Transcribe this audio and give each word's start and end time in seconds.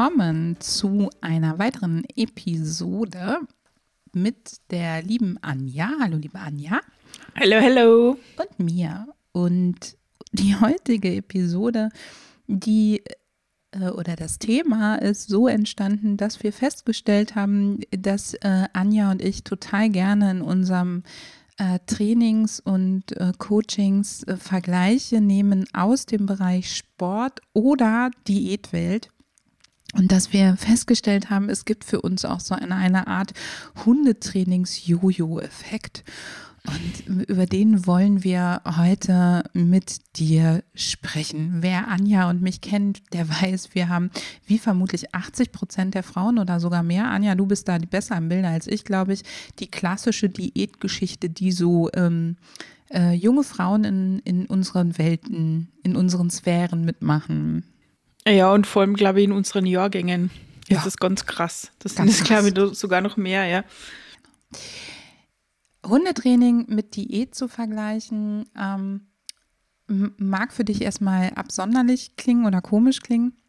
Willkommen 0.00 0.56
zu 0.60 1.10
einer 1.20 1.58
weiteren 1.58 2.04
Episode 2.16 3.40
mit 4.14 4.56
der 4.70 5.02
lieben 5.02 5.36
Anja. 5.42 5.90
Hallo, 6.00 6.16
liebe 6.16 6.38
Anja. 6.38 6.80
Hallo, 7.38 7.56
hallo. 7.60 8.18
Und 8.38 8.58
mir. 8.58 9.08
Und 9.32 9.98
die 10.32 10.56
heutige 10.56 11.16
Episode, 11.16 11.90
die 12.46 13.02
äh, 13.72 13.90
oder 13.90 14.16
das 14.16 14.38
Thema 14.38 14.94
ist 14.94 15.28
so 15.28 15.48
entstanden, 15.48 16.16
dass 16.16 16.42
wir 16.42 16.54
festgestellt 16.54 17.34
haben, 17.34 17.80
dass 17.90 18.32
äh, 18.32 18.68
Anja 18.72 19.10
und 19.10 19.20
ich 19.20 19.44
total 19.44 19.90
gerne 19.90 20.30
in 20.30 20.40
unserem 20.40 21.02
äh, 21.58 21.78
Trainings 21.84 22.58
und 22.58 23.14
äh, 23.18 23.34
Coachings 23.36 24.22
äh, 24.22 24.38
Vergleiche 24.38 25.20
nehmen 25.20 25.66
aus 25.74 26.06
dem 26.06 26.24
Bereich 26.24 26.74
Sport 26.74 27.42
oder 27.52 28.10
Diätwelt. 28.26 29.10
Und 29.94 30.12
dass 30.12 30.32
wir 30.32 30.56
festgestellt 30.56 31.30
haben, 31.30 31.48
es 31.48 31.64
gibt 31.64 31.82
für 31.84 32.00
uns 32.00 32.24
auch 32.24 32.38
so 32.40 32.54
eine, 32.54 32.76
eine 32.76 33.08
Art 33.08 33.32
Hundetrainings-Jojo-Effekt. 33.84 36.04
Und 36.66 37.28
über 37.28 37.46
den 37.46 37.86
wollen 37.86 38.22
wir 38.22 38.60
heute 38.76 39.44
mit 39.54 40.16
dir 40.16 40.62
sprechen. 40.74 41.58
Wer 41.60 41.88
Anja 41.88 42.28
und 42.28 42.42
mich 42.42 42.60
kennt, 42.60 43.14
der 43.14 43.26
weiß, 43.28 43.74
wir 43.74 43.88
haben 43.88 44.10
wie 44.46 44.58
vermutlich 44.58 45.14
80 45.14 45.52
Prozent 45.52 45.94
der 45.94 46.02
Frauen 46.02 46.38
oder 46.38 46.60
sogar 46.60 46.82
mehr. 46.82 47.10
Anja, 47.10 47.34
du 47.34 47.46
bist 47.46 47.66
da 47.66 47.78
besser 47.78 48.18
im 48.18 48.28
Bilde 48.28 48.48
als 48.48 48.66
ich, 48.66 48.84
glaube 48.84 49.14
ich. 49.14 49.22
Die 49.58 49.70
klassische 49.70 50.28
Diätgeschichte, 50.28 51.30
die 51.30 51.52
so 51.52 51.88
ähm, 51.94 52.36
äh, 52.92 53.14
junge 53.14 53.44
Frauen 53.44 53.84
in, 53.84 54.18
in 54.20 54.46
unseren 54.46 54.98
Welten, 54.98 55.68
in 55.82 55.96
unseren 55.96 56.28
Sphären 56.28 56.84
mitmachen. 56.84 57.64
Ja, 58.30 58.52
und 58.52 58.66
vor 58.66 58.82
allem, 58.82 58.94
glaube 58.94 59.20
ich, 59.20 59.24
in 59.24 59.32
unseren 59.32 59.66
Jahrgängen 59.66 60.30
ja. 60.68 60.78
ist 60.78 60.86
das 60.86 60.96
ganz 60.96 61.26
krass. 61.26 61.70
Das 61.80 61.94
ganz 61.94 62.18
sind, 62.18 62.26
glaube 62.26 62.48
ich, 62.48 62.78
sogar 62.78 63.00
noch 63.00 63.16
mehr, 63.16 63.44
ja. 63.46 63.64
Hundetraining 65.84 66.66
mit 66.68 66.96
Diät 66.96 67.34
zu 67.34 67.48
vergleichen, 67.48 68.48
ähm, 68.58 69.06
mag 69.88 70.52
für 70.52 70.64
dich 70.64 70.82
erstmal 70.82 71.30
absonderlich 71.30 72.16
klingen 72.16 72.46
oder 72.46 72.60
komisch 72.60 73.00
klingen. 73.00 73.39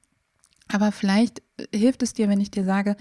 Aber 0.74 0.92
vielleicht 0.92 1.42
hilft 1.74 2.04
es 2.04 2.14
dir, 2.14 2.30
wenn 2.30 2.40
ich 2.40 2.52
dir 2.52 2.66
sage, 2.66 2.96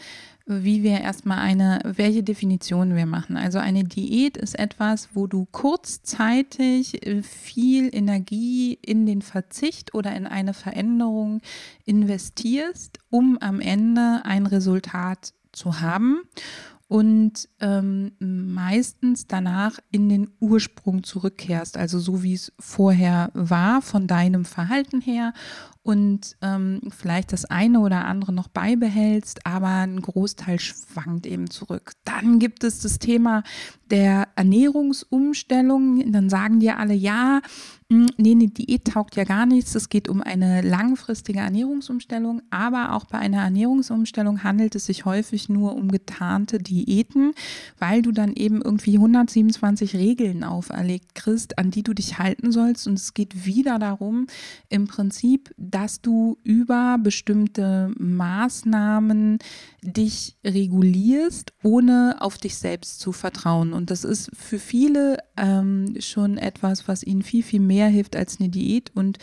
wie 0.46 0.82
wir 0.82 1.00
erstmal 1.00 1.38
eine, 1.38 1.80
welche 1.84 2.22
Definition 2.22 2.96
wir 2.96 3.06
machen. 3.06 3.36
Also 3.36 3.58
eine 3.58 3.84
Diät 3.84 4.36
ist 4.36 4.58
etwas, 4.58 5.10
wo 5.14 5.26
du 5.26 5.46
kurzzeitig 5.50 7.00
viel 7.22 7.94
Energie 7.94 8.78
in 8.82 9.06
den 9.06 9.22
Verzicht 9.22 9.94
oder 9.94 10.14
in 10.14 10.26
eine 10.26 10.54
Veränderung 10.54 11.40
investierst, 11.84 12.98
um 13.10 13.38
am 13.40 13.60
Ende 13.60 14.22
ein 14.24 14.46
Resultat 14.46 15.32
zu 15.52 15.80
haben 15.80 16.22
und 16.90 17.48
ähm, 17.60 18.10
meistens 18.18 19.28
danach 19.28 19.78
in 19.92 20.08
den 20.08 20.28
Ursprung 20.40 21.04
zurückkehrst, 21.04 21.76
also 21.76 22.00
so 22.00 22.24
wie 22.24 22.34
es 22.34 22.52
vorher 22.58 23.30
war 23.32 23.80
von 23.80 24.08
deinem 24.08 24.44
Verhalten 24.44 25.00
her 25.00 25.32
und 25.90 26.36
ähm, 26.40 26.82
vielleicht 26.96 27.32
das 27.32 27.46
eine 27.46 27.80
oder 27.80 28.04
andere 28.04 28.32
noch 28.32 28.46
beibehältst, 28.46 29.44
aber 29.44 29.66
ein 29.66 30.00
Großteil 30.00 30.60
schwankt 30.60 31.26
eben 31.26 31.50
zurück. 31.50 31.94
Dann 32.04 32.38
gibt 32.38 32.62
es 32.62 32.78
das 32.78 33.00
Thema 33.00 33.42
der 33.90 34.28
Ernährungsumstellung. 34.36 36.12
Dann 36.12 36.30
sagen 36.30 36.60
dir 36.60 36.78
alle, 36.78 36.94
ja, 36.94 37.40
hm, 37.90 38.06
nee, 38.18 38.30
eine 38.30 38.46
Diät 38.46 38.84
taugt 38.84 39.16
ja 39.16 39.24
gar 39.24 39.46
nichts. 39.46 39.74
Es 39.74 39.88
geht 39.88 40.08
um 40.08 40.22
eine 40.22 40.62
langfristige 40.62 41.40
Ernährungsumstellung, 41.40 42.40
aber 42.50 42.92
auch 42.94 43.04
bei 43.04 43.18
einer 43.18 43.42
Ernährungsumstellung 43.42 44.44
handelt 44.44 44.76
es 44.76 44.86
sich 44.86 45.04
häufig 45.04 45.48
nur 45.48 45.74
um 45.74 45.88
getarnte 45.88 46.58
Diäten, 46.58 47.32
weil 47.80 48.02
du 48.02 48.12
dann 48.12 48.34
eben 48.34 48.62
irgendwie 48.62 48.94
127 48.94 49.96
Regeln 49.96 50.44
auferlegt 50.44 51.16
kriegst, 51.16 51.58
an 51.58 51.72
die 51.72 51.82
du 51.82 51.92
dich 51.92 52.20
halten 52.20 52.52
sollst. 52.52 52.86
Und 52.86 52.94
es 52.94 53.12
geht 53.12 53.44
wieder 53.44 53.80
darum, 53.80 54.28
im 54.68 54.86
Prinzip, 54.86 55.52
dass 55.56 55.79
du 55.86 56.38
über 56.42 56.96
bestimmte 57.02 57.92
Maßnahmen 57.98 59.38
dich 59.82 60.36
regulierst, 60.44 61.52
ohne 61.62 62.16
auf 62.20 62.38
dich 62.38 62.56
selbst 62.56 63.00
zu 63.00 63.12
vertrauen. 63.12 63.72
Und 63.72 63.90
das 63.90 64.04
ist 64.04 64.30
für 64.34 64.58
viele 64.58 65.18
ähm, 65.36 65.94
schon 65.98 66.38
etwas, 66.38 66.88
was 66.88 67.02
ihnen 67.02 67.22
viel, 67.22 67.42
viel 67.42 67.60
mehr 67.60 67.88
hilft 67.88 68.16
als 68.16 68.40
eine 68.40 68.48
Diät. 68.48 68.90
Und 68.94 69.18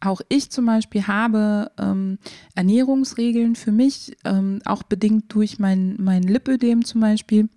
auch 0.00 0.20
ich 0.28 0.50
zum 0.50 0.66
Beispiel 0.66 1.06
habe 1.06 1.72
ähm, 1.78 2.18
Ernährungsregeln 2.54 3.56
für 3.56 3.72
mich, 3.72 4.16
ähm, 4.24 4.60
auch 4.64 4.82
bedingt 4.82 5.34
durch 5.34 5.58
mein, 5.58 5.96
mein 5.98 6.22
Lipödem 6.22 6.84
zum 6.84 7.00
Beispiel 7.00 7.48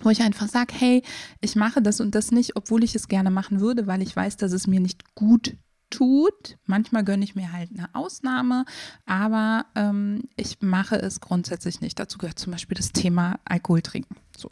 wo 0.00 0.10
ich 0.10 0.20
einfach 0.20 0.48
sage, 0.48 0.74
hey, 0.76 1.02
ich 1.40 1.56
mache 1.56 1.80
das 1.80 2.00
und 2.00 2.14
das 2.14 2.30
nicht, 2.30 2.56
obwohl 2.56 2.84
ich 2.84 2.94
es 2.94 3.08
gerne 3.08 3.30
machen 3.30 3.60
würde, 3.60 3.86
weil 3.86 4.02
ich 4.02 4.14
weiß, 4.14 4.36
dass 4.36 4.52
es 4.52 4.66
mir 4.66 4.80
nicht 4.80 5.14
gut 5.14 5.56
tut. 5.90 6.58
Manchmal 6.64 7.04
gönne 7.04 7.24
ich 7.24 7.34
mir 7.34 7.52
halt 7.52 7.70
eine 7.70 7.94
Ausnahme, 7.94 8.64
aber 9.04 9.66
ähm, 9.74 10.24
ich 10.36 10.60
mache 10.60 10.96
es 10.96 11.20
grundsätzlich 11.20 11.80
nicht. 11.80 11.98
Dazu 11.98 12.18
gehört 12.18 12.38
zum 12.38 12.52
Beispiel 12.52 12.76
das 12.76 12.92
Thema 12.92 13.38
Alkohol 13.44 13.82
trinken. 13.82 14.16
So. 14.36 14.50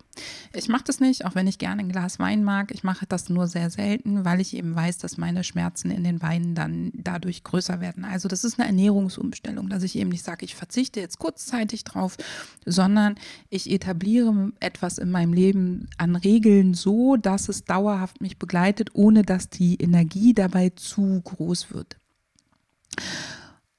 Ich 0.52 0.68
mache 0.68 0.84
das 0.84 1.00
nicht, 1.00 1.24
auch 1.24 1.34
wenn 1.34 1.46
ich 1.46 1.58
gerne 1.58 1.80
ein 1.80 1.88
Glas 1.88 2.18
Wein 2.18 2.44
mag. 2.44 2.70
Ich 2.72 2.84
mache 2.84 3.06
das 3.06 3.28
nur 3.28 3.46
sehr 3.46 3.70
selten, 3.70 4.24
weil 4.24 4.40
ich 4.40 4.56
eben 4.56 4.74
weiß, 4.74 4.98
dass 4.98 5.16
meine 5.16 5.44
Schmerzen 5.44 5.90
in 5.90 6.04
den 6.04 6.22
Weinen 6.22 6.54
dann 6.54 6.92
dadurch 6.94 7.44
größer 7.44 7.80
werden. 7.80 8.04
Also 8.04 8.28
das 8.28 8.44
ist 8.44 8.58
eine 8.58 8.68
Ernährungsumstellung, 8.68 9.68
dass 9.68 9.82
ich 9.82 9.96
eben 9.96 10.10
nicht 10.10 10.24
sage, 10.24 10.44
ich 10.44 10.54
verzichte 10.54 11.00
jetzt 11.00 11.18
kurzzeitig 11.18 11.84
drauf, 11.84 12.16
sondern 12.64 13.16
ich 13.50 13.70
etabliere 13.70 14.52
etwas 14.60 14.98
in 14.98 15.10
meinem 15.10 15.32
Leben 15.32 15.88
an 15.98 16.16
Regeln 16.16 16.74
so, 16.74 17.16
dass 17.16 17.48
es 17.48 17.64
dauerhaft 17.64 18.20
mich 18.20 18.38
begleitet, 18.38 18.90
ohne 18.94 19.22
dass 19.22 19.50
die 19.50 19.76
Energie 19.76 20.34
dabei 20.34 20.70
zu 20.70 21.20
groß 21.22 21.72
wird. 21.72 21.96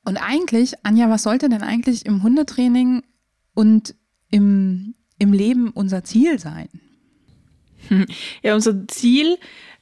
Und 0.03 0.17
eigentlich, 0.17 0.75
Anja, 0.83 1.09
was 1.09 1.23
sollte 1.23 1.49
denn 1.49 1.63
eigentlich 1.63 2.05
im 2.05 2.21
Hundetraining 2.21 3.01
und 3.55 3.95
im 4.29 4.93
im 5.19 5.33
Leben 5.33 5.71
unser 5.71 6.03
Ziel 6.03 6.39
sein? 6.39 6.69
Ja, 8.41 8.55
unser 8.55 8.87
Ziel 8.87 9.37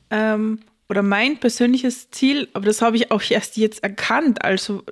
ähm, 0.10 0.60
oder 0.90 1.02
mein 1.02 1.40
persönliches 1.40 2.12
Ziel, 2.12 2.50
aber 2.54 2.66
das 2.66 2.82
habe 2.82 2.98
ich 2.98 3.12
auch 3.12 3.22
erst 3.30 3.56
jetzt 3.56 3.82
erkannt, 3.82 4.44
also 4.44 4.84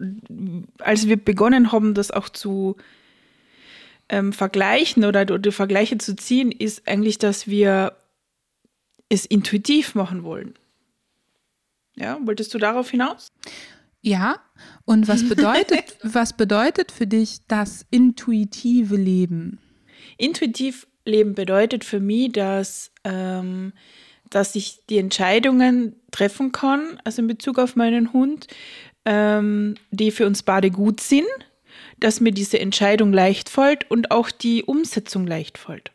als 0.80 1.08
wir 1.08 1.18
begonnen 1.18 1.74
haben, 1.74 1.94
das 1.94 2.12
auch 2.12 2.30
zu 2.30 2.78
ähm, 4.08 4.34
vergleichen 4.34 5.04
oder, 5.06 5.22
oder 5.22 5.52
Vergleiche 5.52 5.98
zu 5.98 6.16
ziehen, 6.16 6.52
ist 6.52 6.88
eigentlich, 6.88 7.18
dass 7.18 7.48
wir 7.48 7.98
es 9.10 9.26
intuitiv 9.26 9.94
machen 9.94 10.24
wollen. 10.24 10.54
Ja, 11.96 12.18
wolltest 12.24 12.54
du 12.54 12.58
darauf 12.58 12.90
hinaus? 12.90 13.28
Ja, 14.02 14.40
und 14.86 15.08
was 15.08 15.28
bedeutet, 15.28 15.98
was 16.04 16.34
bedeutet 16.34 16.92
für 16.92 17.08
dich 17.08 17.46
das 17.48 17.86
intuitive 17.92 18.96
Leben? 18.96 19.60
Intuitiv 20.22 20.88
leben 21.04 21.34
bedeutet 21.34 21.84
für 21.84 22.00
mich, 22.00 22.32
dass, 22.32 22.92
ähm, 23.04 23.74
dass 24.30 24.56
ich 24.56 24.80
die 24.88 25.00
Entscheidungen 25.00 25.96
treffen 26.12 26.52
kann, 26.52 27.02
also 27.04 27.24
in 27.24 27.28
Bezug 27.28 27.58
auf 27.58 27.76
meinen 27.76 28.14
Hund, 28.14 28.48
ähm, 29.06 29.76
die 29.90 30.12
für 30.12 30.28
uns 30.28 30.44
beide 30.44 30.70
gut 30.70 31.02
sind, 31.02 31.26
dass 32.00 32.22
mir 32.22 32.32
diese 32.32 32.60
Entscheidung 32.60 33.14
leicht 33.14 33.50
fällt 33.50 33.90
und 33.90 34.12
auch 34.12 34.30
die 34.30 34.64
Umsetzung 34.64 35.26
leicht 35.26 35.58
fällt. 35.58 35.92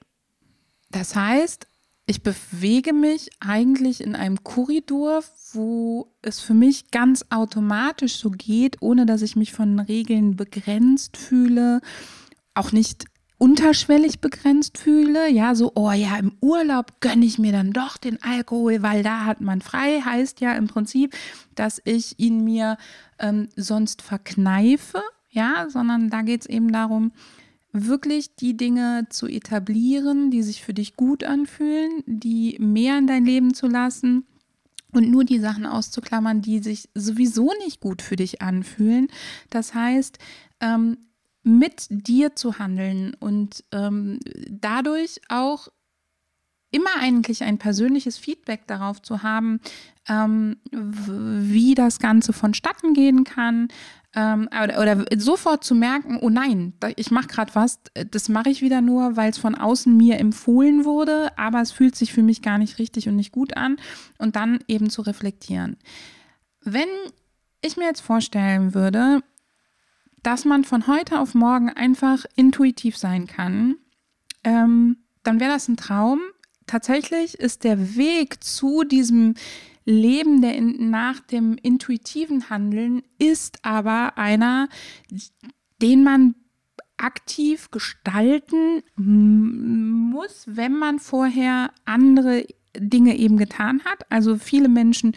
Das 0.90 1.14
heißt, 1.14 1.69
ich 2.06 2.23
bewege 2.23 2.93
mich 2.93 3.31
eigentlich 3.38 4.00
in 4.00 4.17
einem 4.17 4.43
Korridor, 4.43 5.23
wo 5.52 6.12
es 6.23 6.40
für 6.40 6.55
mich 6.55 6.90
ganz 6.90 7.25
automatisch 7.31 8.17
so 8.17 8.31
geht, 8.31 8.78
ohne 8.81 9.06
dass 9.06 9.23
ich 9.23 9.37
mich 9.37 9.52
von 9.52 9.78
Regeln 9.78 10.34
begrenzt 10.37 11.17
fühle, 11.17 11.81
auch 12.55 12.73
nicht 12.73 13.05
unterschwellig 13.38 14.21
begrenzt 14.21 14.79
fühle, 14.79 15.29
ja, 15.31 15.55
so, 15.55 15.73
oh 15.75 15.93
ja, 15.93 16.17
im 16.17 16.33
Urlaub 16.41 17.00
gönne 17.00 17.27
ich 17.27 17.38
mir 17.38 17.53
dann 17.53 17.73
doch 17.73 17.97
den 17.99 18.23
Alkohol, 18.23 18.83
weil 18.83 19.03
da 19.03 19.25
hat 19.25 19.41
man 19.41 19.61
frei, 19.61 20.00
heißt 20.00 20.41
ja 20.41 20.55
im 20.55 20.69
Prinzip, 20.69 21.15
dass 21.55 21.81
ich 21.85 22.19
ihn 22.19 22.44
mir 22.44 22.79
ähm, 23.19 23.49
sonst 23.56 24.00
verkneife, 24.00 25.03
ja, 25.31 25.67
sondern 25.69 26.09
da 26.09 26.23
geht 26.23 26.43
es 26.43 26.47
eben 26.47 26.73
darum, 26.73 27.12
wirklich 27.73 28.35
die 28.37 28.56
Dinge 28.56 29.06
zu 29.11 29.27
etablieren, 29.27 30.31
die 30.31 30.43
sich 30.43 30.62
für 30.62 30.73
dich 30.73 30.97
gut 30.97 31.25
anfühlen, 31.25 32.03
die 32.06 32.56
mehr 32.59 32.97
in 32.97 33.06
dein 33.06 33.27
Leben 33.27 33.53
zu 33.53 33.67
lassen 33.67 34.25
und 34.93 35.11
nur 35.11 35.25
die 35.25 35.41
Sachen 35.41 35.67
auszuklammern, 35.67 36.41
die 36.41 36.61
sich 36.61 36.88
sowieso 36.94 37.53
nicht 37.65 37.81
gut 37.81 38.00
für 38.00 38.17
dich 38.17 38.41
anfühlen. 38.41 39.09
Das 39.50 39.75
heißt, 39.75 40.19
ähm, 40.61 40.97
mit 41.46 41.87
dir 41.88 42.34
zu 42.34 42.58
handeln 42.58 43.14
und 43.20 43.64
ähm, 43.72 44.19
dadurch 44.50 45.20
auch 45.28 45.69
immer 46.72 46.90
eigentlich 46.98 47.44
ein 47.44 47.58
persönliches 47.58 48.19
Feedback 48.19 48.66
darauf 48.66 49.00
zu 49.00 49.22
haben, 49.22 49.60
ähm, 50.08 50.56
wie 50.72 51.75
das 51.75 52.00
Ganze 52.00 52.32
vonstatten 52.32 52.93
gehen 52.93 53.25
kann. 53.25 53.69
Ähm, 54.14 54.48
oder, 54.62 54.81
oder, 54.81 55.04
sofort 55.16 55.62
zu 55.62 55.75
merken, 55.75 56.19
oh 56.20 56.31
nein, 56.31 56.75
ich 56.96 57.10
mache 57.10 57.28
gerade 57.28 57.54
was, 57.54 57.78
das 58.10 58.28
mache 58.28 58.50
ich 58.50 58.60
wieder 58.60 58.81
nur, 58.81 59.16
weil 59.16 59.31
es 59.31 59.38
von 59.38 59.54
außen 59.54 59.96
mir 59.96 60.19
empfohlen 60.19 60.84
wurde, 60.84 61.31
aber 61.38 61.60
es 61.60 61.70
fühlt 61.70 61.94
sich 61.94 62.12
für 62.12 62.22
mich 62.22 62.42
gar 62.42 62.58
nicht 62.58 62.78
richtig 62.78 63.08
und 63.08 63.16
nicht 63.16 63.32
gut 63.32 63.56
an. 63.56 63.76
Und 64.19 64.34
dann 64.34 64.58
eben 64.66 64.90
zu 64.90 65.02
reflektieren. 65.02 65.76
Wenn 66.62 66.88
ich 67.62 67.76
mir 67.76 67.84
jetzt 67.84 68.00
vorstellen 68.00 68.75
würde, 68.75 69.22
dass 70.22 70.44
man 70.44 70.64
von 70.64 70.86
heute 70.86 71.20
auf 71.20 71.34
morgen 71.34 71.70
einfach 71.70 72.24
intuitiv 72.34 72.96
sein 72.96 73.26
kann, 73.26 73.76
ähm, 74.44 74.98
dann 75.22 75.40
wäre 75.40 75.52
das 75.52 75.68
ein 75.68 75.76
Traum, 75.76 76.20
tatsächlich 76.66 77.34
ist 77.38 77.64
der 77.64 77.96
Weg 77.96 78.42
zu 78.42 78.84
diesem 78.84 79.34
Leben 79.84 80.42
der 80.42 80.56
in, 80.56 80.90
nach 80.90 81.20
dem 81.20 81.56
intuitiven 81.62 82.50
Handeln 82.50 83.02
ist 83.18 83.64
aber 83.64 84.18
einer, 84.18 84.68
den 85.80 86.02
man 86.02 86.34
aktiv 86.96 87.70
gestalten 87.70 88.82
muss, 88.96 90.44
wenn 90.46 90.72
man 90.72 90.98
vorher 90.98 91.70
andere 91.84 92.46
Dinge 92.76 93.16
eben 93.16 93.36
getan 93.36 93.82
hat. 93.84 94.10
Also 94.10 94.36
viele 94.36 94.68
Menschen 94.68 95.14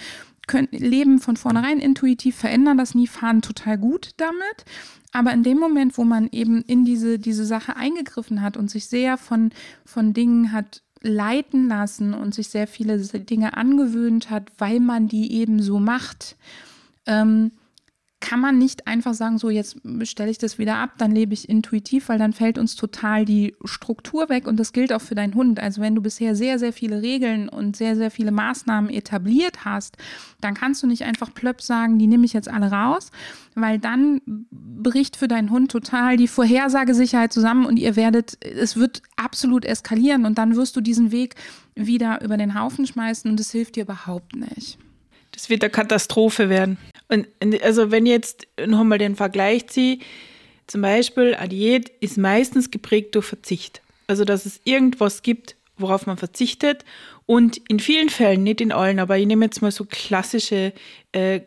können, 0.49 0.67
leben 0.71 1.19
von 1.19 1.37
vornherein 1.37 1.79
intuitiv, 1.79 2.35
verändern 2.35 2.77
das 2.77 2.95
nie, 2.95 3.07
fahren 3.07 3.41
total 3.41 3.77
gut 3.77 4.11
damit. 4.17 4.65
Aber 5.13 5.31
in 5.31 5.43
dem 5.43 5.57
Moment, 5.57 5.97
wo 5.97 6.03
man 6.03 6.27
eben 6.31 6.61
in 6.63 6.83
diese, 6.83 7.17
diese 7.17 7.45
Sache 7.45 7.77
eingegriffen 7.77 8.41
hat 8.41 8.57
und 8.57 8.69
sich 8.69 8.87
sehr 8.87 9.17
von, 9.17 9.51
von 9.85 10.13
Dingen 10.13 10.51
hat 10.51 10.83
leiten 11.01 11.69
lassen 11.69 12.13
und 12.13 12.35
sich 12.35 12.49
sehr 12.49 12.67
viele 12.67 12.99
Dinge 12.99 13.55
angewöhnt 13.55 14.29
hat, 14.29 14.51
weil 14.57 14.79
man 14.79 15.07
die 15.07 15.31
eben 15.31 15.61
so 15.61 15.79
macht, 15.79 16.35
ähm, 17.05 17.51
kann 18.21 18.41
man 18.41 18.57
nicht 18.57 18.85
einfach 18.85 19.13
sagen, 19.13 19.37
so 19.37 19.49
jetzt 19.49 19.77
stelle 20.03 20.29
ich 20.29 20.37
das 20.37 20.57
wieder 20.57 20.75
ab, 20.75 20.91
dann 20.97 21.11
lebe 21.11 21.33
ich 21.33 21.47
intuitiv, 21.47 22.09
weil 22.09 22.19
dann 22.19 22.33
fällt 22.33 22.57
uns 22.57 22.75
total 22.75 23.23
die 23.23 23.55
Struktur 23.63 24.27
weg 24.27 24.45
und 24.45 24.57
das 24.57 24.73
gilt 24.73 24.91
auch 24.91 25.01
für 25.01 25.15
deinen 25.15 25.35
Hund. 25.35 25.59
Also 25.59 25.81
wenn 25.81 25.95
du 25.95 26.01
bisher 26.01 26.35
sehr, 26.35 26.59
sehr 26.59 26.73
viele 26.73 27.01
Regeln 27.01 27.47
und 27.47 27.77
sehr, 27.77 27.95
sehr 27.95 28.11
viele 28.11 28.31
Maßnahmen 28.31 28.89
etabliert 28.89 29.63
hast, 29.63 29.97
dann 30.41 30.53
kannst 30.53 30.83
du 30.83 30.87
nicht 30.87 31.05
einfach 31.05 31.33
plöpp 31.33 31.61
sagen, 31.61 31.97
die 31.97 32.07
nehme 32.07 32.25
ich 32.25 32.33
jetzt 32.33 32.49
alle 32.49 32.71
raus, 32.71 33.11
weil 33.55 33.79
dann 33.79 34.21
bricht 34.51 35.15
für 35.15 35.29
deinen 35.29 35.49
Hund 35.49 35.71
total 35.71 36.17
die 36.17 36.27
Vorhersagesicherheit 36.27 37.31
zusammen 37.31 37.65
und 37.65 37.77
ihr 37.77 37.95
werdet, 37.95 38.37
es 38.43 38.75
wird 38.75 39.01
absolut 39.15 39.63
eskalieren 39.63 40.25
und 40.25 40.37
dann 40.37 40.57
wirst 40.57 40.75
du 40.75 40.81
diesen 40.81 41.13
Weg 41.13 41.35
wieder 41.75 42.21
über 42.21 42.35
den 42.35 42.59
Haufen 42.59 42.85
schmeißen 42.85 43.31
und 43.31 43.39
es 43.39 43.51
hilft 43.51 43.77
dir 43.77 43.83
überhaupt 43.83 44.35
nicht. 44.35 44.77
Das 45.39 45.49
wird 45.49 45.63
eine 45.63 45.71
Katastrophe 45.71 46.49
werden. 46.49 46.77
Und 47.07 47.27
also 47.63 47.91
wenn 47.91 48.05
ich 48.05 48.11
jetzt 48.11 48.47
nochmal 48.67 48.97
den 48.97 49.15
Vergleich 49.15 49.67
ziehe, 49.67 49.99
zum 50.67 50.81
Beispiel 50.81 51.33
eine 51.33 51.47
Diät 51.47 51.89
ist 52.01 52.17
meistens 52.17 52.71
geprägt 52.71 53.15
durch 53.15 53.27
Verzicht. 53.27 53.81
Also 54.07 54.25
dass 54.25 54.45
es 54.45 54.59
irgendwas 54.65 55.21
gibt, 55.21 55.55
worauf 55.77 56.07
man 56.07 56.17
verzichtet. 56.17 56.83
Und 57.25 57.55
in 57.69 57.79
vielen 57.79 58.09
Fällen, 58.09 58.43
nicht 58.43 58.59
in 58.59 58.73
allen, 58.73 58.99
aber 58.99 59.17
ich 59.17 59.25
nehme 59.25 59.45
jetzt 59.45 59.61
mal 59.61 59.71
so 59.71 59.85
klassische, 59.85 60.73
äh, 61.13 61.39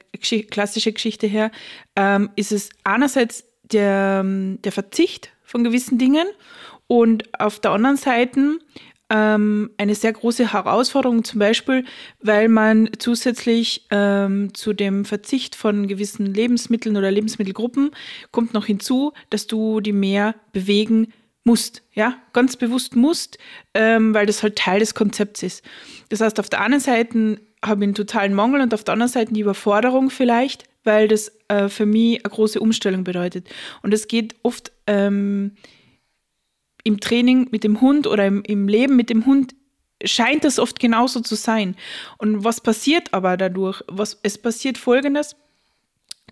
klassische 0.51 0.93
Geschichte 0.93 1.27
her, 1.27 1.51
ähm, 1.95 2.31
ist 2.35 2.51
es 2.51 2.71
einerseits 2.85 3.45
der, 3.63 4.25
der 4.25 4.73
Verzicht 4.73 5.33
von 5.45 5.65
gewissen 5.65 5.99
Dingen 5.99 6.27
und 6.87 7.39
auf 7.39 7.61
der 7.61 7.73
anderen 7.73 7.99
Seite 7.99 8.59
ähm, 9.13 9.71
eine 9.77 9.95
sehr 9.95 10.13
große 10.15 10.55
Herausforderung, 10.55 11.23
zum 11.23 11.39
Beispiel, 11.39 11.85
weil 12.21 12.49
man 12.49 12.89
zusätzlich 12.99 13.87
ähm, 13.91 14.55
zu 14.55 14.73
dem 14.73 15.05
Verzicht 15.05 15.55
von 15.55 15.87
gewissen 15.87 16.33
Lebensmitteln 16.33 16.97
oder 16.97 17.11
Lebensmittelgruppen 17.11 17.91
kommt 18.31 18.55
noch 18.55 18.65
hinzu, 18.65 19.13
dass 19.29 19.47
du 19.47 19.81
die 19.81 19.93
mehr 19.93 20.35
bewegen 20.53 21.13
musst, 21.45 21.83
ja, 21.93 22.17
ganz 22.33 22.57
bewusst 22.57 22.97
musst, 22.97 23.37
ähm, 23.75 24.15
weil 24.15 24.27
das 24.27 24.43
halt 24.43 24.57
Teil 24.57 24.81
des 24.81 24.95
Konzepts 24.95 25.43
ist. 25.43 25.63
Das 26.09 26.21
heißt, 26.21 26.41
auf 26.41 26.49
der 26.49 26.63
einen 26.63 26.81
Seite 26.81 27.39
habe 27.65 27.81
ich 27.81 27.89
einen 27.89 27.95
totalen 27.95 28.33
Mangel 28.33 28.63
und 28.63 28.73
auf 28.73 28.85
der 28.85 28.95
anderen 28.95 29.13
Seite 29.13 29.35
die 29.35 29.41
Überforderung 29.41 30.09
vielleicht, 30.09 30.65
weil 30.85 31.09
das 31.09 31.33
äh, 31.49 31.69
für 31.69 31.85
mich 31.85 32.25
eine 32.25 32.33
große 32.33 32.61
Umstellung 32.61 33.05
bedeutet. 33.05 33.49
Und 33.83 33.93
es 33.93 34.09
geht 34.09 34.37
oft 34.43 34.73
ähm, 34.87 35.53
im 36.85 37.01
Training 37.01 37.49
mit 37.51 37.65
dem 37.65 37.81
Hund 37.81 38.07
oder 38.07 38.27
im, 38.27 38.43
im 38.45 38.69
Leben 38.69 38.97
mit 38.97 39.11
dem 39.11 39.27
Hund 39.27 39.55
scheint 40.05 40.45
das 40.45 40.59
oft 40.59 40.81
genauso 40.81 41.21
zu 41.21 41.35
sein. 41.35 41.77
Und 42.19 42.45
was 42.45 42.61
passiert 42.61 43.15
aber 43.15 43.37
dadurch? 43.37 43.83
Was, 43.89 44.19
es 44.23 44.39
passiert 44.39 44.79
folgendes. 44.79 45.37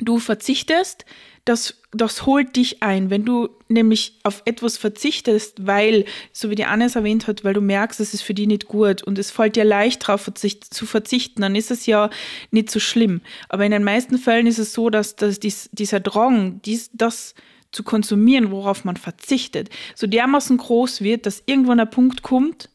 Du 0.03 0.19
verzichtest, 0.19 1.05
das, 1.45 1.75
das 1.93 2.25
holt 2.25 2.57
dich 2.57 2.83
ein. 2.83 3.11
Wenn 3.11 3.25
du 3.25 3.51
nämlich 3.69 4.19
auf 4.23 4.43
etwas 4.47 4.79
verzichtest, 4.79 5.67
weil, 5.67 6.05
so 6.33 6.49
wie 6.49 6.55
die 6.55 6.65
Anne 6.65 6.87
es 6.87 6.97
erwähnt 6.97 7.27
hat, 7.27 7.45
weil 7.45 7.55
du 7.55 7.61
merkst, 7.61 8.01
es 8.01 8.15
ist 8.15 8.23
für 8.23 8.33
die 8.33 8.47
nicht 8.47 8.67
gut 8.67 9.03
und 9.03 9.19
es 9.19 9.31
fällt 9.31 9.57
dir 9.57 9.65
leicht 9.65 10.03
darauf 10.03 10.23
verzicht, 10.23 10.73
zu 10.73 10.87
verzichten, 10.87 11.43
dann 11.43 11.55
ist 11.55 11.71
es 11.71 11.87
ja 11.87 12.09
nicht 12.51 12.71
so 12.71 12.81
schlimm. 12.81 13.21
Aber 13.49 13.65
in 13.65 13.73
den 13.73 13.85
meisten 13.85 14.17
Fällen 14.17 14.47
ist 14.47 14.59
es 14.59 14.73
so, 14.73 14.91
dass, 14.91 15.17
dass 15.17 15.39
dies, 15.39 15.69
dieser 15.73 16.01
Drang, 16.01 16.63
dies, 16.63 16.91
das, 16.95 17.35
zu 17.73 17.83
konsumieren, 17.83 18.51
worauf 18.51 18.85
man 18.85 18.97
verzichtet, 18.97 19.71
so 19.95 20.07
dermaßen 20.07 20.57
groß 20.57 21.03
wird, 21.03 21.27
dass 21.27 21.43
irgendwann 21.47 21.79
der 21.79 21.87
Punkt 21.87 22.23
kommt, 22.23 22.69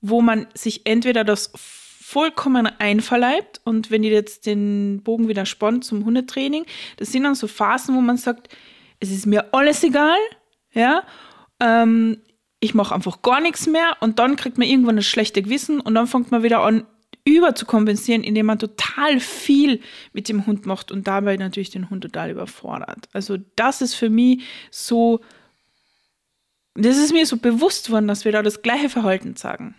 wo 0.00 0.20
man 0.22 0.46
sich 0.54 0.86
entweder 0.86 1.24
das 1.24 1.52
vollkommen 1.54 2.66
einverleibt 2.66 3.60
und 3.64 3.90
wenn 3.90 4.02
ihr 4.02 4.10
jetzt 4.10 4.46
den 4.46 5.02
Bogen 5.04 5.28
wieder 5.28 5.46
spannt 5.46 5.84
zum 5.84 6.04
Hundetraining, 6.04 6.66
das 6.96 7.12
sind 7.12 7.22
dann 7.22 7.36
so 7.36 7.46
Phasen, 7.46 7.94
wo 7.94 8.00
man 8.00 8.16
sagt, 8.16 8.48
es 8.98 9.10
ist 9.10 9.26
mir 9.26 9.54
alles 9.54 9.84
egal, 9.84 10.18
ja, 10.72 11.04
ähm, 11.60 12.18
ich 12.58 12.74
mache 12.74 12.94
einfach 12.94 13.22
gar 13.22 13.40
nichts 13.40 13.66
mehr 13.66 13.96
und 14.00 14.18
dann 14.18 14.36
kriegt 14.36 14.58
man 14.58 14.66
irgendwann 14.66 14.96
das 14.96 15.06
schlechte 15.06 15.40
Gewissen 15.40 15.80
und 15.80 15.94
dann 15.94 16.06
fängt 16.06 16.30
man 16.30 16.42
wieder 16.42 16.60
an, 16.60 16.84
überzukompensieren, 17.24 18.22
indem 18.22 18.46
man 18.46 18.58
total 18.58 19.20
viel 19.20 19.80
mit 20.12 20.28
dem 20.28 20.46
Hund 20.46 20.66
macht 20.66 20.90
und 20.90 21.06
dabei 21.06 21.36
natürlich 21.36 21.70
den 21.70 21.90
Hund 21.90 22.02
total 22.02 22.30
überfordert. 22.30 23.08
Also 23.12 23.38
das 23.56 23.82
ist 23.82 23.94
für 23.94 24.10
mich 24.10 24.42
so, 24.70 25.20
das 26.74 26.96
ist 26.98 27.12
mir 27.12 27.26
so 27.26 27.36
bewusst 27.36 27.90
worden, 27.90 28.08
dass 28.08 28.24
wir 28.24 28.32
da 28.32 28.42
das 28.42 28.62
gleiche 28.62 28.88
Verhalten 28.88 29.36
sagen. 29.36 29.74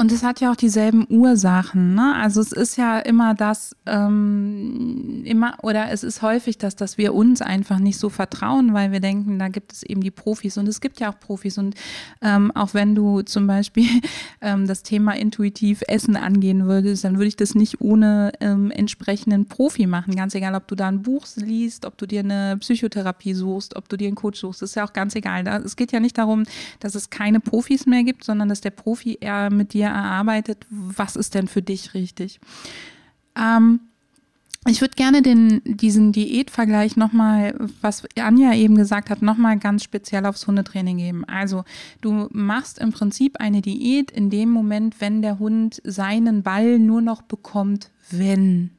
Und 0.00 0.12
es 0.12 0.22
hat 0.22 0.40
ja 0.40 0.50
auch 0.50 0.56
dieselben 0.56 1.06
Ursachen. 1.10 1.94
Ne? 1.94 2.14
Also 2.16 2.40
es 2.40 2.52
ist 2.52 2.78
ja 2.78 3.00
immer 3.00 3.34
das, 3.34 3.76
ähm, 3.84 5.20
immer, 5.26 5.58
oder 5.60 5.90
es 5.90 6.04
ist 6.04 6.22
häufig 6.22 6.56
das, 6.56 6.74
dass 6.74 6.96
wir 6.96 7.12
uns 7.12 7.42
einfach 7.42 7.78
nicht 7.78 7.98
so 7.98 8.08
vertrauen, 8.08 8.72
weil 8.72 8.92
wir 8.92 9.00
denken, 9.00 9.38
da 9.38 9.48
gibt 9.48 9.74
es 9.74 9.82
eben 9.82 10.00
die 10.00 10.10
Profis 10.10 10.56
und 10.56 10.66
es 10.68 10.80
gibt 10.80 11.00
ja 11.00 11.12
auch 11.12 11.20
Profis. 11.20 11.58
Und 11.58 11.74
ähm, 12.22 12.50
auch 12.52 12.72
wenn 12.72 12.94
du 12.94 13.20
zum 13.20 13.46
Beispiel 13.46 13.88
ähm, 14.40 14.66
das 14.66 14.82
Thema 14.82 15.14
intuitiv 15.16 15.82
Essen 15.86 16.16
angehen 16.16 16.66
würdest, 16.66 17.04
dann 17.04 17.16
würde 17.16 17.28
ich 17.28 17.36
das 17.36 17.54
nicht 17.54 17.82
ohne 17.82 18.32
ähm, 18.40 18.70
entsprechenden 18.70 19.48
Profi 19.48 19.86
machen. 19.86 20.16
Ganz 20.16 20.34
egal, 20.34 20.54
ob 20.54 20.66
du 20.66 20.76
da 20.76 20.88
ein 20.88 21.02
Buch 21.02 21.26
liest, 21.36 21.84
ob 21.84 21.98
du 21.98 22.06
dir 22.06 22.20
eine 22.20 22.56
Psychotherapie 22.56 23.34
suchst, 23.34 23.76
ob 23.76 23.90
du 23.90 23.98
dir 23.98 24.06
einen 24.06 24.16
Coach 24.16 24.40
suchst, 24.40 24.62
ist 24.62 24.76
ja 24.76 24.86
auch 24.86 24.94
ganz 24.94 25.14
egal. 25.14 25.46
Es 25.62 25.76
geht 25.76 25.92
ja 25.92 26.00
nicht 26.00 26.16
darum, 26.16 26.44
dass 26.78 26.94
es 26.94 27.10
keine 27.10 27.38
Profis 27.38 27.84
mehr 27.84 28.02
gibt, 28.02 28.24
sondern 28.24 28.48
dass 28.48 28.62
der 28.62 28.70
Profi 28.70 29.18
eher 29.20 29.50
mit 29.50 29.74
dir 29.74 29.89
erarbeitet, 29.90 30.66
was 30.70 31.16
ist 31.16 31.34
denn 31.34 31.48
für 31.48 31.62
dich 31.62 31.94
richtig. 31.94 32.40
Ähm, 33.36 33.80
ich 34.68 34.82
würde 34.82 34.94
gerne 34.94 35.22
den, 35.22 35.62
diesen 35.64 36.12
Diätvergleich 36.12 36.96
nochmal, 36.96 37.54
was 37.80 38.04
Anja 38.16 38.52
eben 38.52 38.74
gesagt 38.74 39.08
hat, 39.08 39.22
nochmal 39.22 39.58
ganz 39.58 39.82
speziell 39.82 40.26
aufs 40.26 40.46
Hundetraining 40.46 40.98
geben. 40.98 41.24
Also 41.24 41.64
du 42.02 42.28
machst 42.30 42.78
im 42.78 42.92
Prinzip 42.92 43.40
eine 43.40 43.62
Diät 43.62 44.10
in 44.10 44.28
dem 44.28 44.50
Moment, 44.50 45.00
wenn 45.00 45.22
der 45.22 45.38
Hund 45.38 45.80
seinen 45.84 46.42
Ball 46.42 46.78
nur 46.78 47.00
noch 47.00 47.22
bekommt, 47.22 47.90
wenn 48.10 48.70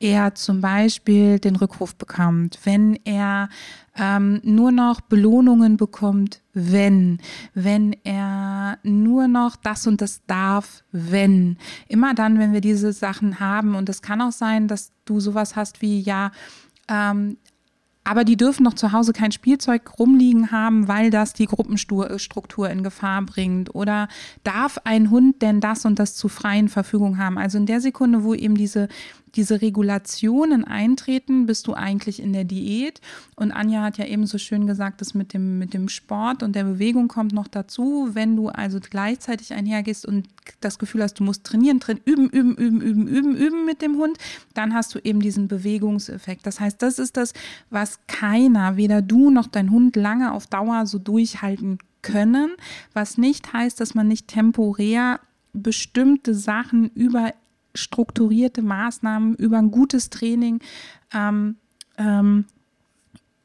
er 0.00 0.34
zum 0.34 0.62
Beispiel 0.62 1.38
den 1.38 1.56
Rückruf 1.56 1.94
bekommt, 1.94 2.58
wenn 2.64 2.98
er 3.04 3.50
ähm, 3.96 4.40
nur 4.42 4.72
noch 4.72 5.02
Belohnungen 5.02 5.76
bekommt, 5.76 6.40
wenn, 6.54 7.18
wenn 7.52 7.94
er 8.02 8.78
nur 8.82 9.28
noch 9.28 9.56
das 9.56 9.86
und 9.86 10.00
das 10.00 10.24
darf, 10.26 10.82
wenn. 10.90 11.58
Immer 11.86 12.14
dann, 12.14 12.38
wenn 12.38 12.54
wir 12.54 12.62
diese 12.62 12.92
Sachen 12.92 13.40
haben. 13.40 13.74
Und 13.74 13.88
es 13.90 14.00
kann 14.00 14.22
auch 14.22 14.32
sein, 14.32 14.68
dass 14.68 14.92
du 15.04 15.20
sowas 15.20 15.54
hast 15.54 15.82
wie, 15.82 16.00
ja, 16.00 16.32
ähm, 16.88 17.36
aber 18.02 18.24
die 18.24 18.36
dürfen 18.36 18.64
doch 18.64 18.74
zu 18.74 18.92
Hause 18.92 19.12
kein 19.12 19.30
Spielzeug 19.30 19.98
rumliegen 19.98 20.50
haben, 20.50 20.88
weil 20.88 21.10
das 21.10 21.34
die 21.34 21.46
Gruppenstruktur 21.46 22.70
in 22.70 22.82
Gefahr 22.82 23.22
bringt. 23.22 23.74
Oder 23.74 24.08
darf 24.42 24.78
ein 24.84 25.10
Hund 25.10 25.42
denn 25.42 25.60
das 25.60 25.84
und 25.84 25.98
das 25.98 26.16
zu 26.16 26.28
freien 26.28 26.68
Verfügung 26.68 27.18
haben? 27.18 27.36
Also 27.36 27.58
in 27.58 27.66
der 27.66 27.80
Sekunde, 27.80 28.24
wo 28.24 28.34
eben 28.34 28.56
diese 28.56 28.88
diese 29.36 29.60
Regulationen 29.62 30.64
eintreten, 30.64 31.46
bist 31.46 31.66
du 31.66 31.74
eigentlich 31.74 32.20
in 32.20 32.32
der 32.32 32.44
Diät. 32.44 33.00
Und 33.36 33.52
Anja 33.52 33.82
hat 33.82 33.98
ja 33.98 34.04
eben 34.06 34.26
so 34.26 34.38
schön 34.38 34.66
gesagt, 34.66 35.00
das 35.00 35.14
mit 35.14 35.34
dem, 35.34 35.58
mit 35.58 35.74
dem 35.74 35.88
Sport 35.88 36.42
und 36.42 36.54
der 36.54 36.64
Bewegung 36.64 37.08
kommt 37.08 37.32
noch 37.32 37.48
dazu. 37.48 38.10
Wenn 38.12 38.36
du 38.36 38.48
also 38.48 38.78
gleichzeitig 38.80 39.52
einhergehst 39.52 40.06
und 40.06 40.28
das 40.60 40.78
Gefühl 40.78 41.02
hast, 41.02 41.14
du 41.14 41.24
musst 41.24 41.44
trainieren, 41.44 41.80
trainieren, 41.80 42.04
üben, 42.04 42.28
üben, 42.28 42.54
üben, 42.56 42.80
üben, 42.80 43.08
üben, 43.08 43.36
üben 43.36 43.64
mit 43.64 43.82
dem 43.82 43.96
Hund, 43.96 44.18
dann 44.54 44.74
hast 44.74 44.94
du 44.94 44.98
eben 44.98 45.20
diesen 45.20 45.48
Bewegungseffekt. 45.48 46.46
Das 46.46 46.60
heißt, 46.60 46.82
das 46.82 46.98
ist 46.98 47.16
das, 47.16 47.32
was 47.70 48.00
keiner, 48.06 48.76
weder 48.76 49.02
du 49.02 49.30
noch 49.30 49.46
dein 49.46 49.70
Hund 49.70 49.96
lange 49.96 50.32
auf 50.32 50.46
Dauer 50.46 50.86
so 50.86 50.98
durchhalten 50.98 51.78
können, 52.02 52.52
was 52.92 53.18
nicht 53.18 53.52
heißt, 53.52 53.80
dass 53.80 53.94
man 53.94 54.08
nicht 54.08 54.28
temporär 54.28 55.20
bestimmte 55.52 56.34
Sachen 56.34 56.90
über 56.90 57.32
strukturierte 57.74 58.62
Maßnahmen, 58.62 59.34
über 59.36 59.58
ein 59.58 59.70
gutes 59.70 60.10
Training 60.10 60.60
ähm, 61.12 61.56
ähm, 61.98 62.44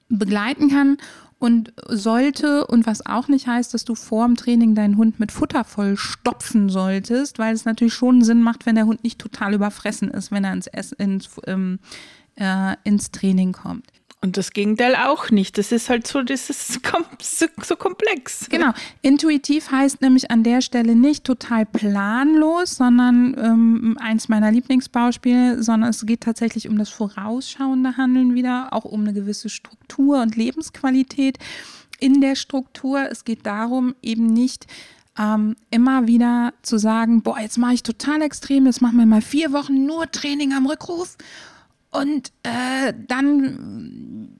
begleiten 0.10 0.70
kann 0.70 0.98
und 1.40 1.74
sollte 1.88 2.66
und 2.68 2.86
was 2.86 3.06
auch 3.06 3.28
nicht 3.28 3.48
heißt, 3.48 3.74
dass 3.74 3.86
du 3.86 3.96
vor 3.96 4.26
dem 4.26 4.36
Training 4.36 4.76
deinen 4.76 4.98
Hund 4.98 5.20
mit 5.20 5.32
Futter 5.32 5.64
voll 5.64 5.98
stopfen 5.98 6.70
solltest, 6.70 7.40
weil 7.40 7.54
es 7.54 7.66
natürlich 7.66 7.94
schon 7.94 8.24
Sinn 8.24 8.42
macht, 8.42 8.66
wenn 8.66 8.76
der 8.76 8.86
Hund 8.86 9.04
nicht 9.04 9.20
total 9.20 9.54
überfressen 9.54 10.10
ist, 10.10 10.32
wenn 10.32 10.44
er 10.44 10.54
ins, 10.54 10.68
ins, 10.94 11.30
ähm, 11.46 11.80
äh, 12.36 12.76
ins 12.84 13.12
Training 13.12 13.52
kommt. 13.52 13.86
Und 14.26 14.38
das 14.38 14.54
Gegenteil 14.54 14.96
auch 14.96 15.30
nicht. 15.30 15.56
Das 15.60 15.72
ist 15.72 15.88
halt 15.88 16.08
so, 16.08 16.24
das 16.24 16.50
ist 16.50 16.74
so, 16.74 16.80
so 17.64 17.76
komplex. 17.76 18.48
Genau. 18.50 18.72
Intuitiv 19.04 19.70
heißt 19.70 20.02
nämlich 20.02 20.32
an 20.32 20.42
der 20.42 20.62
Stelle 20.62 20.96
nicht 20.96 21.26
total 21.26 21.68
planlos, 21.68 22.78
sondern 22.78 23.36
ähm, 23.38 23.98
eins 24.02 24.28
meiner 24.28 24.52
Lieblingsbauspiele, 24.52 25.62
sondern 25.62 25.92
es 25.92 26.04
geht 26.08 26.22
tatsächlich 26.22 26.68
um 26.68 26.80
das 26.80 26.90
vorausschauende 26.90 27.98
Handeln 27.98 28.34
wieder, 28.34 28.70
auch 28.72 28.86
um 28.86 29.02
eine 29.02 29.14
gewisse 29.14 29.48
Struktur 29.48 30.24
und 30.24 30.36
Lebensqualität 30.36 31.38
in 32.00 32.20
der 32.20 32.34
Struktur. 32.34 33.08
Es 33.12 33.26
geht 33.26 33.46
darum, 33.46 33.94
eben 34.02 34.26
nicht 34.26 34.66
ähm, 35.20 35.56
immer 35.70 36.08
wieder 36.08 36.56
zu 36.64 36.80
sagen, 36.80 37.22
boah, 37.22 37.40
jetzt 37.40 37.60
mache 37.60 37.76
ich 37.76 37.84
total 37.84 38.24
extrem, 38.24 38.66
jetzt 38.66 38.82
machen 38.82 38.98
wir 38.98 39.06
mal 39.06 39.22
vier 39.22 39.52
Wochen 39.52 39.86
nur 39.86 40.10
Training 40.10 40.52
am 40.54 40.66
Rückruf 40.66 41.16
und 42.02 42.32
äh, 42.44 42.94
dann 43.08 44.36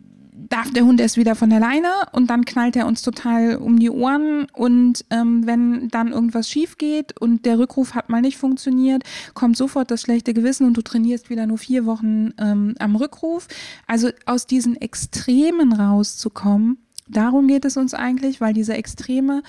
darf 0.50 0.72
der 0.72 0.86
Hund 0.86 1.02
erst 1.02 1.18
wieder 1.18 1.36
von 1.36 1.50
der 1.50 1.60
Leine 1.60 1.90
und 2.12 2.30
dann 2.30 2.46
knallt 2.46 2.76
er 2.76 2.88
uns 2.88 3.02
total 3.02 3.58
um 3.58 3.80
die 3.80 3.90
Ohren. 3.90 4.48
Und 4.54 5.06
ähm, 5.10 5.46
wenn 5.46 5.90
dann 5.90 6.12
irgendwas 6.12 6.50
schief 6.50 6.78
geht 6.78 7.20
und 7.20 7.46
der 7.46 7.60
Rückruf 7.60 7.96
hat 7.96 8.10
mal 8.10 8.22
nicht 8.22 8.38
funktioniert, 8.38 9.04
kommt 9.34 9.58
sofort 9.58 9.92
das 9.92 10.02
schlechte 10.02 10.34
Gewissen 10.34 10.68
und 10.68 10.78
du 10.78 10.82
trainierst 10.82 11.30
wieder 11.30 11.48
nur 11.48 11.58
vier 11.58 11.86
Wochen 11.86 12.32
ähm, 12.38 12.76
am 12.80 12.96
Rückruf. 12.96 13.48
Also 13.88 14.10
aus 14.26 14.46
diesen 14.46 14.80
Extremen 14.80 15.74
rauszukommen, 15.74 16.78
darum 17.08 17.48
geht 17.48 17.66
es 17.66 17.78
uns 17.78 17.94
eigentlich, 17.94 18.42
weil 18.42 18.54
diese 18.54 18.74
Extreme, 18.76 19.44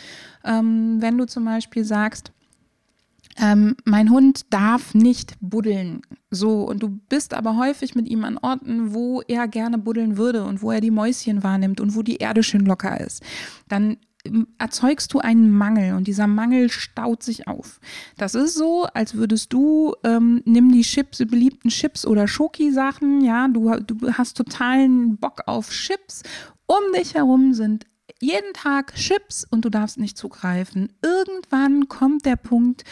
ähm, 0.45 0.97
wenn 1.01 1.19
du 1.19 1.27
zum 1.27 1.45
Beispiel 1.45 1.85
sagst, 1.85 2.33
ähm, 3.39 3.77
mein 3.85 4.11
Hund 4.11 4.53
darf 4.53 4.95
nicht 4.95 5.35
buddeln. 5.41 6.03
So, 6.31 6.63
und 6.63 6.83
du 6.83 6.89
bist 7.09 7.35
aber 7.35 7.57
häufig 7.57 7.95
mit 7.95 8.09
ihm 8.09 8.25
an 8.25 8.39
Orten, 8.39 8.95
wo 8.95 9.23
er 9.23 9.49
gerne 9.49 9.79
buddeln 9.79 10.17
würde 10.17 10.45
und 10.45 10.63
wo 10.63 10.71
er 10.71 10.81
die 10.81 10.91
Mäuschen 10.91 11.43
wahrnimmt 11.43 11.81
und 11.81 11.95
wo 11.95 12.03
die 12.03 12.17
Erde 12.17 12.43
schön 12.43 12.67
locker 12.67 13.01
ist. 13.01 13.23
Dann 13.69 13.99
ähm, 14.25 14.49
erzeugst 14.59 15.13
du 15.13 15.21
einen 15.21 15.51
Mangel 15.51 15.95
und 15.95 16.07
dieser 16.09 16.27
Mangel 16.27 16.71
staut 16.71 17.23
sich 17.23 17.47
auf. 17.47 17.81
Das 18.17 18.35
ist 18.35 18.55
so, 18.55 18.85
als 18.95 19.15
würdest 19.15 19.53
du, 19.53 19.95
ähm, 20.05 20.43
nimm 20.45 20.73
die 20.73 20.83
Chips, 20.83 21.19
beliebten 21.19 21.71
Chips 21.71 22.07
oder 22.07 22.27
Schoki-Sachen, 22.27 23.21
ja, 23.21 23.49
du, 23.49 23.79
du 23.81 24.13
hast 24.13 24.37
totalen 24.37 25.17
Bock 25.17 25.43
auf 25.47 25.71
Chips. 25.71 26.23
Um 26.67 26.93
dich 26.95 27.15
herum 27.15 27.55
sind 27.55 27.87
jeden 28.21 28.53
Tag 28.55 28.95
Chips 28.95 29.47
und 29.49 29.65
du 29.65 29.71
darfst 29.71 29.99
nicht 29.99 30.17
zugreifen. 30.17 30.93
Irgendwann 31.03 31.89
kommt 31.89 32.25
der 32.25 32.37
Punkt, 32.37 32.85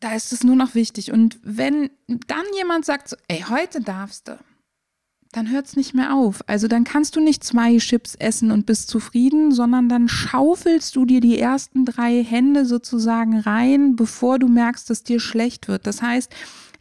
da 0.00 0.14
ist 0.14 0.32
es 0.32 0.44
nur 0.44 0.56
noch 0.56 0.74
wichtig. 0.74 1.12
Und 1.12 1.38
wenn 1.42 1.90
dann 2.06 2.44
jemand 2.56 2.84
sagt, 2.84 3.08
so, 3.08 3.16
ey, 3.28 3.44
heute 3.48 3.80
darfst 3.80 4.28
du, 4.28 4.38
dann 5.32 5.50
hört 5.50 5.66
es 5.66 5.76
nicht 5.76 5.94
mehr 5.94 6.14
auf. 6.14 6.42
Also 6.48 6.66
dann 6.66 6.84
kannst 6.84 7.14
du 7.14 7.20
nicht 7.20 7.44
zwei 7.44 7.76
Chips 7.78 8.16
essen 8.16 8.50
und 8.50 8.66
bist 8.66 8.88
zufrieden, 8.88 9.52
sondern 9.52 9.88
dann 9.88 10.08
schaufelst 10.08 10.96
du 10.96 11.04
dir 11.04 11.20
die 11.20 11.38
ersten 11.38 11.84
drei 11.84 12.24
Hände 12.24 12.66
sozusagen 12.66 13.38
rein, 13.38 13.94
bevor 13.94 14.38
du 14.38 14.48
merkst, 14.48 14.90
dass 14.90 15.04
dir 15.04 15.20
schlecht 15.20 15.68
wird. 15.68 15.86
Das 15.86 16.02
heißt, 16.02 16.32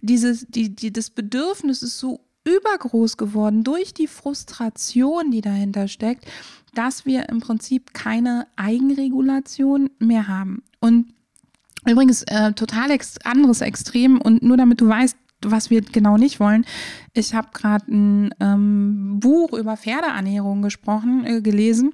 dieses, 0.02 0.48
die, 0.48 0.76
die, 0.76 0.92
das 0.92 1.12
Bedürfnis 1.12 1.84
ist 1.84 2.00
so 2.00 2.22
übergroß 2.46 3.18
geworden 3.18 3.64
durch 3.64 3.94
die 3.94 4.08
Frustration, 4.08 5.30
die 5.30 5.42
dahinter 5.42 5.88
steckt, 5.88 6.26
dass 6.74 7.06
wir 7.06 7.30
im 7.30 7.42
Prinzip 7.42 7.94
keine 7.94 8.48
Eigenregulation 8.56 9.92
mehr 10.00 10.28
haben. 10.28 10.64
Und 10.80 11.14
Übrigens, 11.88 12.24
äh, 12.24 12.54
total 12.54 12.92
ex 12.92 13.18
anderes 13.24 13.62
Extrem 13.62 14.20
und 14.20 14.44
nur 14.44 14.58
damit 14.58 14.82
du 14.82 14.88
weißt, 14.88 15.18
was 15.42 15.70
wir 15.70 15.82
genau 15.82 16.18
nicht 16.18 16.40
wollen. 16.40 16.66
Ich 17.14 17.34
habe 17.34 17.50
gerade 17.54 17.86
ein 17.92 18.34
ähm, 18.40 19.20
Buch 19.20 19.54
über 19.54 19.78
Pferdeernährung 19.78 20.62
gesprochen, 20.62 21.26
äh, 21.26 21.42
gelesen. 21.42 21.92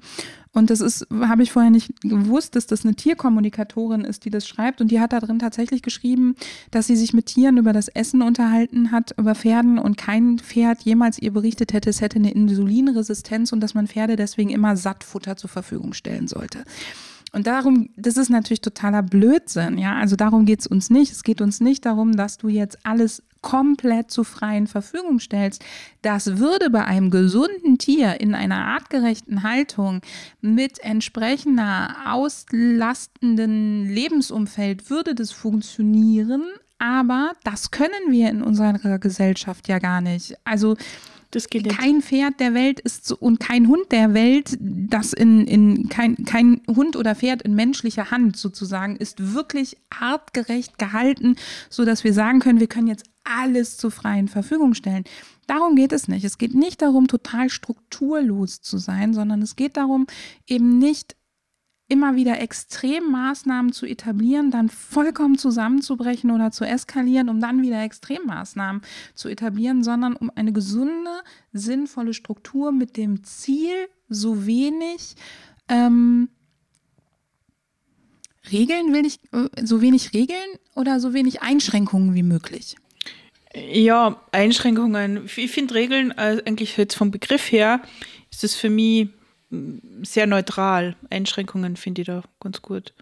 Und 0.51 0.69
das 0.69 0.79
ist, 0.79 1.05
habe 1.11 1.43
ich 1.43 1.51
vorher 1.51 1.69
nicht 1.69 1.99
gewusst, 2.01 2.55
dass 2.55 2.65
das 2.65 2.85
eine 2.85 2.95
Tierkommunikatorin 2.95 4.05
ist, 4.05 4.23
die 4.23 4.29
das 4.29 4.47
schreibt. 4.47 4.79
Und 4.79 4.89
die 4.89 5.01
hat 5.01 5.11
da 5.11 5.19
drin 5.19 5.37
tatsächlich 5.37 5.81
geschrieben, 5.81 6.35
dass 6.71 6.87
sie 6.87 6.95
sich 6.95 7.13
mit 7.13 7.25
Tieren 7.25 7.57
über 7.57 7.73
das 7.73 7.89
Essen 7.89 8.21
unterhalten 8.21 8.91
hat, 8.91 9.13
über 9.17 9.35
Pferden 9.35 9.77
und 9.77 9.97
kein 9.97 10.39
Pferd 10.39 10.83
jemals 10.83 11.19
ihr 11.19 11.33
berichtet 11.33 11.73
hätte, 11.73 11.89
es 11.89 11.99
hätte 11.99 12.19
eine 12.19 12.31
Insulinresistenz 12.31 13.51
und 13.51 13.59
dass 13.59 13.73
man 13.73 13.87
Pferde 13.87 14.15
deswegen 14.15 14.49
immer 14.49 14.77
Sattfutter 14.77 15.35
zur 15.35 15.49
Verfügung 15.49 15.93
stellen 15.93 16.29
sollte. 16.29 16.63
Und 17.35 17.47
darum, 17.47 17.89
das 17.97 18.15
ist 18.15 18.29
natürlich 18.29 18.61
totaler 18.61 19.03
Blödsinn, 19.03 19.77
ja. 19.77 19.95
Also 19.97 20.15
darum 20.15 20.45
geht 20.45 20.61
es 20.61 20.67
uns 20.67 20.89
nicht. 20.89 21.11
Es 21.11 21.21
geht 21.21 21.41
uns 21.41 21.59
nicht 21.59 21.85
darum, 21.85 22.15
dass 22.15 22.37
du 22.37 22.47
jetzt 22.47 22.85
alles 22.85 23.23
komplett 23.41 24.09
zur 24.09 24.23
freien 24.23 24.67
Verfügung 24.67 25.19
stellst. 25.19 25.61
Das 26.01 26.37
würde 26.37 26.69
bei 26.69 26.85
einem 26.85 27.11
gesunden 27.11 27.77
Tier 27.77 28.21
in 28.21 28.35
einer 28.35 28.65
artgerechten 28.67 29.43
Haltung 29.43 29.99
mit 30.39 30.79
entsprechender 30.79 31.93
auslastenden 32.07 33.89
Lebensumfeld 33.89 34.89
würde 34.89 35.13
das 35.13 35.33
funktionieren, 35.33 36.41
aber 36.79 37.33
das 37.43 37.69
können 37.69 38.11
wir 38.11 38.29
in 38.29 38.41
unserer 38.41 38.97
Gesellschaft 38.97 39.67
ja 39.67 39.79
gar 39.79 39.99
nicht. 39.99 40.35
Also 40.45 40.77
das 41.35 41.49
geht. 41.49 41.69
Kein 41.69 42.01
Pferd 42.01 42.39
der 42.39 42.53
Welt 42.53 42.79
ist 42.79 43.05
so, 43.05 43.17
und 43.17 43.39
kein 43.39 43.67
Hund 43.67 43.91
der 43.91 44.13
Welt, 44.13 44.57
das 44.59 45.13
in, 45.13 45.45
in 45.47 45.89
kein, 45.89 46.15
kein 46.25 46.61
Hund 46.67 46.95
oder 46.95 47.15
Pferd 47.15 47.41
in 47.41 47.55
menschlicher 47.55 48.11
Hand 48.11 48.37
sozusagen, 48.37 48.95
ist 48.95 49.33
wirklich 49.33 49.77
artgerecht 49.89 50.77
gehalten, 50.77 51.35
sodass 51.69 52.03
wir 52.03 52.13
sagen 52.13 52.39
können, 52.39 52.59
wir 52.59 52.67
können 52.67 52.87
jetzt 52.87 53.05
alles 53.23 53.77
zur 53.77 53.91
freien 53.91 54.27
Verfügung 54.27 54.73
stellen. 54.73 55.03
Darum 55.47 55.75
geht 55.75 55.91
es 55.91 56.07
nicht. 56.07 56.23
Es 56.23 56.37
geht 56.37 56.55
nicht 56.55 56.81
darum, 56.81 57.07
total 57.07 57.49
strukturlos 57.49 58.61
zu 58.61 58.77
sein, 58.77 59.13
sondern 59.13 59.41
es 59.41 59.55
geht 59.55 59.77
darum, 59.77 60.07
eben 60.47 60.77
nicht 60.79 61.15
immer 61.87 62.15
wieder 62.15 62.39
Extremmaßnahmen 62.39 63.71
zu 63.71 63.85
etablieren, 63.85 64.49
dann 64.49 64.69
vollkommen 64.69 65.37
zusammenzubrechen 65.37 66.31
oder 66.31 66.51
zu 66.51 66.65
eskalieren, 66.65 67.29
um 67.29 67.39
dann 67.39 67.61
wieder 67.61 67.83
Extremmaßnahmen 67.83 68.81
zu 69.13 69.29
etablieren, 69.29 69.83
sondern 69.83 70.15
um 70.15 70.31
eine 70.33 70.51
gesunde, 70.51 71.11
sinnvolle 71.53 72.13
Struktur 72.13 72.71
mit 72.71 72.97
dem 72.97 73.23
Ziel, 73.23 73.87
so 74.09 74.45
wenig 74.45 75.15
ähm, 75.67 76.29
Regeln 78.51 78.93
will 78.93 79.05
ich, 79.05 79.19
äh, 79.31 79.65
so 79.65 79.81
wenig 79.81 80.13
Regeln 80.13 80.59
oder 80.75 80.99
so 80.99 81.13
wenig 81.13 81.41
Einschränkungen 81.41 82.13
wie 82.13 82.23
möglich. 82.23 82.75
Ja, 83.53 84.21
Einschränkungen. 84.31 85.25
Ich 85.35 85.51
finde 85.51 85.75
Regeln 85.75 86.11
äh, 86.11 86.41
eigentlich 86.45 86.77
jetzt 86.77 86.95
vom 86.95 87.11
Begriff 87.11 87.51
her 87.51 87.81
ist 88.29 88.43
es 88.43 88.55
für 88.55 88.69
mich 88.69 89.09
sehr 90.03 90.27
neutral. 90.27 90.95
Einschränkungen 91.09 91.75
finde 91.75 92.01
ich 92.01 92.07
da 92.07 92.23
ganz 92.39 92.61
gut. 92.61 92.93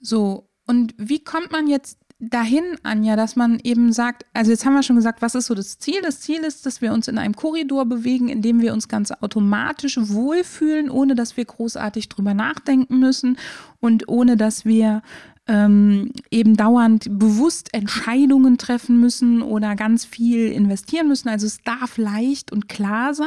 So, 0.00 0.48
und 0.66 0.94
wie 0.98 1.22
kommt 1.22 1.50
man 1.50 1.66
jetzt 1.66 1.98
dahin, 2.20 2.64
Anja, 2.82 3.14
dass 3.14 3.36
man 3.36 3.60
eben 3.62 3.92
sagt, 3.92 4.26
also 4.34 4.50
jetzt 4.50 4.64
haben 4.66 4.74
wir 4.74 4.82
schon 4.82 4.96
gesagt, 4.96 5.22
was 5.22 5.34
ist 5.34 5.46
so 5.46 5.54
das 5.54 5.78
Ziel? 5.78 6.02
Das 6.02 6.20
Ziel 6.20 6.40
ist, 6.40 6.66
dass 6.66 6.82
wir 6.82 6.92
uns 6.92 7.06
in 7.06 7.16
einem 7.16 7.34
Korridor 7.34 7.86
bewegen, 7.86 8.28
in 8.28 8.42
dem 8.42 8.60
wir 8.60 8.72
uns 8.72 8.88
ganz 8.88 9.12
automatisch 9.12 9.98
wohlfühlen, 10.00 10.90
ohne 10.90 11.14
dass 11.14 11.36
wir 11.36 11.44
großartig 11.44 12.08
drüber 12.08 12.34
nachdenken 12.34 12.98
müssen 12.98 13.38
und 13.80 14.08
ohne 14.08 14.36
dass 14.36 14.64
wir 14.64 15.02
ähm, 15.48 16.12
eben 16.30 16.56
dauernd 16.56 17.06
bewusst 17.18 17.72
Entscheidungen 17.72 18.58
treffen 18.58 19.00
müssen 19.00 19.40
oder 19.40 19.74
ganz 19.76 20.04
viel 20.04 20.52
investieren 20.52 21.08
müssen. 21.08 21.28
Also 21.28 21.46
es 21.46 21.62
darf 21.62 21.96
leicht 21.96 22.52
und 22.52 22.68
klar 22.68 23.14
sein. 23.14 23.26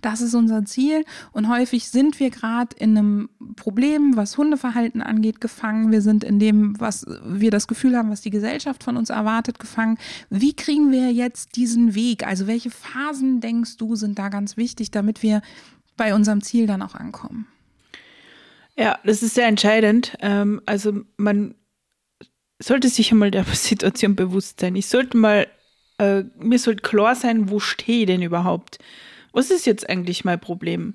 Das 0.00 0.22
ist 0.22 0.34
unser 0.34 0.64
Ziel. 0.64 1.04
Und 1.32 1.48
häufig 1.48 1.90
sind 1.90 2.18
wir 2.18 2.30
gerade 2.30 2.74
in 2.78 2.96
einem 2.96 3.28
Problem, 3.56 4.16
was 4.16 4.38
Hundeverhalten 4.38 5.02
angeht, 5.02 5.40
gefangen. 5.40 5.92
Wir 5.92 6.00
sind 6.00 6.24
in 6.24 6.38
dem, 6.38 6.80
was 6.80 7.04
wir 7.24 7.50
das 7.50 7.68
Gefühl 7.68 7.96
haben, 7.96 8.10
was 8.10 8.22
die 8.22 8.30
Gesellschaft 8.30 8.82
von 8.82 8.96
uns 8.96 9.10
erwartet, 9.10 9.58
gefangen. 9.58 9.98
Wie 10.30 10.54
kriegen 10.54 10.90
wir 10.90 11.12
jetzt 11.12 11.56
diesen 11.56 11.94
Weg? 11.94 12.26
Also 12.26 12.46
welche 12.46 12.70
Phasen 12.70 13.40
denkst 13.40 13.76
du 13.76 13.96
sind 13.96 14.18
da 14.18 14.30
ganz 14.30 14.56
wichtig, 14.56 14.90
damit 14.90 15.22
wir 15.22 15.42
bei 15.98 16.14
unserem 16.14 16.40
Ziel 16.40 16.66
dann 16.66 16.80
auch 16.80 16.94
ankommen? 16.94 17.46
Ja, 18.80 18.98
das 19.04 19.22
ist 19.22 19.34
sehr 19.34 19.46
entscheidend. 19.46 20.16
Ähm, 20.20 20.62
also 20.64 21.02
man 21.18 21.54
sollte 22.58 22.88
sich 22.88 23.12
einmal 23.12 23.30
der 23.30 23.44
Situation 23.52 24.16
bewusst 24.16 24.60
sein. 24.60 24.74
Ich 24.74 24.86
sollte 24.86 25.18
mal, 25.18 25.48
äh, 25.98 26.22
mir 26.38 26.58
sollte 26.58 26.80
klar 26.80 27.14
sein, 27.14 27.50
wo 27.50 27.60
stehe 27.60 28.00
ich 28.00 28.06
denn 28.06 28.22
überhaupt? 28.22 28.78
Was 29.32 29.50
ist 29.50 29.66
jetzt 29.66 29.88
eigentlich 29.90 30.24
mein 30.24 30.40
Problem? 30.40 30.94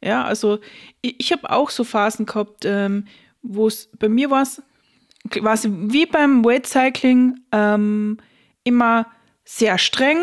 Ja, 0.00 0.24
also 0.24 0.60
ich, 1.00 1.16
ich 1.18 1.32
habe 1.32 1.50
auch 1.50 1.70
so 1.70 1.82
Phasen 1.82 2.24
gehabt, 2.24 2.64
ähm, 2.66 3.06
wo 3.42 3.66
es 3.66 3.90
bei 3.98 4.08
mir 4.08 4.30
war 4.30 4.46
quasi 5.30 5.68
wie 5.72 6.06
beim 6.06 6.44
Weightcycling 6.44 7.40
ähm, 7.50 8.18
immer 8.62 9.06
sehr 9.44 9.78
streng, 9.78 10.18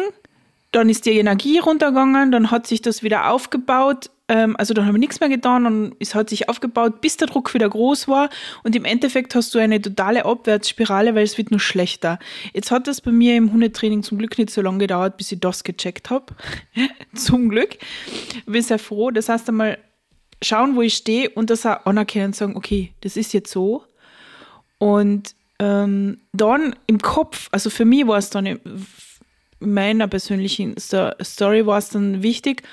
dann 0.71 0.89
ist 0.89 1.05
die 1.05 1.17
Energie 1.17 1.59
runtergegangen, 1.59 2.31
dann 2.31 2.51
hat 2.51 2.67
sich 2.67 2.81
das 2.81 3.03
wieder 3.03 3.29
aufgebaut 3.29 4.09
ähm, 4.31 4.55
also 4.57 4.73
da 4.73 4.85
haben 4.85 4.95
wir 4.95 4.99
nichts 4.99 5.19
mehr 5.19 5.27
getan 5.27 5.65
und 5.65 5.95
es 5.99 6.15
hat 6.15 6.29
sich 6.29 6.47
aufgebaut, 6.47 7.01
bis 7.01 7.17
der 7.17 7.27
Druck 7.27 7.53
wieder 7.53 7.67
groß 7.67 8.07
war 8.07 8.29
und 8.63 8.77
im 8.77 8.85
Endeffekt 8.85 9.35
hast 9.35 9.53
du 9.53 9.59
eine 9.59 9.81
totale 9.81 10.23
Abwärtsspirale, 10.23 11.13
weil 11.15 11.23
es 11.23 11.37
wird 11.37 11.51
nur 11.51 11.59
schlechter. 11.59 12.17
Jetzt 12.53 12.71
hat 12.71 12.87
das 12.87 13.01
bei 13.01 13.11
mir 13.11 13.35
im 13.35 13.51
Hundetraining 13.51 14.03
zum 14.03 14.17
Glück 14.17 14.37
nicht 14.37 14.49
so 14.49 14.61
lange 14.61 14.77
gedauert, 14.77 15.17
bis 15.17 15.33
ich 15.33 15.41
das 15.41 15.65
gecheckt 15.65 16.09
habe. 16.09 16.33
zum 17.13 17.49
Glück. 17.49 17.77
Bin 18.45 18.61
sehr 18.61 18.79
froh. 18.79 19.11
Das 19.11 19.27
heißt 19.27 19.49
einmal 19.49 19.77
schauen, 20.41 20.77
wo 20.77 20.81
ich 20.81 20.93
stehe 20.93 21.29
und 21.31 21.49
das 21.49 21.65
auch 21.65 21.85
anerkennen 21.85 22.27
und 22.27 22.35
sagen, 22.35 22.55
okay, 22.55 22.93
das 23.01 23.17
ist 23.17 23.33
jetzt 23.33 23.51
so. 23.51 23.83
Und 24.77 25.35
ähm, 25.59 26.21
dann 26.31 26.73
im 26.87 26.99
Kopf, 26.99 27.49
also 27.51 27.69
für 27.69 27.85
mich 27.85 28.07
war 28.07 28.17
es 28.17 28.29
dann 28.29 28.61
meiner 29.61 30.07
persönlichen 30.07 30.75
Story 30.77 31.65
war 31.65 31.77
es 31.77 31.89
dann 31.89 32.23
wichtig, 32.23 32.63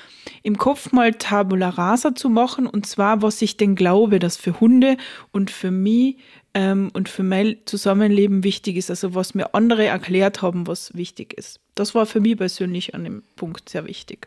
im 0.43 0.59
Kopf 0.59 0.93
mal 0.93 1.15
Tabula 1.15 1.69
Rasa 1.69 2.15
zu 2.15 2.29
machen 2.29 2.67
und 2.67 2.87
zwar, 2.87 3.23
was 3.23 3.41
ich 3.43 3.57
denn 3.57 3.75
glaube, 3.75 4.19
dass 4.19 4.37
für 4.37 4.59
Hunde 4.61 4.97
und 5.31 5.51
für 5.51 5.71
mich 5.71 6.17
ähm, 6.55 6.91
und 6.95 7.09
für 7.09 7.23
mein 7.23 7.57
Zusammenleben 7.67 8.45
wichtig 8.45 8.77
ist, 8.77 8.91
also 8.91 9.15
was 9.15 9.35
mir 9.35 9.55
andere 9.55 9.87
erklärt 9.87 10.43
haben, 10.43 10.67
was 10.67 10.95
wichtig 10.95 11.35
ist. 11.35 11.61
Das 11.75 11.95
war 11.95 12.07
für 12.07 12.21
mich 12.21 12.37
persönlich 12.37 12.95
an 12.95 13.05
dem 13.05 13.23
Punkt 13.37 13.69
sehr 13.69 13.87
wichtig. 13.87 14.27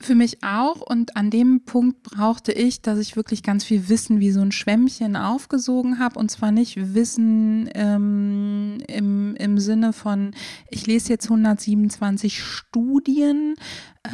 Für 0.00 0.14
mich 0.14 0.44
auch. 0.44 0.80
Und 0.80 1.16
an 1.16 1.28
dem 1.28 1.64
Punkt 1.64 2.04
brauchte 2.04 2.52
ich, 2.52 2.82
dass 2.82 3.00
ich 3.00 3.16
wirklich 3.16 3.42
ganz 3.42 3.64
viel 3.64 3.88
Wissen 3.88 4.20
wie 4.20 4.30
so 4.30 4.40
ein 4.40 4.52
Schwämmchen 4.52 5.16
aufgesogen 5.16 5.98
habe. 5.98 6.20
Und 6.20 6.30
zwar 6.30 6.52
nicht 6.52 6.94
Wissen 6.94 7.68
ähm, 7.74 8.78
im, 8.86 9.34
im 9.34 9.58
Sinne 9.58 9.92
von, 9.92 10.34
ich 10.70 10.86
lese 10.86 11.08
jetzt 11.10 11.24
127 11.24 12.40
Studien. 12.40 13.56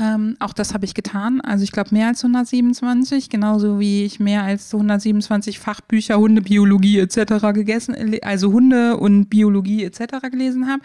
Ähm, 0.00 0.36
auch 0.40 0.54
das 0.54 0.72
habe 0.72 0.86
ich 0.86 0.94
getan. 0.94 1.42
Also 1.42 1.64
ich 1.64 1.72
glaube 1.72 1.90
mehr 1.92 2.08
als 2.08 2.24
127, 2.24 3.28
genauso 3.28 3.78
wie 3.78 4.04
ich 4.04 4.18
mehr 4.18 4.42
als 4.42 4.72
127 4.72 5.58
Fachbücher 5.58 6.16
Hundebiologie 6.16 6.98
etc. 7.00 7.52
gegessen, 7.52 7.94
also 8.22 8.52
Hunde 8.52 8.96
und 8.96 9.26
Biologie 9.28 9.84
etc. 9.84 10.30
gelesen 10.30 10.66
habe. 10.66 10.82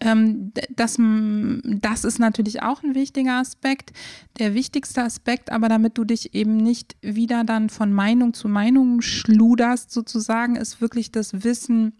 Ähm, 0.00 0.52
das, 0.74 0.98
das 0.98 2.04
ist 2.04 2.18
natürlich 2.18 2.62
auch 2.62 2.82
ein 2.82 2.94
wichtiger 2.94 3.34
Aspekt. 3.34 3.92
Der 4.38 4.54
wichtigste 4.54 5.02
Aspekt, 5.02 5.50
aber 5.50 5.68
damit 5.68 5.96
du 5.98 6.04
dich 6.04 6.34
eben 6.34 6.56
nicht 6.56 6.96
wieder 7.00 7.44
dann 7.44 7.70
von 7.70 7.92
Meinung 7.92 8.34
zu 8.34 8.48
Meinung 8.48 9.00
schluderst, 9.00 9.90
sozusagen, 9.90 10.56
ist 10.56 10.80
wirklich 10.80 11.12
das 11.12 11.44
Wissen 11.44 11.94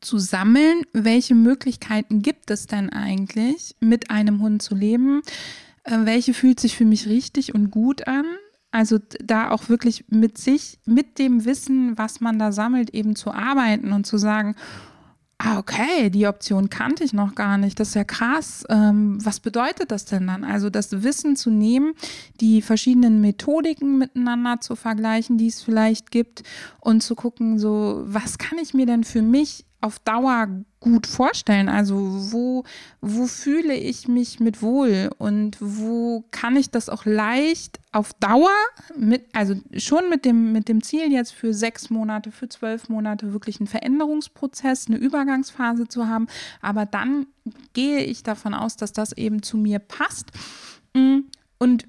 zu 0.00 0.18
sammeln. 0.18 0.82
Welche 0.92 1.34
Möglichkeiten 1.34 2.22
gibt 2.22 2.50
es 2.50 2.66
denn 2.66 2.90
eigentlich, 2.90 3.74
mit 3.80 4.10
einem 4.10 4.40
Hund 4.40 4.62
zu 4.62 4.74
leben? 4.74 5.22
Äh, 5.84 5.98
welche 6.04 6.34
fühlt 6.34 6.60
sich 6.60 6.76
für 6.76 6.84
mich 6.84 7.06
richtig 7.06 7.54
und 7.54 7.70
gut 7.70 8.06
an? 8.06 8.24
Also 8.70 8.98
da 9.24 9.50
auch 9.50 9.68
wirklich 9.70 10.04
mit 10.08 10.36
sich, 10.36 10.78
mit 10.84 11.18
dem 11.18 11.46
Wissen, 11.46 11.96
was 11.96 12.20
man 12.20 12.38
da 12.38 12.52
sammelt, 12.52 12.90
eben 12.90 13.16
zu 13.16 13.32
arbeiten 13.32 13.92
und 13.92 14.06
zu 14.06 14.18
sagen, 14.18 14.56
Ah, 15.40 15.58
okay, 15.60 16.10
die 16.10 16.26
Option 16.26 16.68
kannte 16.68 17.04
ich 17.04 17.12
noch 17.12 17.36
gar 17.36 17.58
nicht. 17.58 17.78
Das 17.78 17.90
ist 17.90 17.94
ja 17.94 18.02
krass. 18.02 18.64
Ähm, 18.68 19.24
was 19.24 19.38
bedeutet 19.38 19.92
das 19.92 20.04
denn 20.04 20.26
dann? 20.26 20.42
Also 20.42 20.68
das 20.68 21.04
Wissen 21.04 21.36
zu 21.36 21.50
nehmen, 21.50 21.94
die 22.40 22.60
verschiedenen 22.60 23.20
Methodiken 23.20 23.98
miteinander 23.98 24.60
zu 24.60 24.74
vergleichen, 24.74 25.38
die 25.38 25.46
es 25.46 25.62
vielleicht 25.62 26.10
gibt 26.10 26.42
und 26.80 27.04
zu 27.04 27.14
gucken, 27.14 27.60
so, 27.60 28.02
was 28.04 28.38
kann 28.38 28.58
ich 28.58 28.74
mir 28.74 28.86
denn 28.86 29.04
für 29.04 29.22
mich 29.22 29.64
auf 29.80 29.98
Dauer 30.00 30.48
gut 30.80 31.06
vorstellen? 31.06 31.68
Also 31.68 31.96
wo, 32.32 32.64
wo 33.00 33.26
fühle 33.26 33.74
ich 33.74 34.08
mich 34.08 34.40
mit 34.40 34.62
wohl 34.62 35.10
und 35.18 35.56
wo 35.60 36.24
kann 36.30 36.56
ich 36.56 36.70
das 36.70 36.88
auch 36.88 37.04
leicht 37.04 37.78
auf 37.92 38.12
Dauer 38.14 38.50
mit, 38.96 39.26
also 39.34 39.54
schon 39.76 40.08
mit 40.10 40.24
dem, 40.24 40.52
mit 40.52 40.68
dem 40.68 40.82
Ziel 40.82 41.12
jetzt 41.12 41.32
für 41.32 41.54
sechs 41.54 41.90
Monate, 41.90 42.32
für 42.32 42.48
zwölf 42.48 42.88
Monate 42.88 43.32
wirklich 43.32 43.60
einen 43.60 43.68
Veränderungsprozess, 43.68 44.88
eine 44.88 44.96
Übergangsphase 44.96 45.86
zu 45.88 46.08
haben. 46.08 46.26
Aber 46.60 46.86
dann 46.86 47.26
gehe 47.72 48.00
ich 48.00 48.22
davon 48.22 48.54
aus, 48.54 48.76
dass 48.76 48.92
das 48.92 49.12
eben 49.12 49.42
zu 49.42 49.56
mir 49.56 49.78
passt. 49.78 50.32
Und 51.58 51.86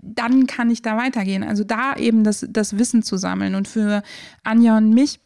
dann 0.00 0.46
kann 0.46 0.70
ich 0.70 0.82
da 0.82 0.96
weitergehen. 0.96 1.42
Also 1.42 1.64
da 1.64 1.96
eben 1.96 2.24
das, 2.24 2.46
das 2.48 2.78
Wissen 2.78 3.02
zu 3.02 3.16
sammeln. 3.16 3.54
Und 3.54 3.68
für 3.68 4.02
Anja 4.42 4.76
und 4.76 4.90
mich 4.90 5.20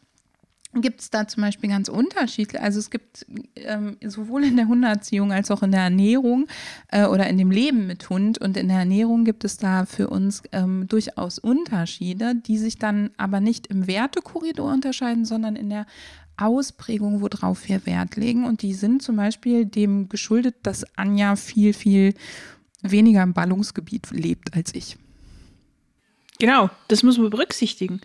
gibt 0.81 1.01
es 1.01 1.09
da 1.09 1.27
zum 1.27 1.43
Beispiel 1.43 1.69
ganz 1.69 1.89
unterschiedlich. 1.89 2.61
Also 2.61 2.79
es 2.79 2.89
gibt 2.89 3.25
ähm, 3.55 3.97
sowohl 4.05 4.43
in 4.43 4.57
der 4.57 4.67
Hunderziehung 4.67 5.31
als 5.31 5.51
auch 5.51 5.63
in 5.63 5.71
der 5.71 5.81
Ernährung 5.81 6.47
äh, 6.91 7.05
oder 7.05 7.27
in 7.27 7.37
dem 7.37 7.51
Leben 7.51 7.87
mit 7.87 8.09
Hund 8.09 8.39
und 8.39 8.57
in 8.57 8.67
der 8.67 8.79
Ernährung 8.79 9.23
gibt 9.23 9.43
es 9.43 9.57
da 9.57 9.85
für 9.85 10.09
uns 10.09 10.43
ähm, 10.51 10.87
durchaus 10.87 11.39
Unterschiede, 11.39 12.35
die 12.35 12.57
sich 12.57 12.77
dann 12.77 13.11
aber 13.17 13.39
nicht 13.39 13.67
im 13.67 13.87
Wertekorridor 13.87 14.71
unterscheiden, 14.71 15.25
sondern 15.25 15.55
in 15.55 15.69
der 15.69 15.85
Ausprägung, 16.37 17.21
worauf 17.21 17.67
wir 17.67 17.85
Wert 17.85 18.15
legen. 18.15 18.45
Und 18.45 18.61
die 18.61 18.73
sind 18.73 19.03
zum 19.03 19.15
Beispiel 19.15 19.65
dem 19.65 20.09
geschuldet, 20.09 20.55
dass 20.63 20.85
Anja 20.97 21.35
viel, 21.35 21.73
viel 21.73 22.15
weniger 22.81 23.21
im 23.23 23.33
Ballungsgebiet 23.33 24.09
lebt 24.11 24.55
als 24.55 24.73
ich. 24.73 24.97
Genau, 26.39 26.69
das 26.87 27.03
muss 27.03 27.17
man 27.17 27.29
berücksichtigen. 27.29 28.01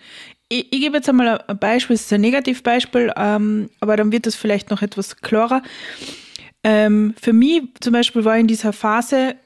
Ich, 0.48 0.72
ich 0.72 0.80
gebe 0.80 0.96
jetzt 0.96 1.08
einmal 1.08 1.42
ein 1.46 1.58
Beispiel, 1.58 1.94
es 1.94 2.02
ist 2.02 2.12
ein 2.12 2.20
Negativbeispiel, 2.20 3.12
ähm, 3.16 3.70
aber 3.80 3.96
dann 3.96 4.12
wird 4.12 4.26
das 4.26 4.34
vielleicht 4.34 4.70
noch 4.70 4.82
etwas 4.82 5.16
klarer. 5.16 5.62
Ähm, 6.64 7.14
für 7.20 7.32
mich 7.32 7.62
zum 7.80 7.92
Beispiel 7.92 8.24
war 8.24 8.36
in 8.38 8.46
dieser 8.46 8.72
Phase 8.72 9.36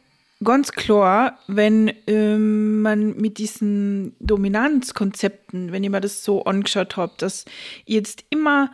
ganz 0.42 0.72
klar, 0.72 1.38
wenn 1.46 1.92
ähm, 2.06 2.82
man 2.82 3.16
mit 3.16 3.38
diesen 3.38 4.14
Dominanzkonzepten, 4.20 5.72
wenn 5.72 5.84
ich 5.84 5.90
mir 5.90 6.00
das 6.00 6.24
so 6.24 6.44
angeschaut 6.44 6.96
habe, 6.96 7.12
dass 7.18 7.44
ich 7.84 7.94
jetzt 7.94 8.24
immer, 8.30 8.70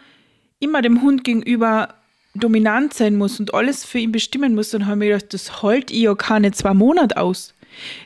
immer 0.60 0.82
dem 0.82 1.02
Hund 1.02 1.24
gegenüber 1.24 1.94
dominant 2.34 2.94
sein 2.94 3.16
muss 3.16 3.40
und 3.40 3.54
alles 3.54 3.84
für 3.84 3.98
ihn 3.98 4.12
bestimmen 4.12 4.54
muss, 4.54 4.70
dann 4.70 4.86
habe 4.86 4.96
ich 4.96 4.98
mir 4.98 5.14
gedacht, 5.14 5.34
das 5.34 5.62
hält 5.62 5.90
ich 5.90 6.02
ja 6.02 6.14
keine 6.14 6.52
zwei 6.52 6.74
Monate 6.74 7.16
aus. 7.16 7.54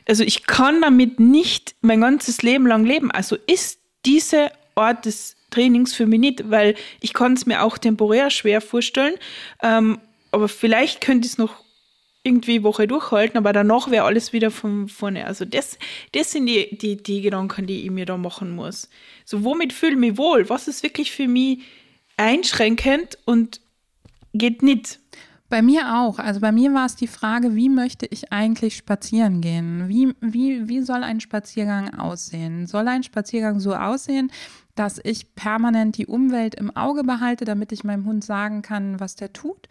Also 0.07 0.23
ich 0.23 0.45
kann 0.45 0.81
damit 0.81 1.19
nicht 1.19 1.75
mein 1.81 2.01
ganzes 2.01 2.41
Leben 2.41 2.67
lang 2.67 2.85
leben. 2.85 3.11
Also 3.11 3.37
ist 3.47 3.79
diese 4.05 4.51
Art 4.75 5.05
des 5.05 5.35
Trainings 5.49 5.93
für 5.93 6.05
mich 6.05 6.19
nicht, 6.19 6.49
weil 6.49 6.75
ich 6.99 7.13
kann 7.13 7.33
es 7.33 7.45
mir 7.45 7.63
auch 7.63 7.77
temporär 7.77 8.29
schwer 8.29 8.61
vorstellen. 8.61 9.15
Ähm, 9.61 9.99
aber 10.31 10.47
vielleicht 10.47 11.01
könnte 11.01 11.27
ich 11.27 11.33
es 11.33 11.37
noch 11.37 11.63
irgendwie 12.23 12.63
Woche 12.63 12.87
durchhalten, 12.87 13.37
aber 13.37 13.53
danach 13.53 13.91
wäre 13.91 14.05
alles 14.05 14.33
wieder 14.33 14.49
von 14.49 14.87
vorne. 14.87 15.25
Also 15.25 15.45
das, 15.45 15.77
das 16.13 16.31
sind 16.31 16.45
die, 16.45 16.75
die, 16.77 16.95
die 16.95 17.21
Gedanken, 17.21 17.67
die 17.67 17.83
ich 17.83 17.91
mir 17.91 18.05
da 18.05 18.17
machen 18.17 18.55
muss. 18.55 18.89
So, 19.25 19.43
womit 19.43 19.73
fühle 19.73 19.93
ich 19.93 19.97
mich 19.97 20.17
wohl? 20.17 20.49
Was 20.49 20.67
ist 20.67 20.83
wirklich 20.83 21.11
für 21.11 21.27
mich 21.27 21.59
einschränkend 22.17 23.17
und 23.25 23.59
geht 24.33 24.63
nicht? 24.63 24.99
Bei 25.53 25.61
mir 25.61 25.99
auch. 25.99 26.17
Also 26.17 26.39
bei 26.39 26.51
mir 26.51 26.73
war 26.73 26.87
es 26.87 26.95
die 26.95 27.05
Frage, 27.05 27.53
wie 27.53 27.69
möchte 27.69 28.07
ich 28.07 28.33
eigentlich 28.33 28.75
spazieren 28.75 29.39
gehen? 29.39 29.87
Wie, 29.87 30.15
wie, 30.19 30.67
wie 30.67 30.81
soll 30.81 31.03
ein 31.03 31.19
Spaziergang 31.19 31.93
aussehen? 31.93 32.65
Soll 32.65 32.87
ein 32.87 33.03
Spaziergang 33.03 33.59
so 33.59 33.75
aussehen, 33.75 34.31
dass 34.75 34.99
ich 35.03 35.35
permanent 35.35 35.97
die 35.97 36.07
Umwelt 36.07 36.55
im 36.55 36.75
Auge 36.75 37.03
behalte, 37.03 37.45
damit 37.45 37.71
ich 37.71 37.83
meinem 37.83 38.05
Hund 38.05 38.23
sagen 38.23 38.61
kann, 38.61 38.99
was 38.99 39.15
der 39.15 39.31
tut? 39.31 39.67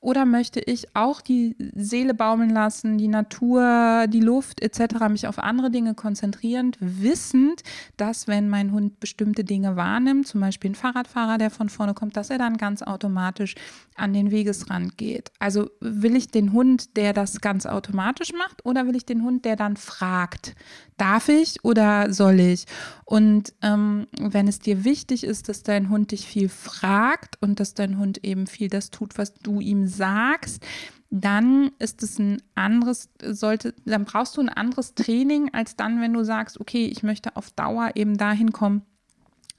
Oder 0.00 0.26
möchte 0.26 0.60
ich 0.60 0.94
auch 0.94 1.20
die 1.20 1.56
Seele 1.74 2.12
baumeln 2.12 2.50
lassen, 2.50 2.98
die 2.98 3.08
Natur, 3.08 4.06
die 4.08 4.20
Luft 4.20 4.60
etc., 4.60 5.08
mich 5.08 5.26
auf 5.26 5.38
andere 5.38 5.70
Dinge 5.70 5.94
konzentrierend, 5.94 6.76
wissend, 6.80 7.62
dass 7.96 8.28
wenn 8.28 8.48
mein 8.48 8.72
Hund 8.72 9.00
bestimmte 9.00 9.44
Dinge 9.44 9.76
wahrnimmt, 9.76 10.26
zum 10.26 10.40
Beispiel 10.40 10.72
ein 10.72 10.74
Fahrradfahrer, 10.74 11.38
der 11.38 11.50
von 11.50 11.68
vorne 11.68 11.94
kommt, 11.94 12.16
dass 12.16 12.30
er 12.30 12.38
dann 12.38 12.56
ganz 12.56 12.82
automatisch 12.82 13.54
an 13.96 14.12
den 14.12 14.30
Wegesrand 14.30 14.96
geht. 14.96 15.30
Also 15.38 15.70
will 15.80 16.16
ich 16.16 16.28
den 16.28 16.52
Hund, 16.52 16.96
der 16.96 17.12
das 17.12 17.40
ganz 17.40 17.66
automatisch 17.66 18.32
macht, 18.32 18.64
oder 18.64 18.86
will 18.86 18.96
ich 18.96 19.06
den 19.06 19.22
Hund, 19.22 19.44
der 19.44 19.56
dann 19.56 19.76
fragt, 19.76 20.54
darf 20.96 21.28
ich 21.28 21.64
oder 21.64 22.12
soll 22.12 22.40
ich? 22.40 22.66
Und 23.04 23.52
ähm, 23.62 24.06
wenn 24.18 24.41
es 24.48 24.58
dir 24.58 24.84
wichtig 24.84 25.24
ist, 25.24 25.48
dass 25.48 25.62
dein 25.62 25.88
Hund 25.88 26.12
dich 26.12 26.26
viel 26.26 26.48
fragt 26.48 27.36
und 27.40 27.60
dass 27.60 27.74
dein 27.74 27.98
Hund 27.98 28.24
eben 28.24 28.46
viel 28.46 28.68
das 28.68 28.90
tut, 28.90 29.18
was 29.18 29.34
du 29.34 29.60
ihm 29.60 29.86
sagst, 29.86 30.64
dann 31.10 31.72
ist 31.78 32.02
es 32.02 32.18
ein 32.18 32.42
anderes, 32.54 33.10
sollte, 33.22 33.74
dann 33.84 34.06
brauchst 34.06 34.36
du 34.36 34.40
ein 34.40 34.48
anderes 34.48 34.94
Training 34.94 35.52
als 35.52 35.76
dann, 35.76 36.00
wenn 36.00 36.14
du 36.14 36.24
sagst, 36.24 36.58
okay, 36.58 36.86
ich 36.86 37.02
möchte 37.02 37.36
auf 37.36 37.50
Dauer 37.50 37.90
eben 37.96 38.16
dahin 38.16 38.52
kommen, 38.52 38.82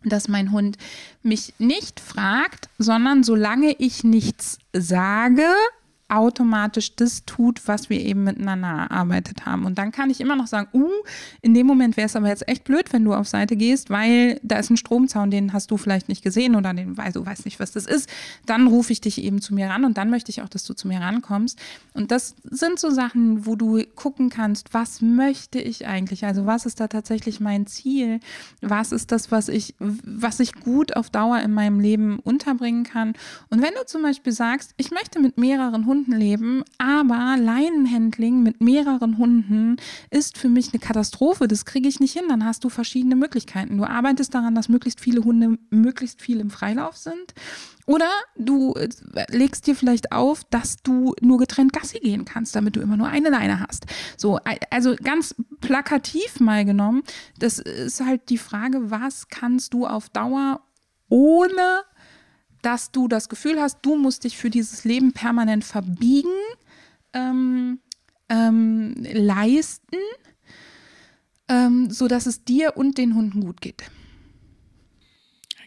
dass 0.03 0.27
mein 0.27 0.51
Hund 0.51 0.77
mich 1.21 1.53
nicht 1.59 1.99
fragt, 1.99 2.69
sondern 2.79 3.23
solange 3.23 3.75
ich 3.77 4.03
nichts 4.03 4.57
sage, 4.73 5.45
automatisch 6.09 6.95
das 6.95 7.25
tut, 7.25 7.67
was 7.67 7.89
wir 7.89 7.99
eben 7.99 8.23
miteinander 8.23 8.67
erarbeitet 8.67 9.45
haben. 9.45 9.65
Und 9.65 9.77
dann 9.77 9.91
kann 9.91 10.09
ich 10.09 10.21
immer 10.21 10.35
noch 10.35 10.47
sagen, 10.47 10.67
uh, 10.73 10.89
in 11.41 11.53
dem 11.53 11.65
Moment 11.65 11.97
wäre 11.97 12.05
es 12.05 12.15
aber 12.15 12.27
jetzt 12.27 12.47
echt 12.47 12.65
blöd, 12.65 12.93
wenn 12.93 13.03
du 13.03 13.13
auf 13.13 13.27
Seite 13.27 13.55
gehst, 13.55 13.89
weil 13.89 14.39
da 14.43 14.57
ist 14.57 14.69
ein 14.69 14.77
Stromzaun, 14.77 15.31
den 15.31 15.53
hast 15.53 15.71
du 15.71 15.77
vielleicht 15.77 16.09
nicht 16.09 16.23
gesehen 16.23 16.55
oder 16.55 16.73
den 16.73 16.97
weißt 16.97 17.15
du 17.15 17.25
weißt 17.25 17.45
nicht, 17.45 17.59
was 17.59 17.71
das 17.71 17.85
ist. 17.85 18.09
Dann 18.45 18.67
rufe 18.67 18.91
ich 18.91 19.01
dich 19.01 19.23
eben 19.23 19.41
zu 19.41 19.53
mir 19.53 19.69
ran 19.69 19.85
und 19.85 19.97
dann 19.97 20.09
möchte 20.09 20.29
ich 20.29 20.41
auch, 20.41 20.49
dass 20.49 20.63
du 20.65 20.73
zu 20.73 20.87
mir 20.87 20.99
rankommst. 20.99 21.59
Und 21.93 22.11
das 22.11 22.35
sind 22.43 22.79
so 22.79 22.89
Sachen, 22.89 23.45
wo 23.45 23.55
du 23.55 23.83
gucken 23.95 24.29
kannst, 24.29 24.73
was 24.73 25.01
möchte 25.01 25.59
ich 25.59 25.87
eigentlich? 25.87 26.25
Also 26.25 26.45
was 26.45 26.65
ist 26.65 26.79
da 26.79 26.87
tatsächlich 26.87 27.39
mein 27.39 27.65
Ziel? 27.65 28.19
Was 28.61 28.91
ist 28.91 29.11
das, 29.11 29.31
was 29.31 29.47
ich, 29.47 29.75
was 29.79 30.39
ich 30.39 30.53
gut 30.53 30.95
auf 30.95 31.09
Dauer 31.09 31.39
in 31.39 31.53
meinem 31.53 31.79
Leben 31.79 32.19
unterbringen 32.19 32.83
kann? 32.83 33.13
Und 33.49 33.61
wenn 33.61 33.73
du 33.73 33.85
zum 33.85 34.03
Beispiel 34.03 34.33
sagst, 34.33 34.73
ich 34.77 34.91
möchte 34.91 35.19
mit 35.19 35.37
mehreren 35.37 35.85
Hunden 35.85 35.92
Hunden 35.93 36.63
aber 36.79 37.37
Leinenhandling 37.37 38.41
mit 38.41 38.61
mehreren 38.61 39.19
Hunden 39.19 39.77
ist 40.09 40.39
für 40.39 40.49
mich 40.49 40.73
eine 40.73 40.79
Katastrophe. 40.79 41.47
Das 41.47 41.65
kriege 41.65 41.87
ich 41.87 41.99
nicht 41.99 42.13
hin. 42.13 42.25
Dann 42.29 42.45
hast 42.45 42.63
du 42.63 42.69
verschiedene 42.69 43.15
Möglichkeiten. 43.15 43.77
Du 43.77 43.85
arbeitest 43.85 44.33
daran, 44.33 44.55
dass 44.55 44.69
möglichst 44.69 44.99
viele 44.99 45.23
Hunde 45.23 45.59
möglichst 45.69 46.21
viel 46.21 46.39
im 46.39 46.49
Freilauf 46.49 46.97
sind. 46.97 47.35
Oder 47.85 48.09
du 48.35 48.73
äh, 48.73 48.89
legst 49.29 49.67
dir 49.67 49.75
vielleicht 49.75 50.11
auf, 50.11 50.43
dass 50.45 50.77
du 50.77 51.13
nur 51.21 51.37
getrennt 51.37 51.73
Gassi 51.73 51.99
gehen 51.99 52.25
kannst, 52.25 52.55
damit 52.55 52.75
du 52.75 52.79
immer 52.79 52.97
nur 52.97 53.07
eine 53.07 53.29
Leine 53.29 53.59
hast. 53.59 53.85
So, 54.17 54.39
also 54.71 54.95
ganz 54.95 55.35
plakativ 55.61 56.39
mal 56.39 56.65
genommen, 56.65 57.03
das 57.37 57.59
ist 57.59 58.03
halt 58.03 58.29
die 58.29 58.37
Frage, 58.37 58.89
was 58.89 59.27
kannst 59.27 59.73
du 59.73 59.85
auf 59.85 60.09
Dauer 60.09 60.61
ohne 61.09 61.83
dass 62.63 62.91
du 62.91 63.07
das 63.07 63.29
Gefühl 63.29 63.61
hast, 63.61 63.79
du 63.83 63.95
musst 63.95 64.23
dich 64.23 64.37
für 64.37 64.49
dieses 64.49 64.85
Leben 64.85 65.13
permanent 65.13 65.63
verbiegen, 65.63 66.31
ähm, 67.13 67.79
ähm, 68.29 68.95
leisten, 68.97 69.97
ähm, 71.49 71.91
sodass 71.91 72.25
es 72.25 72.43
dir 72.43 72.75
und 72.75 72.97
den 72.97 73.15
Hunden 73.15 73.41
gut 73.41 73.61
geht. 73.61 73.83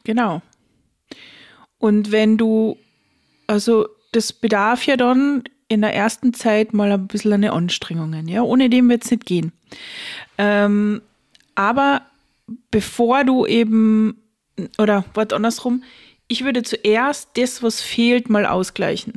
Genau. 0.05 0.43
Und 1.79 2.11
wenn 2.11 2.39
du, 2.39 2.77
also 3.47 3.87
das 4.13 4.33
bedarf 4.33 4.87
ja 4.87 4.97
dann 4.97 5.45
in 5.69 5.83
der 5.83 5.95
ersten 5.95 6.33
Zeit 6.33 6.73
mal 6.73 6.91
ein 6.93 7.07
bisschen 7.07 7.35
eine 7.35 7.53
Anstrengungen, 7.53 8.29
ja, 8.29 8.43
ohne 8.43 8.71
dem 8.71 8.89
wird 8.89 9.05
es 9.05 9.11
nicht 9.11 9.27
gehen. 9.27 9.53
Ähm, 10.39 11.03
aber 11.55 12.03
bevor 12.71 13.25
du 13.25 13.47
eben, 13.47 14.23
oder 14.79 15.05
was 15.15 15.33
andersrum, 15.33 15.83
ich 16.29 16.45
würde 16.45 16.63
zuerst 16.63 17.31
das, 17.35 17.63
was 17.63 17.81
fehlt, 17.81 18.29
mal 18.29 18.47
ausgleichen. 18.47 19.15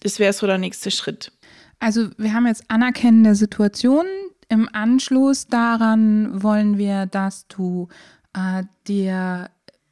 Das 0.00 0.18
wäre 0.18 0.32
so 0.32 0.46
der 0.46 0.58
nächste 0.58 0.90
Schritt. 0.90 1.32
Also 1.80 2.08
wir 2.16 2.32
haben 2.32 2.46
jetzt 2.46 2.64
Anerkennen 2.68 3.24
der 3.24 3.34
Situation. 3.34 4.06
Im 4.48 4.68
Anschluss 4.72 5.46
daran 5.46 6.42
wollen 6.42 6.78
wir, 6.78 7.06
dass 7.06 7.46
du 7.48 7.88
äh, 8.34 8.64
dir 8.86 9.50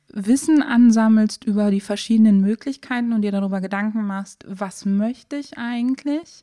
Wissen 0.08 0.62
ansammelst 0.62 1.44
über 1.44 1.70
die 1.70 1.80
verschiedenen 1.80 2.40
Möglichkeiten 2.40 3.12
und 3.12 3.22
dir 3.22 3.32
darüber 3.32 3.60
Gedanken 3.60 4.06
machst, 4.06 4.44
was 4.48 4.86
möchte 4.86 5.36
ich 5.36 5.58
eigentlich? 5.58 6.42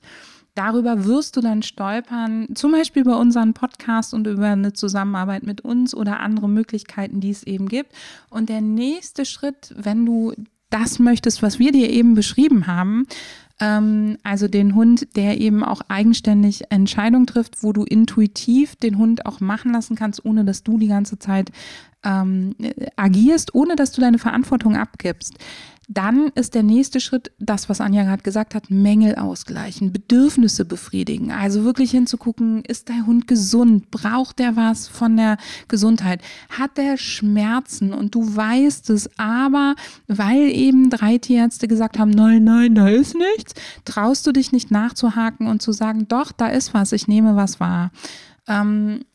Darüber 0.56 1.06
wirst 1.06 1.36
du 1.36 1.42
dann 1.42 1.64
stolpern, 1.64 2.48
zum 2.54 2.72
Beispiel 2.72 3.02
über 3.02 3.18
unseren 3.18 3.54
Podcast 3.54 4.14
und 4.14 4.28
über 4.28 4.48
eine 4.48 4.74
Zusammenarbeit 4.74 5.44
mit 5.44 5.62
uns 5.62 5.96
oder 5.96 6.20
andere 6.20 6.48
Möglichkeiten, 6.48 7.20
die 7.20 7.32
es 7.32 7.44
eben 7.44 7.68
gibt. 7.68 7.92
Und 8.30 8.50
der 8.50 8.62
nächste 8.62 9.26
Schritt, 9.26 9.74
wenn 9.76 10.06
du 10.06 10.34
das 10.70 11.00
möchtest, 11.00 11.42
was 11.42 11.60
wir 11.60 11.72
dir 11.72 11.90
eben 11.90 12.14
beschrieben 12.14 12.68
haben, 12.68 13.06
ähm, 13.60 14.18
also 14.24 14.48
den 14.48 14.76
Hund, 14.76 15.16
der 15.16 15.40
eben 15.40 15.64
auch 15.64 15.82
eigenständig 15.88 16.72
Entscheidungen 16.72 17.28
trifft, 17.28 17.64
wo 17.64 17.74
du 17.74 17.84
intuitiv 17.84 18.76
den 18.76 18.98
Hund 18.98 19.26
auch 19.26 19.40
machen 19.40 19.72
lassen 19.72 19.96
kannst, 19.96 20.26
ohne 20.26 20.46
dass 20.46 20.64
du 20.64 20.78
die 20.78 20.88
ganze 20.88 21.20
Zeit 21.20 21.52
ähm, 22.04 22.56
agierst, 22.96 23.56
ohne 23.56 23.76
dass 23.76 23.92
du 23.92 24.02
deine 24.02 24.20
Verantwortung 24.20 24.76
abgibst. 24.76 25.36
Dann 25.90 26.30
ist 26.36 26.56
der 26.56 26.64
nächste 26.64 27.00
Schritt, 27.02 27.32
das, 27.40 27.68
was 27.68 27.82
Anja 27.82 28.04
gerade 28.04 28.24
gesagt 28.24 28.56
hat, 28.56 28.70
Mängel 28.70 29.16
ausgleichen, 29.16 29.92
Bedürfnisse 29.92 30.64
befriedigen. 30.64 31.32
Also 31.32 31.66
wirklich 31.66 31.92
hinzugucken, 31.92 32.64
ist 32.64 32.88
der 32.88 33.06
Hund 33.06 33.28
gesund? 33.28 33.92
Braucht 33.92 34.40
der 34.40 34.56
was 34.56 34.88
von 34.88 35.18
der 35.18 35.38
Gesundheit? 35.68 36.22
Hat 36.50 36.78
der 36.78 36.98
Schmerzen? 36.98 37.94
Und 37.94 38.16
du 38.16 38.36
weißt 38.36 38.90
es, 38.92 39.10
aber 39.18 39.76
weil 40.08 40.50
eben 40.52 40.90
drei 40.90 41.18
Tierärzte 41.18 41.68
gesagt 41.68 42.00
haben, 42.00 42.12
nein, 42.12 42.44
nein, 42.44 42.76
da 42.76 42.88
ist 42.88 43.16
nichts, 43.16 43.54
traust 43.84 44.26
du 44.26 44.32
dich 44.32 44.52
nicht 44.52 44.72
nachzuhaken 44.72 45.48
und 45.48 45.62
zu 45.62 45.74
sagen, 45.74 46.08
doch, 46.08 46.32
da 46.32 46.48
ist 46.48 46.74
was, 46.74 46.94
ich 46.94 47.08
nehme 47.08 47.36
was 47.36 47.60
wahr. 47.60 47.92
Ähm, 48.46 49.06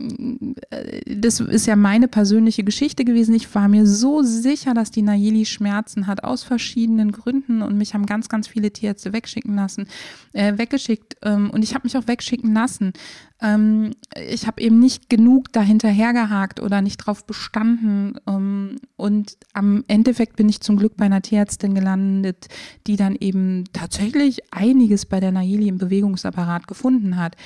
das 1.07 1.41
ist 1.41 1.67
ja 1.67 1.77
meine 1.77 2.09
persönliche 2.09 2.64
Geschichte 2.64 3.05
gewesen. 3.05 3.35
Ich 3.35 3.55
war 3.55 3.69
mir 3.69 3.87
so 3.87 4.23
sicher, 4.23 4.73
dass 4.73 4.91
die 4.91 5.03
Nayeli 5.03 5.45
Schmerzen 5.45 6.07
hat, 6.07 6.25
aus 6.25 6.43
verschiedenen 6.43 7.12
Gründen. 7.12 7.61
Und 7.61 7.77
mich 7.77 7.93
haben 7.93 8.07
ganz, 8.07 8.29
ganz 8.29 8.49
viele 8.49 8.73
Tierärzte 8.73 9.12
wegschicken 9.12 9.55
lassen, 9.55 9.87
äh, 10.33 10.57
weggeschickt. 10.57 11.17
Ähm, 11.23 11.51
und 11.51 11.62
ich 11.62 11.75
habe 11.75 11.85
mich 11.85 11.97
auch 11.99 12.07
wegschicken 12.07 12.55
lassen. 12.55 12.93
Ähm, 13.41 13.93
ich 14.17 14.47
habe 14.47 14.61
eben 14.61 14.81
nicht 14.81 15.09
genug 15.09 15.53
dahinter 15.53 15.93
gehakt 15.93 16.61
oder 16.61 16.81
nicht 16.81 16.97
drauf 16.97 17.27
bestanden. 17.27 18.19
Ähm, 18.27 18.77
und 18.97 19.37
am 19.53 19.85
Endeffekt 19.88 20.37
bin 20.37 20.49
ich 20.49 20.61
zum 20.61 20.77
Glück 20.77 20.97
bei 20.97 21.05
einer 21.05 21.23
Tierärztin 21.23 21.75
gelandet, 21.75 22.49
die 22.87 22.97
dann 22.97 23.14
eben 23.14 23.64
tatsächlich 23.73 24.53
einiges 24.53 25.07
bei 25.07 25.21
der 25.21 25.33
Nayeli 25.33 25.69
im 25.69 25.79
Bewegungsapparat 25.79 26.67
gefunden 26.67 27.17
hat. 27.17 27.37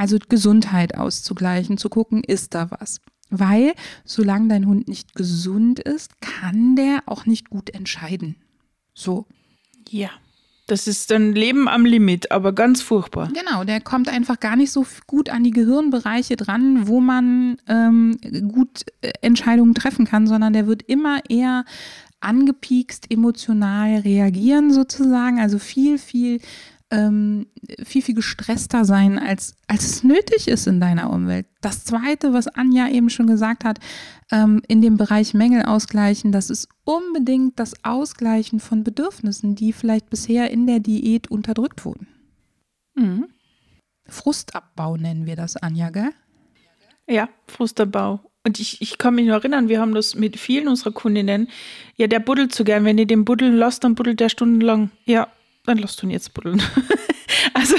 Also 0.00 0.16
Gesundheit 0.30 0.96
auszugleichen, 0.96 1.76
zu 1.76 1.90
gucken, 1.90 2.24
ist 2.24 2.54
da 2.54 2.70
was. 2.70 3.02
Weil 3.28 3.74
solange 4.06 4.48
dein 4.48 4.66
Hund 4.66 4.88
nicht 4.88 5.14
gesund 5.14 5.78
ist, 5.78 6.22
kann 6.22 6.74
der 6.74 7.02
auch 7.04 7.26
nicht 7.26 7.50
gut 7.50 7.68
entscheiden. 7.68 8.36
So. 8.94 9.26
Ja. 9.90 10.08
Das 10.68 10.86
ist 10.86 11.12
ein 11.12 11.34
Leben 11.34 11.68
am 11.68 11.84
Limit, 11.84 12.32
aber 12.32 12.54
ganz 12.54 12.80
furchtbar. 12.80 13.28
Genau, 13.34 13.64
der 13.64 13.82
kommt 13.82 14.08
einfach 14.08 14.40
gar 14.40 14.56
nicht 14.56 14.72
so 14.72 14.86
gut 15.06 15.28
an 15.28 15.44
die 15.44 15.50
Gehirnbereiche 15.50 16.36
dran, 16.36 16.88
wo 16.88 17.02
man 17.02 17.58
ähm, 17.68 18.16
gut 18.54 18.86
äh, 19.02 19.12
Entscheidungen 19.20 19.74
treffen 19.74 20.06
kann, 20.06 20.26
sondern 20.26 20.54
der 20.54 20.66
wird 20.66 20.82
immer 20.84 21.20
eher 21.28 21.66
angepiekst, 22.20 23.10
emotional 23.10 23.98
reagieren 23.98 24.72
sozusagen. 24.72 25.38
Also 25.38 25.58
viel, 25.58 25.98
viel 25.98 26.40
ähm, 26.90 27.46
viel, 27.84 28.02
viel 28.02 28.14
gestresster 28.14 28.84
sein, 28.84 29.18
als, 29.18 29.56
als 29.68 29.84
es 29.84 30.04
nötig 30.04 30.48
ist 30.48 30.66
in 30.66 30.80
deiner 30.80 31.10
Umwelt. 31.10 31.46
Das 31.60 31.84
Zweite, 31.84 32.32
was 32.32 32.48
Anja 32.48 32.88
eben 32.88 33.10
schon 33.10 33.26
gesagt 33.26 33.64
hat, 33.64 33.78
ähm, 34.32 34.62
in 34.66 34.82
dem 34.82 34.96
Bereich 34.96 35.34
Mängel 35.34 35.62
ausgleichen, 35.62 36.32
das 36.32 36.50
ist 36.50 36.68
unbedingt 36.84 37.58
das 37.58 37.84
Ausgleichen 37.84 38.60
von 38.60 38.82
Bedürfnissen, 38.82 39.54
die 39.54 39.72
vielleicht 39.72 40.10
bisher 40.10 40.50
in 40.50 40.66
der 40.66 40.80
Diät 40.80 41.30
unterdrückt 41.30 41.84
wurden. 41.84 42.08
Mhm. 42.94 43.26
Frustabbau 44.06 44.96
nennen 44.96 45.26
wir 45.26 45.36
das, 45.36 45.56
Anja, 45.56 45.90
gell? 45.90 46.10
Ja, 47.08 47.28
Frustabbau. 47.46 48.20
Und 48.44 48.58
ich, 48.58 48.80
ich 48.80 48.98
kann 48.98 49.14
mich 49.14 49.26
nur 49.26 49.36
erinnern, 49.36 49.68
wir 49.68 49.80
haben 49.80 49.94
das 49.94 50.14
mit 50.14 50.38
vielen 50.38 50.68
unserer 50.68 50.92
Kundinnen. 50.92 51.48
Ja, 51.96 52.06
der 52.06 52.20
buddelt 52.20 52.54
so 52.54 52.64
gern. 52.64 52.84
Wenn 52.84 52.98
ihr 52.98 53.06
den 53.06 53.24
buddeln 53.24 53.54
lasst, 53.54 53.84
dann 53.84 53.94
buddelt 53.94 54.20
der 54.20 54.30
stundenlang. 54.30 54.90
Ja, 55.04 55.28
dann 55.64 55.78
lass 55.78 55.96
du 55.96 56.06
ihn 56.06 56.10
jetzt 56.10 56.34
buddeln. 56.34 56.62
also 57.54 57.76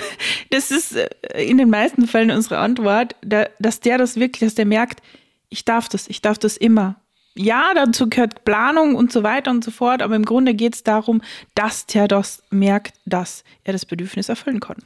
das 0.49 0.71
ist 0.71 0.95
äh, 0.95 1.43
in 1.43 1.57
den 1.57 1.69
meisten 1.69 2.07
Fällen 2.07 2.31
unsere 2.31 2.59
Antwort, 2.59 3.15
dass 3.21 3.79
der 3.79 3.97
das 3.97 4.15
wirklich, 4.15 4.41
dass 4.41 4.55
der 4.55 4.65
merkt, 4.65 5.01
ich 5.49 5.65
darf 5.65 5.89
das, 5.89 6.07
ich 6.07 6.21
darf 6.21 6.37
das 6.37 6.57
immer. 6.57 6.95
ja, 7.35 7.73
dazu 7.73 8.09
gehört 8.09 8.43
Planung 8.45 8.95
und 8.95 9.11
so 9.11 9.23
weiter 9.23 9.51
und 9.51 9.63
so 9.63 9.71
fort, 9.71 10.01
aber 10.01 10.15
im 10.15 10.25
Grunde 10.25 10.53
geht 10.53 10.75
es 10.75 10.83
darum, 10.83 11.21
dass 11.55 11.85
der 11.85 12.07
das 12.07 12.43
merkt, 12.49 12.95
dass 13.05 13.43
er 13.63 13.73
das 13.73 13.85
Bedürfnis 13.85 14.29
erfüllen 14.29 14.59
kann. 14.59 14.77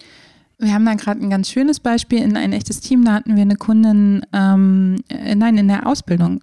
Wir 0.58 0.74
haben 0.74 0.86
da 0.86 0.94
gerade 0.94 1.22
ein 1.22 1.30
ganz 1.30 1.50
schönes 1.50 1.80
Beispiel 1.80 2.22
in 2.22 2.38
ein 2.38 2.54
echtes 2.54 2.80
Team. 2.80 3.04
Da 3.04 3.14
hatten 3.14 3.36
wir 3.36 3.42
eine 3.42 3.58
Kundin, 3.58 4.26
ähm, 4.32 5.04
äh, 5.10 5.36
nein, 5.36 5.58
in 5.58 5.68
der 5.68 5.86
Ausbildung 5.86 6.42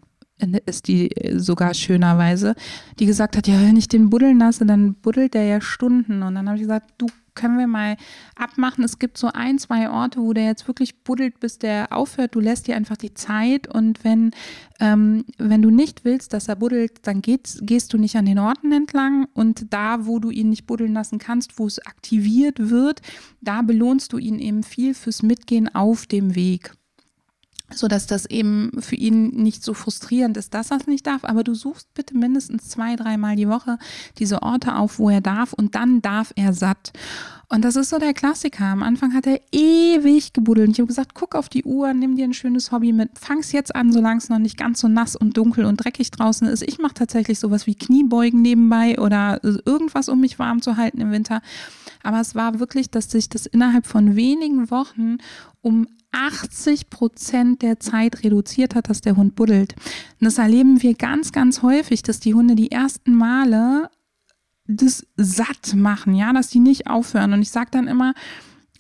ist 0.67 0.89
die 0.89 1.11
sogar 1.35 1.75
schönerweise, 1.75 2.55
die 2.99 3.07
gesagt 3.07 3.37
hat, 3.37 3.47
ja, 3.47 3.61
wenn 3.61 3.77
ich 3.77 3.89
den 3.89 4.11
buddeln 4.11 4.39
lasse, 4.39 4.67
dann 4.67 4.95
buddelt 4.95 5.35
der 5.35 5.45
ja 5.45 5.61
Stunden. 5.61 6.23
Und 6.23 6.35
dann 6.35 6.47
habe 6.49 6.57
ich 6.57 6.63
gesagt, 6.63 6.91
du 6.99 7.07
können 7.35 7.59
wir 7.59 7.67
mal 7.67 7.97
abmachen. 8.37 8.85
Es 8.85 8.99
gibt 8.99 9.19
so 9.19 9.29
ein, 9.33 9.59
zwei 9.59 9.91
Orte, 9.91 10.21
wo 10.21 10.33
der 10.33 10.45
jetzt 10.45 10.69
wirklich 10.69 11.03
buddelt, 11.03 11.41
bis 11.41 11.59
der 11.59 11.97
aufhört. 11.97 12.35
Du 12.35 12.41
lässt 12.41 12.67
dir 12.67 12.77
einfach 12.77 12.97
die 12.97 13.15
Zeit 13.15 13.67
und 13.67 14.05
wenn, 14.05 14.33
ähm, 14.81 15.25
wenn 15.39 15.63
du 15.63 15.71
nicht 15.71 16.05
willst, 16.05 16.33
dass 16.33 16.49
er 16.49 16.57
buddelt, 16.57 17.07
dann 17.07 17.23
geht, 17.23 17.59
gehst 17.63 17.93
du 17.93 17.99
nicht 17.99 18.17
an 18.17 18.27
den 18.27 18.39
Orten 18.39 18.73
entlang 18.73 19.29
und 19.35 19.73
da, 19.73 20.07
wo 20.07 20.19
du 20.19 20.31
ihn 20.31 20.51
nicht 20.51 20.67
buddeln 20.67 20.93
lassen 20.93 21.19
kannst, 21.19 21.59
wo 21.59 21.67
es 21.67 21.79
aktiviert 21.87 22.71
wird, 22.71 23.01
da 23.41 23.63
belohnst 23.63 24.13
du 24.13 24.19
ihn 24.19 24.39
eben 24.39 24.63
viel 24.63 24.95
fürs 24.95 25.23
Mitgehen 25.23 25.75
auf 25.75 26.07
dem 26.07 26.35
Weg 26.35 26.75
so 27.75 27.89
dass 27.89 28.07
das 28.07 28.27
eben 28.27 28.71
für 28.79 28.97
ihn 28.97 29.29
nicht 29.29 29.63
so 29.65 29.75
frustrierend 29.75 30.37
ist, 30.37 30.55
dass 30.55 30.71
er 30.71 30.79
es 30.79 30.87
nicht 30.87 31.07
darf. 31.07 31.25
Aber 31.25 31.45
du 31.45 31.55
suchst 31.55 31.93
bitte 31.95 32.17
mindestens 32.17 32.69
zwei, 32.69 32.97
dreimal 32.97 33.37
die 33.37 33.49
Woche 33.49 33.79
diese 34.19 34.43
Orte 34.43 34.77
auf, 34.77 34.99
wo 34.99 35.11
er 35.11 35.21
darf 35.21 35.53
und 35.53 35.75
dann 35.75 36.03
darf 36.03 36.33
er 36.37 36.53
satt. 36.53 36.93
Und 37.53 37.67
das 37.67 37.77
ist 37.77 37.91
so 37.91 37.99
der 37.99 38.15
Klassiker. 38.15 38.65
Am 38.65 38.83
Anfang 38.83 39.13
hat 39.13 39.27
er 39.27 39.39
ewig 39.53 40.33
gebuddelt. 40.33 40.71
Ich 40.71 40.79
habe 40.79 40.87
gesagt, 40.87 41.13
guck 41.13 41.35
auf 41.35 41.51
die 41.51 41.65
Uhr, 41.65 41.93
nimm 41.93 42.17
dir 42.17 42.25
ein 42.25 42.33
schönes 42.33 42.73
Hobby 42.73 42.95
mit, 42.95 43.19
fang's 43.19 43.53
jetzt 43.53 43.77
an, 43.77 43.93
solange 43.93 44.17
es 44.17 44.31
noch 44.31 44.39
nicht 44.39 44.57
ganz 44.57 44.81
so 44.81 44.89
nass 44.89 45.17
und 45.17 45.37
dunkel 45.37 45.67
und 45.67 45.77
dreckig 45.77 46.11
draußen 46.11 46.49
ist. 46.49 46.63
Ich 46.63 46.79
mache 46.79 46.95
tatsächlich 46.95 47.39
sowas 47.39 47.67
wie 47.67 47.75
Kniebeugen 47.75 48.41
nebenbei 48.41 48.99
oder 48.99 49.39
irgendwas, 49.43 50.09
um 50.09 50.21
mich 50.21 50.39
warm 50.39 50.63
zu 50.63 50.79
halten 50.79 51.03
im 51.03 51.11
Winter. 51.11 51.43
Aber 52.03 52.21
es 52.21 52.35
war 52.35 52.59
wirklich, 52.59 52.91
dass 52.91 53.11
sich 53.11 53.29
das 53.29 53.45
innerhalb 53.45 53.87
von 53.87 54.17
wenigen 54.17 54.71
Wochen 54.71 55.19
um 55.63 55.87
80 56.13 56.91
Prozent 56.91 57.63
der 57.63 57.81
Zeit 57.81 58.23
reduziert 58.23 58.75
hat, 58.75 58.91
dass 58.91 59.01
der 59.01 59.17
Hund 59.17 59.35
buddelt. 59.35 59.75
Und 60.21 60.27
das 60.27 60.39
erleben 60.39 60.83
wir 60.83 60.95
ganz, 60.95 61.33
ganz 61.33 61.63
häufig, 61.63 62.03
dass 62.03 62.21
die 62.21 62.35
Hunde 62.35 62.55
die 62.55 62.71
ersten 62.71 63.15
Male 63.15 63.89
das 64.67 65.07
satt 65.17 65.75
machen, 65.75 66.15
ja, 66.15 66.33
dass 66.33 66.49
die 66.49 66.61
nicht 66.61 66.87
aufhören. 66.87 67.33
Und 67.33 67.43
ich 67.43 67.51
sage 67.51 67.71
dann 67.73 67.89
immer, 67.89 68.15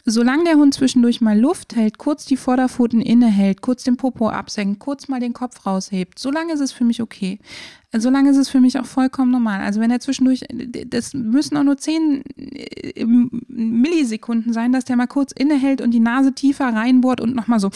Solange 0.04 0.44
der 0.44 0.56
Hund 0.56 0.74
zwischendurch 0.74 1.20
mal 1.20 1.38
Luft 1.38 1.76
hält, 1.76 1.96
kurz 1.96 2.24
die 2.24 2.36
Vorderpfoten 2.36 3.00
innehält, 3.00 3.60
kurz 3.60 3.84
den 3.84 3.96
Popo 3.96 4.28
absenkt, 4.30 4.80
kurz 4.80 5.06
mal 5.06 5.20
den 5.20 5.32
Kopf 5.32 5.64
raushebt, 5.64 6.18
solange 6.18 6.52
ist 6.54 6.60
es 6.60 6.72
für 6.72 6.84
mich 6.84 7.00
okay. 7.00 7.38
Solange 7.94 8.30
ist 8.30 8.36
es 8.36 8.48
für 8.48 8.60
mich 8.60 8.78
auch 8.78 8.86
vollkommen 8.86 9.30
normal. 9.30 9.60
Also 9.60 9.80
wenn 9.80 9.90
er 9.90 10.00
zwischendurch, 10.00 10.44
das 10.86 11.14
müssen 11.14 11.56
auch 11.56 11.62
nur 11.62 11.76
zehn 11.76 12.24
äh, 12.36 13.04
Millisekunden 13.04 14.52
sein, 14.52 14.72
dass 14.72 14.86
der 14.86 14.96
mal 14.96 15.06
kurz 15.06 15.30
innehält 15.30 15.80
und 15.80 15.92
die 15.92 16.00
Nase 16.00 16.32
tiefer 16.32 16.74
reinbohrt 16.74 17.20
und 17.20 17.36
nochmal 17.36 17.60
so 17.60 17.70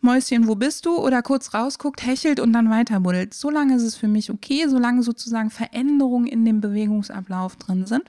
Mäuschen, 0.00 0.46
wo 0.46 0.54
bist 0.54 0.86
du? 0.86 0.96
Oder 0.96 1.22
kurz 1.22 1.52
rausguckt, 1.52 2.06
hechelt 2.06 2.40
und 2.40 2.52
dann 2.52 2.70
weiter 2.70 3.00
buddelt. 3.00 3.34
Solange 3.34 3.74
ist 3.74 3.82
es 3.82 3.96
für 3.96 4.08
mich 4.08 4.30
okay, 4.30 4.66
solange 4.68 5.02
sozusagen 5.02 5.50
Veränderungen 5.50 6.26
in 6.26 6.44
dem 6.44 6.60
Bewegungsablauf 6.60 7.56
drin 7.56 7.86
sind. 7.86 8.04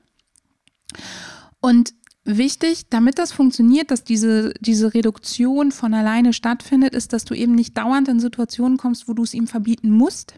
Und 1.60 1.92
wichtig, 2.24 2.88
damit 2.90 3.18
das 3.18 3.32
funktioniert, 3.32 3.90
dass 3.90 4.04
diese, 4.04 4.52
diese 4.60 4.94
Reduktion 4.94 5.72
von 5.72 5.94
alleine 5.94 6.32
stattfindet, 6.32 6.94
ist, 6.94 7.12
dass 7.12 7.24
du 7.24 7.34
eben 7.34 7.54
nicht 7.54 7.76
dauernd 7.76 8.08
in 8.08 8.20
Situationen 8.20 8.78
kommst, 8.78 9.08
wo 9.08 9.14
du 9.14 9.22
es 9.22 9.34
ihm 9.34 9.46
verbieten 9.46 9.90
musst. 9.90 10.34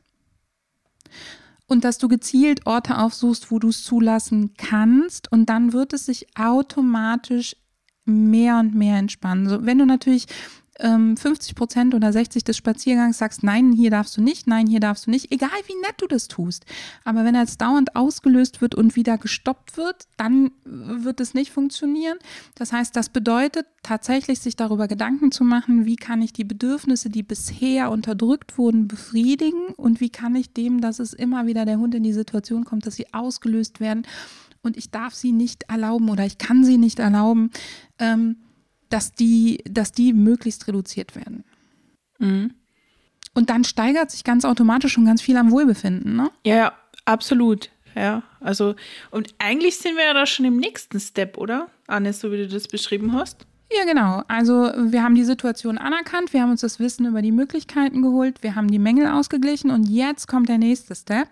Und 1.66 1.85
dass 1.85 1.99
du 1.99 2.09
gezielt 2.09 2.66
Orte 2.66 2.99
aufsuchst, 2.99 3.51
wo 3.51 3.59
du 3.59 3.68
es 3.68 3.83
zulassen 3.83 4.55
kannst. 4.57 5.33
Und 5.33 5.49
dann 5.49 5.73
wird 5.73 5.92
es 5.92 6.07
sich 6.07 6.27
automatisch 6.37 7.57
mehr 8.05 8.59
und 8.59 8.75
mehr 8.75 8.99
entspannen. 8.99 9.49
So, 9.49 9.64
wenn 9.64 9.79
du 9.79 9.87
natürlich 9.87 10.27
50 10.83 11.51
ähm, 11.51 11.55
Prozent 11.55 11.95
oder 11.95 12.12
60 12.12 12.42
des 12.42 12.57
Spaziergangs 12.57 13.18
sagst, 13.18 13.45
nein, 13.45 13.73
hier 13.73 13.90
darfst 13.90 14.16
du 14.16 14.23
nicht, 14.23 14.49
nein, 14.49 14.66
hier 14.66 14.81
darfst 14.81 15.07
du 15.07 15.11
nicht, 15.11 15.31
egal 15.31 15.51
wie 15.66 15.81
nett 15.81 15.95
du 15.99 16.09
das 16.09 16.27
tust. 16.27 16.66
Aber 17.05 17.25
wenn 17.25 17.37
jetzt 17.37 17.61
dauernd 17.61 17.95
ausgelöst 17.95 18.61
wird 18.61 18.75
und 18.75 18.97
wieder 18.97 19.16
gestoppt 19.16 19.77
wird, 19.77 20.07
dann 20.16 20.51
wird 20.64 21.21
es 21.21 21.35
nicht 21.35 21.53
funktionieren. 21.53 22.18
Das 22.57 22.73
heißt, 22.73 22.97
das 22.97 23.11
bedeutet 23.11 23.66
tatsächlich, 23.85 24.40
sich 24.40 24.57
darüber 24.57 24.88
Gedanken 24.88 25.31
zu 25.31 25.45
machen, 25.45 25.87
wie 25.87 25.97
kann 25.97 26.21
ich 26.21 26.33
die 26.33 26.45
Bedürfnisse, 26.45 27.11
die 27.11 27.23
bisher 27.23 27.90
unterdrückt 27.90 28.59
wurden, 28.59 28.88
befriedigen 28.88 29.68
und 29.77 30.01
wie 30.01 30.11
kann 30.11 30.35
ich 30.35 30.53
dem, 30.53 30.81
dass 30.81 30.99
es 30.99 31.12
immer 31.12 31.47
wieder 31.47 31.64
der 31.64 31.79
Hund 31.79 31.95
in 31.95 32.03
die 32.03 32.12
Situation 32.12 32.64
kommt, 32.64 32.87
dass 32.87 32.97
sie 32.97 33.12
ausgelöst 33.14 33.79
werden 33.79 34.05
und 34.62 34.77
ich 34.77 34.90
darf 34.90 35.14
sie 35.14 35.33
nicht 35.33 35.64
erlauben 35.68 36.09
oder 36.09 36.25
ich 36.25 36.38
kann 36.38 36.64
sie 36.64 36.79
nicht 36.79 36.99
erlauben. 36.99 37.51
Ähm, 37.99 38.37
dass 38.92 39.12
die, 39.12 39.62
dass 39.68 39.92
die 39.92 40.12
möglichst 40.12 40.68
reduziert 40.68 41.16
werden. 41.16 41.44
Mhm. 42.18 42.55
Und 43.35 43.48
dann 43.48 43.64
steigert 43.64 44.11
sich 44.11 44.24
ganz 44.24 44.44
automatisch 44.44 44.92
schon 44.92 45.07
ganz 45.07 45.22
viel 45.22 45.37
am 45.37 45.50
Wohlbefinden, 45.50 46.16
ne? 46.16 46.31
Ja, 46.44 46.57
ja, 46.57 46.72
absolut. 47.05 47.70
Ja, 47.94 48.22
also, 48.40 48.74
und 49.11 49.35
eigentlich 49.38 49.78
sind 49.78 49.96
wir 49.96 50.05
ja 50.05 50.14
da 50.14 50.26
schon 50.26 50.46
im 50.46 50.57
nächsten 50.57 50.98
Step, 50.98 51.37
oder? 51.37 51.68
Anne, 51.87 52.12
so 52.12 52.31
wie 52.33 52.38
du 52.38 52.48
das 52.48 52.68
beschrieben 52.68 53.12
hast. 53.12 53.46
Ja, 53.74 53.85
genau. 53.85 54.22
Also 54.28 54.70
wir 54.76 55.02
haben 55.02 55.14
die 55.14 55.24
Situation 55.24 55.78
anerkannt, 55.78 56.33
wir 56.33 56.42
haben 56.42 56.50
uns 56.50 56.61
das 56.61 56.78
Wissen 56.78 57.07
über 57.07 57.22
die 57.22 57.33
Möglichkeiten 57.33 58.02
geholt, 58.02 58.42
wir 58.42 58.55
haben 58.55 58.70
die 58.70 58.78
Mängel 58.78 59.07
ausgeglichen 59.07 59.70
und 59.70 59.88
jetzt 59.88 60.28
kommt 60.28 60.48
der 60.48 60.59
nächste 60.59 60.94
Step. 60.94 61.28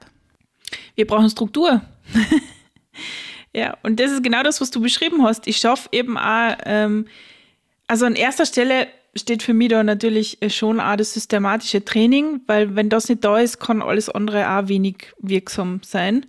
Wir 0.95 1.07
brauchen 1.07 1.29
Struktur. 1.29 1.83
ja, 3.55 3.77
und 3.83 4.01
das 4.01 4.13
ist 4.13 4.23
genau 4.23 4.43
das, 4.43 4.61
was 4.61 4.71
du 4.71 4.81
beschrieben 4.81 5.23
hast. 5.23 5.47
Ich 5.47 5.59
schaffe 5.59 5.89
eben 5.93 6.17
auch 6.17 6.57
ähm, 6.65 7.07
also 7.91 8.07
an 8.07 8.15
erster 8.15 8.47
Stelle 8.47 8.87
steht 9.17 9.43
für 9.43 9.53
mich 9.53 9.71
da 9.71 9.83
natürlich 9.83 10.41
äh, 10.41 10.49
schon 10.49 10.79
auch 10.79 10.95
das 10.95 11.13
systematische 11.13 11.85
Training, 11.85 12.41
weil 12.47 12.77
wenn 12.77 12.89
das 12.89 13.09
nicht 13.09 13.25
da 13.25 13.41
ist, 13.41 13.59
kann 13.59 13.83
alles 13.83 14.09
andere 14.09 14.49
auch 14.49 14.69
wenig 14.69 15.13
wirksam 15.19 15.81
sein. 15.85 16.27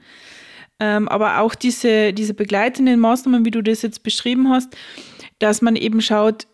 Ähm, 0.79 1.07
aber 1.07 1.39
auch 1.39 1.53
diese, 1.53 2.13
diese 2.13 2.33
begleitenden 2.33 2.99
Maßnahmen, 2.99 3.45
wie 3.45 3.51
du 3.51 3.61
das 3.61 3.83
jetzt 3.83 4.01
beschrieben 4.01 4.49
hast, 4.49 4.75
dass 5.37 5.61
man 5.61 5.75
eben 5.75 6.01
schaut, 6.01 6.47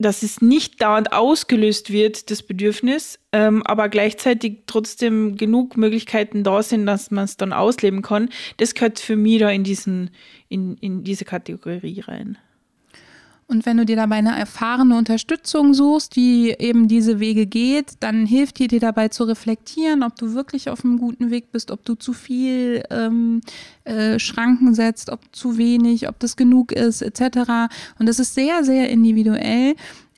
dass 0.00 0.24
es 0.24 0.42
nicht 0.42 0.82
dauernd 0.82 1.12
ausgelöst 1.12 1.92
wird, 1.92 2.28
das 2.32 2.42
Bedürfnis, 2.42 3.20
ähm, 3.32 3.62
aber 3.64 3.88
gleichzeitig 3.88 4.64
trotzdem 4.66 5.36
genug 5.36 5.76
Möglichkeiten 5.76 6.42
da 6.42 6.64
sind, 6.64 6.84
dass 6.86 7.12
man 7.12 7.26
es 7.26 7.36
dann 7.36 7.52
ausleben 7.52 8.02
kann, 8.02 8.28
das 8.56 8.74
gehört 8.74 8.98
für 8.98 9.14
mich 9.14 9.38
da 9.38 9.50
in, 9.50 9.62
diesen, 9.62 10.10
in, 10.48 10.76
in 10.78 11.04
diese 11.04 11.24
Kategorie 11.24 12.00
rein. 12.00 12.38
Und 13.50 13.64
wenn 13.64 13.78
du 13.78 13.86
dir 13.86 13.96
dabei 13.96 14.16
eine 14.16 14.38
erfahrene 14.38 14.94
Unterstützung 14.94 15.72
suchst, 15.72 16.16
die 16.16 16.54
eben 16.58 16.86
diese 16.86 17.18
Wege 17.18 17.46
geht, 17.46 17.94
dann 18.00 18.26
hilft 18.26 18.58
die 18.58 18.68
dir 18.68 18.78
dabei 18.78 19.08
zu 19.08 19.24
reflektieren, 19.24 20.02
ob 20.02 20.16
du 20.16 20.34
wirklich 20.34 20.68
auf 20.68 20.84
einem 20.84 20.98
guten 20.98 21.30
Weg 21.30 21.50
bist, 21.50 21.70
ob 21.70 21.82
du 21.86 21.94
zu 21.94 22.12
viel 22.12 22.82
ähm, 22.90 23.40
äh, 23.84 24.18
Schranken 24.18 24.74
setzt, 24.74 25.08
ob 25.08 25.20
zu 25.32 25.56
wenig, 25.56 26.10
ob 26.10 26.18
das 26.18 26.36
genug 26.36 26.72
ist, 26.72 27.00
etc. 27.00 27.70
Und 27.98 28.06
das 28.06 28.18
ist 28.18 28.34
sehr, 28.34 28.64
sehr 28.64 28.90
individuell. 28.90 29.76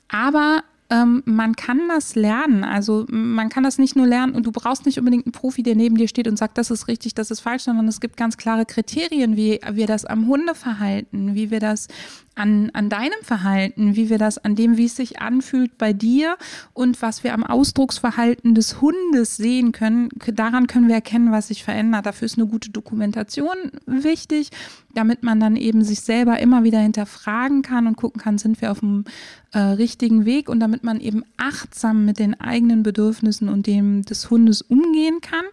Aber 0.09 0.64
ähm, 0.90 1.22
man 1.24 1.55
kann 1.55 1.88
das 1.88 2.16
lernen. 2.16 2.64
Also 2.64 3.07
man 3.11 3.48
kann 3.48 3.62
das 3.62 3.79
nicht 3.79 3.96
nur 3.96 4.07
lernen 4.07 4.35
und 4.35 4.44
du 4.44 4.53
brauchst 4.53 4.87
nicht 4.87 4.98
unbedingt 4.98 5.26
einen 5.26 5.33
Profi, 5.33 5.62
der 5.62 5.76
neben 5.76 5.96
dir 5.96 6.09
steht 6.09 6.26
und 6.26 6.37
sagt, 6.37 6.59
das 6.59 6.70
ist 6.70 6.88
richtig, 6.88 7.14
das 7.14 7.31
ist 7.31 7.40
falsch, 7.40 7.62
sondern 7.62 7.87
es 7.87 8.00
gibt 8.00 8.16
ganz 8.16 8.37
klare 8.37 8.66
Kriterien, 8.66 9.37
wie 9.37 9.61
wir 9.72 9.87
das 9.87 10.05
am 10.05 10.26
Hundeverhalten, 10.26 11.35
wie 11.35 11.50
wir 11.50 11.61
das 11.61 11.87
an, 12.35 12.70
an 12.72 12.88
deinem 12.88 13.22
Verhalten, 13.22 13.96
wie 13.96 14.09
wir 14.09 14.18
das 14.18 14.38
an 14.38 14.57
dem, 14.57 14.76
wie 14.76 14.87
es 14.87 14.96
sich 14.96 15.20
anfühlt 15.20 15.76
bei 15.79 15.92
dir 15.92 16.37
und 16.72 17.03
was 17.03 17.22
wir 17.22 17.35
am 17.35 17.44
Ausdrucksverhalten 17.44 18.55
des 18.55 18.81
Hundes 18.81 19.37
sehen 19.37 19.72
können. 19.72 20.09
Daran 20.33 20.66
können 20.66 20.88
wir 20.88 20.94
erkennen, 20.94 21.33
was 21.33 21.48
sich 21.48 21.64
verändert. 21.64 22.07
Dafür 22.07 22.26
ist 22.26 22.38
eine 22.38 22.46
gute 22.46 22.70
Dokumentation 22.70 23.57
wichtig, 23.87 24.50
damit 24.94 25.22
man 25.22 25.38
dann 25.38 25.57
eben 25.57 25.85
sich 25.85 26.00
selber 26.00 26.38
immer 26.38 26.64
wieder 26.64 26.81
hinterfragen 26.81 27.62
kann 27.62 27.87
und 27.87 27.96
gucken 27.96 28.20
kann, 28.20 28.38
sind 28.38 28.61
wir 28.61 28.72
auf 28.72 28.81
dem 28.81 29.05
äh, 29.53 29.59
richtigen 29.59 30.24
Weg 30.24 30.48
und 30.48 30.61
damit 30.61 30.80
man 30.85 31.01
eben 31.01 31.25
achtsam 31.37 32.05
mit 32.05 32.19
den 32.19 32.40
eigenen 32.40 32.83
Bedürfnissen 32.83 33.49
und 33.49 33.66
dem 33.66 34.05
des 34.05 34.31
Hundes 34.31 34.62
umgehen 34.62 35.21
kann. 35.21 35.45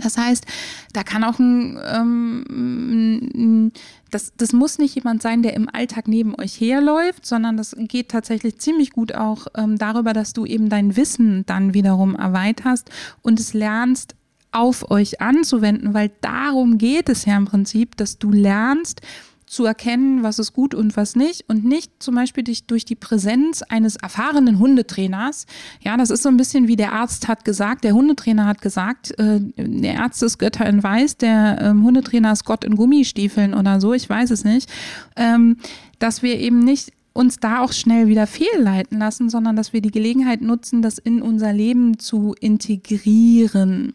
Das 0.00 0.16
heißt, 0.16 0.46
da 0.92 1.02
kann 1.02 1.24
auch 1.24 1.38
ein, 1.38 1.78
ähm, 1.84 3.72
das, 4.10 4.32
das 4.36 4.52
muss 4.52 4.78
nicht 4.78 4.94
jemand 4.94 5.22
sein, 5.22 5.42
der 5.42 5.54
im 5.54 5.68
Alltag 5.72 6.06
neben 6.06 6.38
euch 6.38 6.60
herläuft, 6.60 7.26
sondern 7.26 7.56
das 7.56 7.74
geht 7.76 8.10
tatsächlich 8.10 8.58
ziemlich 8.58 8.92
gut 8.92 9.14
auch 9.14 9.48
ähm, 9.56 9.76
darüber, 9.76 10.12
dass 10.12 10.32
du 10.32 10.46
eben 10.46 10.68
dein 10.68 10.96
Wissen 10.96 11.44
dann 11.46 11.74
wiederum 11.74 12.14
erweiterst 12.14 12.90
und 13.22 13.40
es 13.40 13.54
lernst, 13.54 14.14
auf 14.50 14.90
euch 14.90 15.20
anzuwenden, 15.20 15.92
weil 15.94 16.10
darum 16.20 16.78
geht 16.78 17.08
es 17.08 17.26
ja 17.26 17.36
im 17.36 17.44
Prinzip, 17.44 17.96
dass 17.96 18.18
du 18.18 18.30
lernst, 18.32 19.02
zu 19.48 19.64
erkennen, 19.64 20.22
was 20.22 20.38
ist 20.38 20.52
gut 20.52 20.74
und 20.74 20.96
was 20.96 21.16
nicht 21.16 21.44
und 21.48 21.64
nicht 21.64 21.90
zum 21.98 22.14
Beispiel 22.14 22.44
dich 22.44 22.66
durch 22.66 22.84
die 22.84 22.94
Präsenz 22.94 23.62
eines 23.62 23.96
erfahrenen 23.96 24.58
Hundetrainers, 24.58 25.46
ja, 25.80 25.96
das 25.96 26.10
ist 26.10 26.22
so 26.22 26.28
ein 26.28 26.36
bisschen 26.36 26.68
wie 26.68 26.76
der 26.76 26.92
Arzt 26.92 27.28
hat 27.28 27.44
gesagt, 27.44 27.84
der 27.84 27.94
Hundetrainer 27.94 28.46
hat 28.46 28.60
gesagt, 28.60 29.18
äh, 29.18 29.40
der 29.56 30.02
Arzt 30.02 30.22
ist 30.22 30.38
Götter 30.38 30.66
in 30.66 30.82
Weiß, 30.82 31.16
der 31.16 31.58
ähm, 31.60 31.84
Hundetrainer 31.84 32.32
ist 32.32 32.44
Gott 32.44 32.64
in 32.64 32.76
Gummistiefeln 32.76 33.54
oder 33.54 33.80
so, 33.80 33.92
ich 33.94 34.08
weiß 34.08 34.30
es 34.30 34.44
nicht, 34.44 34.70
ähm, 35.16 35.56
dass 35.98 36.22
wir 36.22 36.38
eben 36.38 36.60
nicht 36.60 36.92
uns 37.12 37.40
da 37.40 37.62
auch 37.62 37.72
schnell 37.72 38.06
wieder 38.06 38.28
fehlleiten 38.28 38.98
lassen, 38.98 39.28
sondern 39.28 39.56
dass 39.56 39.72
wir 39.72 39.80
die 39.80 39.90
Gelegenheit 39.90 40.40
nutzen, 40.40 40.82
das 40.82 40.98
in 40.98 41.20
unser 41.20 41.52
Leben 41.52 41.98
zu 41.98 42.34
integrieren 42.40 43.94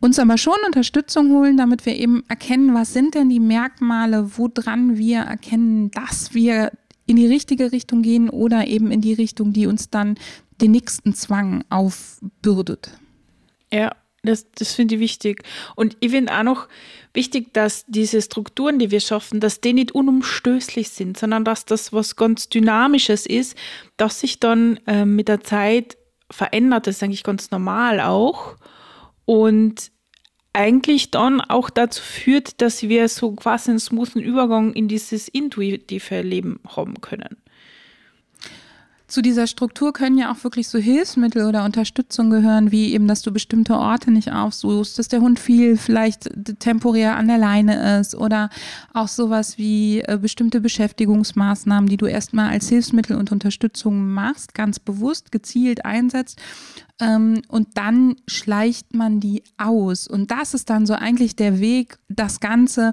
uns 0.00 0.18
aber 0.18 0.38
schon 0.38 0.56
Unterstützung 0.66 1.30
holen, 1.30 1.56
damit 1.56 1.86
wir 1.86 1.96
eben 1.96 2.24
erkennen, 2.28 2.74
was 2.74 2.92
sind 2.92 3.14
denn 3.14 3.28
die 3.28 3.40
Merkmale, 3.40 4.30
woran 4.36 4.96
wir 4.96 5.20
erkennen, 5.20 5.90
dass 5.90 6.34
wir 6.34 6.72
in 7.06 7.16
die 7.16 7.26
richtige 7.26 7.72
Richtung 7.72 8.02
gehen 8.02 8.30
oder 8.30 8.66
eben 8.66 8.90
in 8.90 9.00
die 9.00 9.12
Richtung, 9.12 9.52
die 9.52 9.66
uns 9.66 9.90
dann 9.90 10.16
den 10.60 10.70
nächsten 10.70 11.14
Zwang 11.14 11.64
aufbürdet. 11.68 12.92
Ja, 13.72 13.94
das, 14.22 14.50
das 14.52 14.74
finde 14.74 14.96
ich 14.96 15.00
wichtig. 15.00 15.42
Und 15.76 15.96
ich 16.00 16.10
finde 16.10 16.32
auch 16.32 16.42
noch 16.42 16.68
wichtig, 17.14 17.52
dass 17.54 17.84
diese 17.86 18.20
Strukturen, 18.20 18.78
die 18.78 18.90
wir 18.90 19.00
schaffen, 19.00 19.40
dass 19.40 19.60
die 19.60 19.72
nicht 19.72 19.92
unumstößlich 19.92 20.90
sind, 20.90 21.18
sondern 21.18 21.44
dass 21.44 21.64
das 21.64 21.92
was 21.92 22.16
ganz 22.16 22.48
Dynamisches 22.48 23.26
ist, 23.26 23.56
das 23.96 24.20
sich 24.20 24.38
dann 24.38 24.78
äh, 24.86 25.04
mit 25.04 25.28
der 25.28 25.40
Zeit 25.40 25.96
verändert. 26.30 26.86
Das 26.86 26.96
ist 26.96 27.02
eigentlich 27.02 27.24
ganz 27.24 27.50
normal 27.50 28.00
auch 28.00 28.56
und 29.30 29.92
eigentlich 30.52 31.12
dann 31.12 31.40
auch 31.40 31.70
dazu 31.70 32.02
führt, 32.02 32.60
dass 32.60 32.82
wir 32.82 33.08
so 33.08 33.30
quasi 33.30 33.70
einen 33.70 33.78
smoothen 33.78 34.20
Übergang 34.20 34.72
in 34.72 34.88
dieses 34.88 35.28
intuitive 35.28 36.22
Leben 36.22 36.58
haben 36.66 37.00
können 37.00 37.36
zu 39.10 39.22
dieser 39.22 39.48
Struktur 39.48 39.92
können 39.92 40.16
ja 40.16 40.32
auch 40.32 40.44
wirklich 40.44 40.68
so 40.68 40.78
Hilfsmittel 40.78 41.44
oder 41.44 41.64
Unterstützung 41.64 42.30
gehören, 42.30 42.70
wie 42.70 42.94
eben, 42.94 43.08
dass 43.08 43.22
du 43.22 43.32
bestimmte 43.32 43.74
Orte 43.74 44.12
nicht 44.12 44.32
aufsuchst, 44.32 44.98
dass 44.98 45.08
der 45.08 45.20
Hund 45.20 45.40
viel 45.40 45.76
vielleicht 45.76 46.30
temporär 46.60 47.16
an 47.16 47.26
der 47.26 47.38
Leine 47.38 47.98
ist 47.98 48.14
oder 48.14 48.50
auch 48.94 49.08
sowas 49.08 49.58
wie 49.58 50.00
äh, 50.00 50.16
bestimmte 50.20 50.60
Beschäftigungsmaßnahmen, 50.60 51.88
die 51.88 51.96
du 51.96 52.06
erstmal 52.06 52.50
als 52.50 52.68
Hilfsmittel 52.68 53.16
und 53.16 53.32
Unterstützung 53.32 54.12
machst, 54.12 54.54
ganz 54.54 54.78
bewusst, 54.78 55.32
gezielt 55.32 55.84
einsetzt. 55.84 56.40
Ähm, 57.00 57.42
und 57.48 57.68
dann 57.74 58.14
schleicht 58.28 58.94
man 58.94 59.18
die 59.18 59.42
aus. 59.58 60.06
Und 60.06 60.30
das 60.30 60.54
ist 60.54 60.70
dann 60.70 60.86
so 60.86 60.94
eigentlich 60.94 61.34
der 61.34 61.58
Weg, 61.58 61.98
das 62.08 62.38
Ganze 62.38 62.92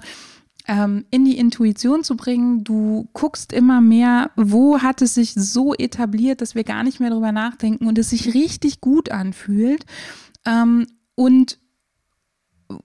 ähm, 0.68 1.06
in 1.12 1.26
die 1.26 1.38
Intuition 1.38 2.04
zu 2.04 2.16
bringen. 2.18 2.64
Du 2.64 3.08
guckst 3.14 3.54
immer 3.54 3.82
mehr, 3.82 4.32
wo 4.36 4.80
hat 4.82 5.02
es 5.02 5.14
sich 5.14 5.34
so 5.34 5.74
etabliert, 5.74 6.42
dass 6.42 6.56
wir 6.56 6.64
gar 6.64 6.84
nicht 6.84 7.00
mehr 7.00 7.10
drüber 7.10 7.32
nachdenken 7.32 7.88
und 7.88 7.98
es 7.98 8.10
sich 8.10 8.34
richtig 8.34 8.82
gut 8.82 9.10
anfühlt. 9.12 9.86
Ähm, 10.46 10.88
und 11.16 11.60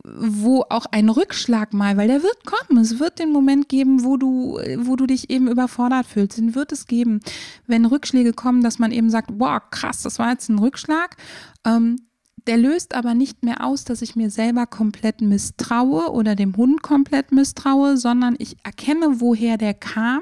wo 0.04 0.64
auch 0.68 0.86
ein 0.92 1.08
Rückschlag 1.08 1.72
mal, 1.72 1.96
weil 1.96 2.06
der 2.06 2.22
wird 2.22 2.44
kommen. 2.44 2.80
Es 2.80 3.00
wird 3.00 3.18
den 3.18 3.32
Moment 3.32 3.68
geben, 3.68 4.04
wo 4.04 4.16
du, 4.16 4.58
wo 4.78 4.96
du 4.96 5.06
dich 5.06 5.28
eben 5.30 5.48
überfordert 5.48 6.06
fühlst. 6.06 6.38
Den 6.38 6.54
wird 6.54 6.72
es 6.72 6.86
geben, 6.86 7.20
wenn 7.66 7.84
Rückschläge 7.84 8.32
kommen, 8.32 8.62
dass 8.62 8.78
man 8.78 8.92
eben 8.92 9.10
sagt, 9.10 9.36
boah, 9.38 9.60
krass, 9.70 10.02
das 10.02 10.18
war 10.18 10.30
jetzt 10.30 10.48
ein 10.48 10.58
Rückschlag. 10.58 11.16
Ähm, 11.64 11.96
der 12.46 12.56
löst 12.56 12.94
aber 12.94 13.14
nicht 13.14 13.42
mehr 13.44 13.64
aus, 13.64 13.84
dass 13.84 14.02
ich 14.02 14.16
mir 14.16 14.30
selber 14.30 14.66
komplett 14.66 15.20
misstraue 15.20 16.10
oder 16.10 16.34
dem 16.34 16.56
Hund 16.56 16.82
komplett 16.82 17.32
misstraue, 17.32 17.96
sondern 17.96 18.36
ich 18.38 18.56
erkenne, 18.64 19.20
woher 19.20 19.56
der 19.56 19.74
kam. 19.74 20.20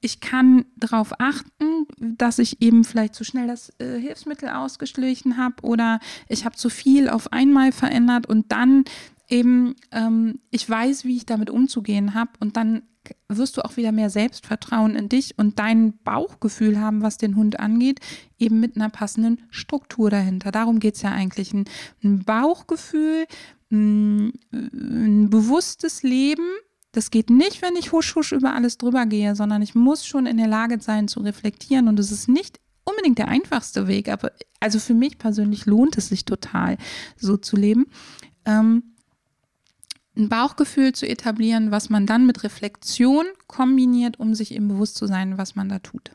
Ich 0.00 0.20
kann 0.20 0.64
darauf 0.76 1.20
achten, 1.20 1.86
dass 1.98 2.38
ich 2.38 2.62
eben 2.62 2.84
vielleicht 2.84 3.14
zu 3.14 3.24
schnell 3.24 3.46
das 3.46 3.70
äh, 3.78 4.00
Hilfsmittel 4.00 4.48
ausgeschlichen 4.48 5.36
habe 5.36 5.62
oder 5.62 6.00
ich 6.28 6.44
habe 6.44 6.56
zu 6.56 6.70
viel 6.70 7.08
auf 7.08 7.32
einmal 7.32 7.70
verändert 7.70 8.26
und 8.26 8.50
dann 8.50 8.84
eben, 9.28 9.76
ähm, 9.92 10.40
ich 10.50 10.68
weiß, 10.68 11.04
wie 11.04 11.16
ich 11.16 11.26
damit 11.26 11.50
umzugehen 11.50 12.14
habe 12.14 12.32
und 12.40 12.56
dann 12.56 12.82
wirst 13.28 13.56
du 13.56 13.64
auch 13.64 13.76
wieder 13.76 13.92
mehr 13.92 14.10
Selbstvertrauen 14.10 14.96
in 14.96 15.08
dich 15.08 15.38
und 15.38 15.58
dein 15.58 15.98
Bauchgefühl 15.98 16.80
haben, 16.80 17.02
was 17.02 17.18
den 17.18 17.36
Hund 17.36 17.60
angeht, 17.60 18.00
eben 18.38 18.60
mit 18.60 18.76
einer 18.76 18.90
passenden 18.90 19.42
Struktur 19.50 20.10
dahinter. 20.10 20.52
Darum 20.52 20.78
geht 20.78 20.96
es 20.96 21.02
ja 21.02 21.10
eigentlich. 21.10 21.52
Ein, 21.52 21.64
Bauchgefühl, 22.24 23.26
ein, 23.70 24.32
ein 24.52 25.30
bewusstes 25.30 26.02
Leben, 26.02 26.46
das 26.92 27.10
geht 27.10 27.30
nicht, 27.30 27.62
wenn 27.62 27.74
ich 27.76 27.92
husch 27.92 28.14
husch 28.14 28.32
über 28.32 28.54
alles 28.54 28.76
drüber 28.76 29.06
gehe, 29.06 29.34
sondern 29.34 29.62
ich 29.62 29.74
muss 29.74 30.06
schon 30.06 30.26
in 30.26 30.36
der 30.36 30.48
Lage 30.48 30.78
sein 30.80 31.08
zu 31.08 31.20
reflektieren 31.20 31.88
und 31.88 31.98
es 31.98 32.12
ist 32.12 32.28
nicht 32.28 32.60
unbedingt 32.84 33.18
der 33.18 33.28
einfachste 33.28 33.86
Weg, 33.86 34.08
aber 34.08 34.32
also 34.60 34.78
für 34.78 34.94
mich 34.94 35.18
persönlich 35.18 35.66
lohnt 35.66 35.96
es 35.96 36.08
sich 36.08 36.24
total, 36.24 36.76
so 37.16 37.36
zu 37.36 37.56
leben. 37.56 37.86
Ähm, 38.44 38.91
ein 40.16 40.28
Bauchgefühl 40.28 40.92
zu 40.92 41.08
etablieren, 41.08 41.70
was 41.70 41.90
man 41.90 42.06
dann 42.06 42.26
mit 42.26 42.44
Reflexion 42.44 43.26
kombiniert, 43.46 44.20
um 44.20 44.34
sich 44.34 44.54
eben 44.54 44.68
bewusst 44.68 44.96
zu 44.96 45.06
sein, 45.06 45.38
was 45.38 45.54
man 45.54 45.68
da 45.68 45.78
tut. 45.78 46.10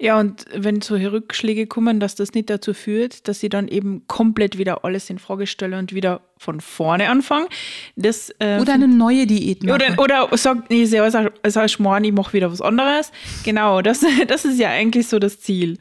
Ja, 0.00 0.20
und 0.20 0.44
wenn 0.54 0.80
solche 0.80 1.10
Rückschläge 1.10 1.66
kommen, 1.66 1.98
dass 1.98 2.14
das 2.14 2.32
nicht 2.32 2.48
dazu 2.50 2.72
führt, 2.72 3.26
dass 3.26 3.40
sie 3.40 3.48
dann 3.48 3.66
eben 3.66 4.06
komplett 4.06 4.56
wieder 4.56 4.84
alles 4.84 5.10
in 5.10 5.18
Frage 5.18 5.48
stelle 5.48 5.76
und 5.76 5.92
wieder 5.92 6.20
von 6.36 6.60
vorne 6.60 7.10
anfangen. 7.10 7.48
Das, 7.96 8.30
äh, 8.38 8.60
oder 8.60 8.74
eine 8.74 8.86
neue 8.86 9.26
Diät 9.26 9.64
machen. 9.64 9.74
Oder, 9.74 10.00
oder 10.00 10.38
sagt, 10.38 10.70
nee, 10.70 10.82
ist 10.82 10.94
ein 10.94 11.68
Schmarrn, 11.68 12.04
ich 12.04 12.12
mache 12.12 12.32
wieder 12.32 12.52
was 12.52 12.60
anderes. 12.60 13.10
Genau, 13.44 13.82
das, 13.82 14.04
das 14.28 14.44
ist 14.44 14.60
ja 14.60 14.68
eigentlich 14.68 15.08
so 15.08 15.18
das 15.18 15.40
Ziel. 15.40 15.78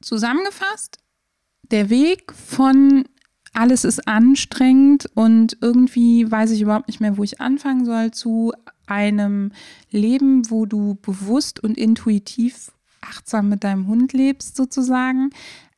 Zusammengefasst, 0.00 0.98
der 1.70 1.90
Weg 1.90 2.32
von 2.32 3.04
alles 3.58 3.82
ist 3.82 4.06
anstrengend 4.06 5.10
und 5.14 5.58
irgendwie 5.60 6.30
weiß 6.30 6.52
ich 6.52 6.62
überhaupt 6.62 6.86
nicht 6.86 7.00
mehr, 7.00 7.16
wo 7.16 7.24
ich 7.24 7.40
anfangen 7.40 7.84
soll, 7.84 8.12
zu 8.12 8.52
einem 8.86 9.50
Leben, 9.90 10.48
wo 10.48 10.64
du 10.64 10.96
bewusst 11.02 11.62
und 11.62 11.76
intuitiv 11.76 12.70
achtsam 13.00 13.48
mit 13.48 13.64
deinem 13.64 13.88
Hund 13.88 14.12
lebst, 14.12 14.56
sozusagen, 14.56 15.30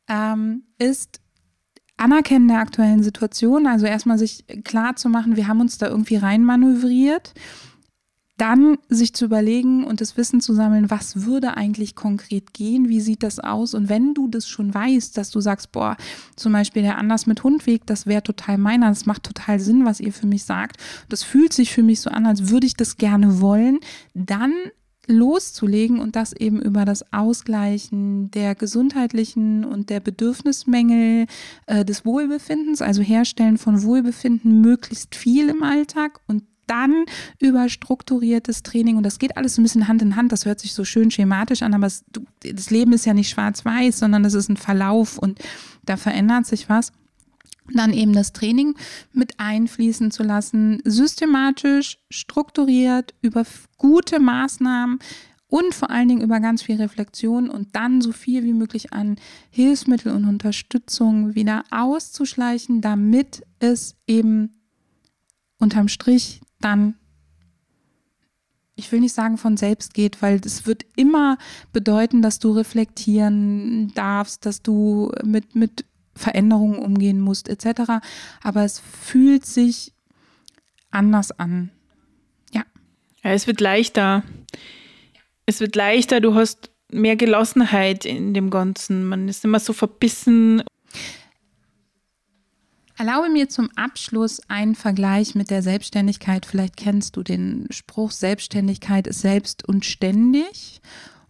ähm, 0.07 0.61
ist 0.77 1.21
Anerkennen 1.97 2.47
der 2.47 2.59
aktuellen 2.59 3.01
Situation. 3.01 3.65
Also 3.65 3.87
erstmal 3.87 4.19
sich 4.19 4.45
klar 4.63 4.95
zu 4.95 5.09
machen, 5.09 5.35
wir 5.35 5.47
haben 5.47 5.59
uns 5.59 5.79
da 5.79 5.87
irgendwie 5.87 6.17
reinmanövriert 6.17 7.33
dann 8.41 8.79
sich 8.89 9.13
zu 9.13 9.25
überlegen 9.25 9.83
und 9.83 10.01
das 10.01 10.17
Wissen 10.17 10.41
zu 10.41 10.55
sammeln, 10.55 10.89
was 10.89 11.27
würde 11.27 11.55
eigentlich 11.57 11.93
konkret 11.93 12.55
gehen, 12.55 12.89
wie 12.89 12.99
sieht 12.99 13.21
das 13.21 13.39
aus? 13.39 13.75
Und 13.75 13.87
wenn 13.87 14.15
du 14.15 14.27
das 14.27 14.47
schon 14.47 14.73
weißt, 14.73 15.15
dass 15.15 15.29
du 15.29 15.39
sagst, 15.41 15.71
boah, 15.71 15.95
zum 16.35 16.51
Beispiel 16.51 16.81
der 16.81 16.97
Anders 16.97 17.27
mit 17.27 17.43
Hundweg, 17.43 17.85
das 17.85 18.07
wäre 18.07 18.23
total 18.23 18.57
meiner, 18.57 18.89
das 18.89 19.05
macht 19.05 19.21
total 19.21 19.59
Sinn, 19.59 19.85
was 19.85 19.99
ihr 19.99 20.11
für 20.11 20.25
mich 20.25 20.43
sagt, 20.43 20.77
das 21.07 21.21
fühlt 21.21 21.53
sich 21.53 21.71
für 21.71 21.83
mich 21.83 22.01
so 22.01 22.09
an, 22.09 22.25
als 22.25 22.49
würde 22.49 22.65
ich 22.65 22.75
das 22.75 22.97
gerne 22.97 23.41
wollen, 23.41 23.79
dann 24.15 24.53
loszulegen 25.05 25.99
und 25.99 26.15
das 26.15 26.33
eben 26.33 26.59
über 26.59 26.83
das 26.83 27.13
Ausgleichen 27.13 28.31
der 28.31 28.55
gesundheitlichen 28.55 29.65
und 29.65 29.91
der 29.91 29.99
Bedürfnismängel 29.99 31.27
äh, 31.67 31.85
des 31.85 32.05
Wohlbefindens, 32.05 32.81
also 32.81 33.03
Herstellen 33.03 33.59
von 33.59 33.83
Wohlbefinden 33.83 34.61
möglichst 34.61 35.13
viel 35.13 35.49
im 35.49 35.61
Alltag 35.61 36.21
und 36.27 36.43
dann 36.71 37.05
über 37.39 37.67
strukturiertes 37.67 38.63
Training 38.63 38.95
und 38.95 39.03
das 39.03 39.19
geht 39.19 39.35
alles 39.37 39.57
ein 39.57 39.63
bisschen 39.63 39.87
Hand 39.87 40.01
in 40.01 40.15
Hand. 40.15 40.31
Das 40.31 40.45
hört 40.45 40.59
sich 40.59 40.73
so 40.73 40.85
schön 40.85 41.11
schematisch 41.11 41.61
an, 41.61 41.73
aber 41.73 41.87
es, 41.87 42.05
das 42.39 42.69
Leben 42.69 42.93
ist 42.93 43.05
ja 43.05 43.13
nicht 43.13 43.29
schwarz-weiß, 43.29 43.99
sondern 43.99 44.23
es 44.23 44.33
ist 44.33 44.49
ein 44.49 44.57
Verlauf 44.57 45.17
und 45.17 45.39
da 45.83 45.97
verändert 45.97 46.45
sich 46.45 46.69
was 46.69 46.93
dann 47.73 47.93
eben 47.93 48.11
das 48.11 48.33
Training 48.33 48.75
mit 49.13 49.39
einfließen 49.39 50.11
zu 50.11 50.23
lassen, 50.23 50.81
systematisch, 50.83 51.99
strukturiert, 52.09 53.13
über 53.21 53.45
gute 53.77 54.19
Maßnahmen 54.19 54.99
und 55.47 55.73
vor 55.73 55.89
allen 55.89 56.07
Dingen 56.07 56.21
über 56.21 56.39
ganz 56.39 56.63
viel 56.63 56.77
Reflexion 56.77 57.49
und 57.49 57.75
dann 57.75 58.01
so 58.01 58.11
viel 58.13 58.43
wie 58.43 58.53
möglich 58.53 58.93
an 58.93 59.17
Hilfsmittel 59.49 60.11
und 60.13 60.25
Unterstützung 60.25 61.35
wieder 61.35 61.63
auszuschleichen, 61.71 62.81
damit 62.81 63.43
es 63.59 63.95
eben 64.07 64.61
unterm 65.59 65.89
Strich 65.89 66.41
dann, 66.61 66.95
ich 68.75 68.91
will 68.91 68.99
nicht 68.99 69.13
sagen 69.13 69.37
von 69.37 69.57
selbst 69.57 69.93
geht, 69.93 70.21
weil 70.21 70.39
es 70.43 70.65
wird 70.65 70.85
immer 70.95 71.37
bedeuten, 71.73 72.21
dass 72.21 72.39
du 72.39 72.51
reflektieren 72.51 73.93
darfst, 73.93 74.45
dass 74.45 74.61
du 74.61 75.11
mit, 75.23 75.55
mit 75.55 75.85
Veränderungen 76.15 76.79
umgehen 76.79 77.19
musst, 77.19 77.49
etc. 77.49 78.03
Aber 78.41 78.63
es 78.63 78.79
fühlt 78.79 79.45
sich 79.45 79.93
anders 80.89 81.31
an. 81.31 81.71
Ja. 82.53 82.63
ja. 83.23 83.31
Es 83.31 83.47
wird 83.47 83.61
leichter. 83.61 84.23
Es 85.45 85.59
wird 85.59 85.75
leichter, 85.75 86.21
du 86.21 86.35
hast 86.35 86.71
mehr 86.91 87.15
Gelassenheit 87.15 88.05
in 88.05 88.33
dem 88.33 88.49
Ganzen. 88.49 89.05
Man 89.05 89.27
ist 89.27 89.43
immer 89.45 89.59
so 89.59 89.73
verbissen 89.73 90.63
Erlaube 93.01 93.31
mir 93.31 93.49
zum 93.49 93.71
Abschluss 93.75 94.41
einen 94.47 94.75
Vergleich 94.75 95.33
mit 95.33 95.49
der 95.49 95.63
Selbstständigkeit. 95.63 96.45
Vielleicht 96.45 96.77
kennst 96.77 97.17
du 97.17 97.23
den 97.23 97.65
Spruch, 97.71 98.11
Selbstständigkeit 98.11 99.07
ist 99.07 99.21
selbst 99.21 99.67
und 99.67 99.85
ständig. 99.85 100.81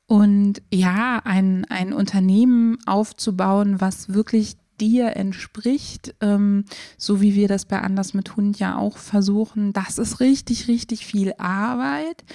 Und 0.05 0.61
ja, 0.69 1.22
ein, 1.24 1.63
ein 1.69 1.93
Unternehmen 1.93 2.78
aufzubauen, 2.86 3.80
was 3.80 4.13
wirklich 4.13 4.57
dir 4.82 5.15
entspricht, 5.15 6.13
ähm, 6.19 6.65
so 6.97 7.22
wie 7.22 7.36
wir 7.36 7.47
das 7.47 7.63
bei 7.63 7.80
Anders 7.80 8.13
mit 8.13 8.36
Hund 8.36 8.59
ja 8.59 8.78
auch 8.78 8.97
versuchen, 8.97 9.72
das 9.72 9.97
ist 9.97 10.19
richtig, 10.19 10.67
richtig 10.67 11.05
viel 11.05 11.34
Arbeit. 11.38 12.26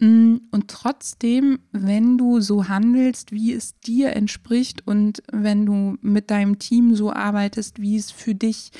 Mm, 0.00 0.36
und 0.50 0.68
trotzdem, 0.68 1.60
wenn 1.72 2.16
du 2.18 2.40
so 2.40 2.68
handelst, 2.68 3.32
wie 3.32 3.52
es 3.52 3.78
dir 3.80 4.16
entspricht 4.16 4.86
und 4.86 5.22
wenn 5.30 5.66
du 5.66 5.96
mit 6.00 6.30
deinem 6.30 6.58
Team 6.58 6.96
so 6.96 7.12
arbeitest, 7.12 7.80
wie 7.80 7.96
es 7.96 8.10
für 8.10 8.34
dich 8.34 8.72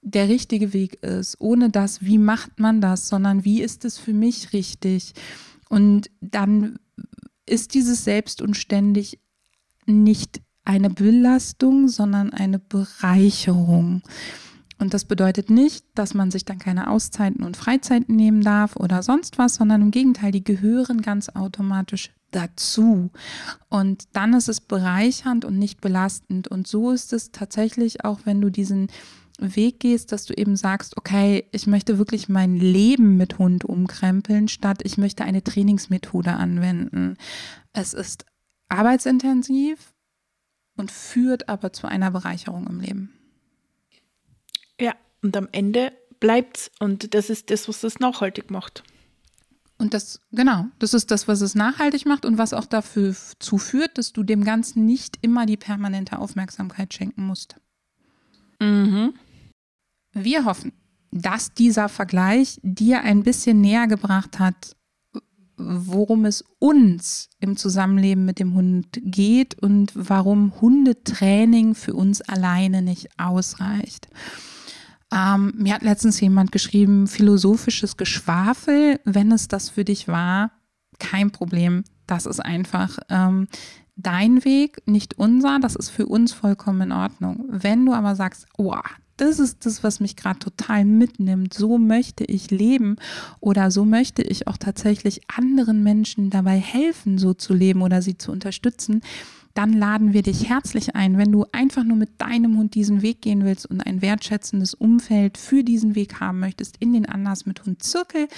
der 0.00 0.28
richtige 0.28 0.72
Weg 0.72 1.02
ist, 1.02 1.36
ohne 1.40 1.70
das, 1.70 2.02
wie 2.02 2.18
macht 2.18 2.58
man 2.58 2.80
das, 2.80 3.08
sondern 3.08 3.44
wie 3.44 3.60
ist 3.60 3.84
es 3.84 3.98
für 3.98 4.14
mich 4.14 4.52
richtig? 4.52 5.12
Und 5.68 6.10
dann 6.20 6.78
ist 7.46 7.74
dieses 7.74 8.04
Selbst 8.04 8.40
und 8.40 8.56
ständig 8.56 9.18
nicht 9.86 10.40
eine 10.64 10.88
Belastung, 10.88 11.88
sondern 11.88 12.32
eine 12.32 12.60
Bereicherung. 12.60 14.02
Und 14.80 14.94
das 14.94 15.04
bedeutet 15.04 15.50
nicht, 15.50 15.84
dass 15.94 16.14
man 16.14 16.30
sich 16.30 16.46
dann 16.46 16.58
keine 16.58 16.88
Auszeiten 16.88 17.44
und 17.44 17.58
Freizeiten 17.58 18.16
nehmen 18.16 18.40
darf 18.40 18.76
oder 18.76 19.02
sonst 19.02 19.36
was, 19.36 19.56
sondern 19.56 19.82
im 19.82 19.90
Gegenteil, 19.90 20.32
die 20.32 20.42
gehören 20.42 21.02
ganz 21.02 21.28
automatisch 21.28 22.10
dazu. 22.30 23.10
Und 23.68 24.08
dann 24.14 24.32
ist 24.32 24.48
es 24.48 24.62
bereichernd 24.62 25.44
und 25.44 25.58
nicht 25.58 25.82
belastend. 25.82 26.48
Und 26.48 26.66
so 26.66 26.92
ist 26.92 27.12
es 27.12 27.30
tatsächlich 27.30 28.06
auch, 28.06 28.20
wenn 28.24 28.40
du 28.40 28.48
diesen 28.48 28.88
Weg 29.38 29.80
gehst, 29.80 30.12
dass 30.12 30.24
du 30.24 30.32
eben 30.34 30.56
sagst, 30.56 30.96
okay, 30.96 31.44
ich 31.52 31.66
möchte 31.66 31.98
wirklich 31.98 32.30
mein 32.30 32.56
Leben 32.56 33.18
mit 33.18 33.38
Hund 33.38 33.66
umkrempeln, 33.66 34.48
statt 34.48 34.80
ich 34.82 34.96
möchte 34.96 35.24
eine 35.24 35.44
Trainingsmethode 35.44 36.32
anwenden. 36.32 37.18
Es 37.74 37.92
ist 37.92 38.24
arbeitsintensiv 38.70 39.92
und 40.76 40.90
führt 40.90 41.50
aber 41.50 41.74
zu 41.74 41.86
einer 41.86 42.10
Bereicherung 42.10 42.66
im 42.66 42.80
Leben. 42.80 43.19
Ja, 44.80 44.94
und 45.22 45.36
am 45.36 45.48
Ende 45.52 45.92
bleibt's 46.18 46.70
und 46.78 47.14
das 47.14 47.30
ist 47.30 47.50
das, 47.50 47.68
was 47.68 47.80
das 47.80 47.98
nachhaltig 47.98 48.50
macht. 48.50 48.82
Und 49.78 49.94
das, 49.94 50.20
genau, 50.30 50.66
das 50.78 50.92
ist 50.92 51.10
das, 51.10 51.26
was 51.26 51.40
es 51.40 51.54
nachhaltig 51.54 52.04
macht 52.04 52.26
und 52.26 52.36
was 52.36 52.52
auch 52.52 52.66
dafür 52.66 53.16
zuführt, 53.38 53.96
dass 53.96 54.12
du 54.12 54.22
dem 54.22 54.44
Ganzen 54.44 54.84
nicht 54.84 55.18
immer 55.22 55.46
die 55.46 55.56
permanente 55.56 56.18
Aufmerksamkeit 56.18 56.92
schenken 56.92 57.24
musst. 57.24 57.56
Mhm. 58.60 59.14
Wir 60.12 60.44
hoffen, 60.44 60.72
dass 61.10 61.54
dieser 61.54 61.88
Vergleich 61.88 62.60
dir 62.62 63.00
ein 63.00 63.22
bisschen 63.22 63.62
näher 63.62 63.86
gebracht 63.86 64.38
hat, 64.38 64.76
worum 65.56 66.26
es 66.26 66.44
uns 66.58 67.30
im 67.38 67.56
Zusammenleben 67.56 68.26
mit 68.26 68.38
dem 68.38 68.54
Hund 68.54 69.00
geht 69.02 69.58
und 69.62 69.92
warum 69.94 70.60
Hundetraining 70.60 71.74
für 71.74 71.94
uns 71.94 72.20
alleine 72.20 72.82
nicht 72.82 73.08
ausreicht. 73.18 74.08
Ähm, 75.12 75.52
mir 75.56 75.74
hat 75.74 75.82
letztens 75.82 76.20
jemand 76.20 76.52
geschrieben, 76.52 77.06
philosophisches 77.06 77.96
Geschwafel, 77.96 79.00
wenn 79.04 79.32
es 79.32 79.48
das 79.48 79.70
für 79.70 79.84
dich 79.84 80.08
war, 80.08 80.52
kein 80.98 81.30
Problem. 81.30 81.84
Das 82.06 82.26
ist 82.26 82.40
einfach 82.40 82.98
ähm, 83.08 83.48
dein 83.96 84.44
Weg, 84.44 84.82
nicht 84.86 85.18
unser. 85.18 85.58
Das 85.60 85.74
ist 85.74 85.90
für 85.90 86.06
uns 86.06 86.32
vollkommen 86.32 86.82
in 86.82 86.92
Ordnung. 86.92 87.44
Wenn 87.48 87.86
du 87.86 87.92
aber 87.92 88.14
sagst, 88.14 88.46
oh, 88.56 88.74
das 89.16 89.38
ist 89.38 89.66
das, 89.66 89.84
was 89.84 90.00
mich 90.00 90.16
gerade 90.16 90.38
total 90.38 90.84
mitnimmt. 90.84 91.52
So 91.52 91.76
möchte 91.76 92.24
ich 92.24 92.50
leben 92.50 92.96
oder 93.40 93.70
so 93.70 93.84
möchte 93.84 94.22
ich 94.22 94.46
auch 94.46 94.56
tatsächlich 94.56 95.20
anderen 95.28 95.82
Menschen 95.82 96.30
dabei 96.30 96.58
helfen, 96.58 97.18
so 97.18 97.34
zu 97.34 97.52
leben 97.52 97.82
oder 97.82 98.00
sie 98.00 98.16
zu 98.16 98.32
unterstützen 98.32 99.02
dann 99.54 99.72
laden 99.72 100.12
wir 100.12 100.22
dich 100.22 100.48
herzlich 100.48 100.94
ein, 100.94 101.18
wenn 101.18 101.32
du 101.32 101.44
einfach 101.52 101.84
nur 101.84 101.96
mit 101.96 102.20
deinem 102.20 102.56
Hund 102.56 102.74
diesen 102.74 103.02
Weg 103.02 103.22
gehen 103.22 103.44
willst 103.44 103.66
und 103.66 103.80
ein 103.80 104.02
wertschätzendes 104.02 104.74
Umfeld 104.74 105.38
für 105.38 105.64
diesen 105.64 105.94
Weg 105.94 106.20
haben 106.20 106.40
möchtest, 106.40 106.76
in 106.78 106.92
den 106.92 107.06
Anders 107.06 107.46
mit 107.46 107.64
Hund 107.64 107.82
Zirkel. 107.82 108.28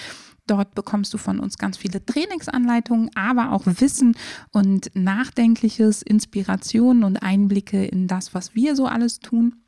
Dort 0.47 0.75
bekommst 0.75 1.13
du 1.13 1.17
von 1.17 1.39
uns 1.39 1.57
ganz 1.57 1.77
viele 1.77 2.05
Trainingsanleitungen, 2.05 3.09
aber 3.15 3.51
auch 3.51 3.63
Wissen 3.65 4.15
und 4.51 4.91
Nachdenkliches, 4.93 6.01
Inspirationen 6.01 7.03
und 7.03 7.17
Einblicke 7.17 7.85
in 7.85 8.07
das, 8.07 8.33
was 8.33 8.53
wir 8.55 8.75
so 8.75 8.85
alles 8.85 9.19
tun. 9.19 9.62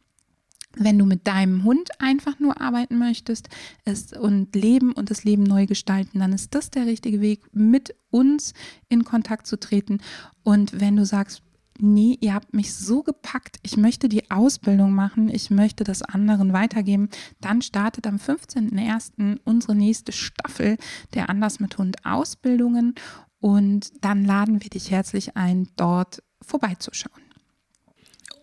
Wenn 0.77 0.97
du 0.97 1.05
mit 1.05 1.27
deinem 1.27 1.63
Hund 1.63 1.89
einfach 1.99 2.39
nur 2.39 2.59
arbeiten 2.61 2.97
möchtest 2.97 3.49
es, 3.85 4.13
und 4.13 4.55
leben 4.55 4.91
und 4.91 5.09
das 5.09 5.23
Leben 5.23 5.43
neu 5.43 5.65
gestalten, 5.65 6.19
dann 6.19 6.33
ist 6.33 6.53
das 6.53 6.69
der 6.69 6.85
richtige 6.85 7.21
Weg, 7.21 7.41
mit 7.53 7.95
uns 8.09 8.53
in 8.89 9.03
Kontakt 9.03 9.47
zu 9.47 9.59
treten. 9.59 9.99
Und 10.43 10.79
wenn 10.79 10.95
du 10.95 11.05
sagst, 11.05 11.41
nee, 11.79 12.17
ihr 12.21 12.33
habt 12.33 12.53
mich 12.53 12.73
so 12.73 13.03
gepackt, 13.03 13.57
ich 13.63 13.77
möchte 13.77 14.09
die 14.09 14.29
Ausbildung 14.31 14.93
machen, 14.93 15.29
ich 15.29 15.49
möchte 15.49 15.83
das 15.83 16.01
anderen 16.01 16.53
weitergeben, 16.53 17.09
dann 17.41 17.61
startet 17.61 18.07
am 18.07 18.15
15.01. 18.15 19.39
unsere 19.43 19.75
nächste 19.75 20.11
Staffel 20.11 20.77
der 21.13 21.29
Anders 21.29 21.59
mit 21.59 21.77
Hund 21.77 22.05
Ausbildungen 22.05 22.95
und 23.39 23.91
dann 24.01 24.25
laden 24.25 24.61
wir 24.63 24.69
dich 24.69 24.91
herzlich 24.91 25.35
ein, 25.35 25.67
dort 25.75 26.23
vorbeizuschauen. 26.41 27.24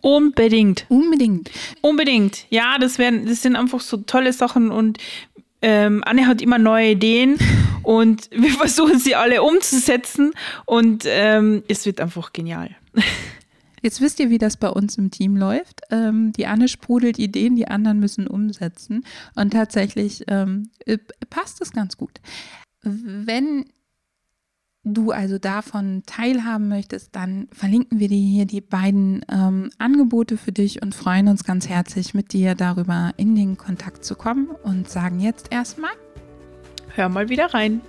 Unbedingt. 0.03 0.85
Unbedingt. 0.89 1.49
Unbedingt. 1.79 2.45
Ja, 2.49 2.77
das, 2.77 2.97
werden, 2.97 3.25
das 3.25 3.41
sind 3.41 3.55
einfach 3.55 3.79
so 3.79 3.95
tolle 3.97 4.33
Sachen 4.33 4.69
und 4.69 4.97
ähm, 5.61 6.03
Anne 6.05 6.27
hat 6.27 6.41
immer 6.41 6.57
neue 6.57 6.91
Ideen 6.91 7.39
und 7.83 8.29
wir 8.31 8.51
versuchen 8.51 8.99
sie 8.99 9.15
alle 9.15 9.41
umzusetzen 9.41 10.33
und 10.65 11.05
ähm, 11.07 11.63
es 11.69 11.85
wird 11.85 12.01
einfach 12.01 12.33
genial. 12.33 12.75
Jetzt 13.81 14.01
wisst 14.01 14.19
ihr, 14.19 14.29
wie 14.29 14.37
das 14.37 14.57
bei 14.57 14.67
uns 14.67 14.97
im 14.97 15.09
Team 15.09 15.37
läuft. 15.37 15.81
Ähm, 15.89 16.33
die 16.33 16.47
Anne 16.47 16.67
sprudelt 16.67 17.17
Ideen, 17.17 17.55
die 17.55 17.69
anderen 17.69 17.99
müssen 17.99 18.27
umsetzen. 18.27 19.05
Und 19.35 19.51
tatsächlich 19.51 20.23
ähm, 20.27 20.69
äh, 20.85 20.97
passt 21.29 21.61
es 21.61 21.71
ganz 21.71 21.95
gut. 21.95 22.19
Wenn 22.81 23.65
du 24.83 25.11
also 25.11 25.37
davon 25.39 26.03
teilhaben 26.05 26.67
möchtest, 26.67 27.15
dann 27.15 27.47
verlinken 27.51 27.99
wir 27.99 28.09
dir 28.09 28.17
hier 28.17 28.45
die 28.45 28.61
beiden 28.61 29.25
ähm, 29.31 29.69
Angebote 29.77 30.37
für 30.37 30.51
dich 30.51 30.81
und 30.81 30.93
freuen 30.93 31.27
uns 31.27 31.43
ganz 31.43 31.69
herzlich, 31.69 32.13
mit 32.13 32.33
dir 32.33 32.55
darüber 32.55 33.11
in 33.17 33.35
den 33.35 33.57
Kontakt 33.57 34.03
zu 34.03 34.15
kommen 34.15 34.49
und 34.63 34.89
sagen 34.89 35.19
jetzt 35.19 35.51
erstmal, 35.51 35.93
hör 36.95 37.09
mal 37.09 37.29
wieder 37.29 37.53
rein. 37.53 37.81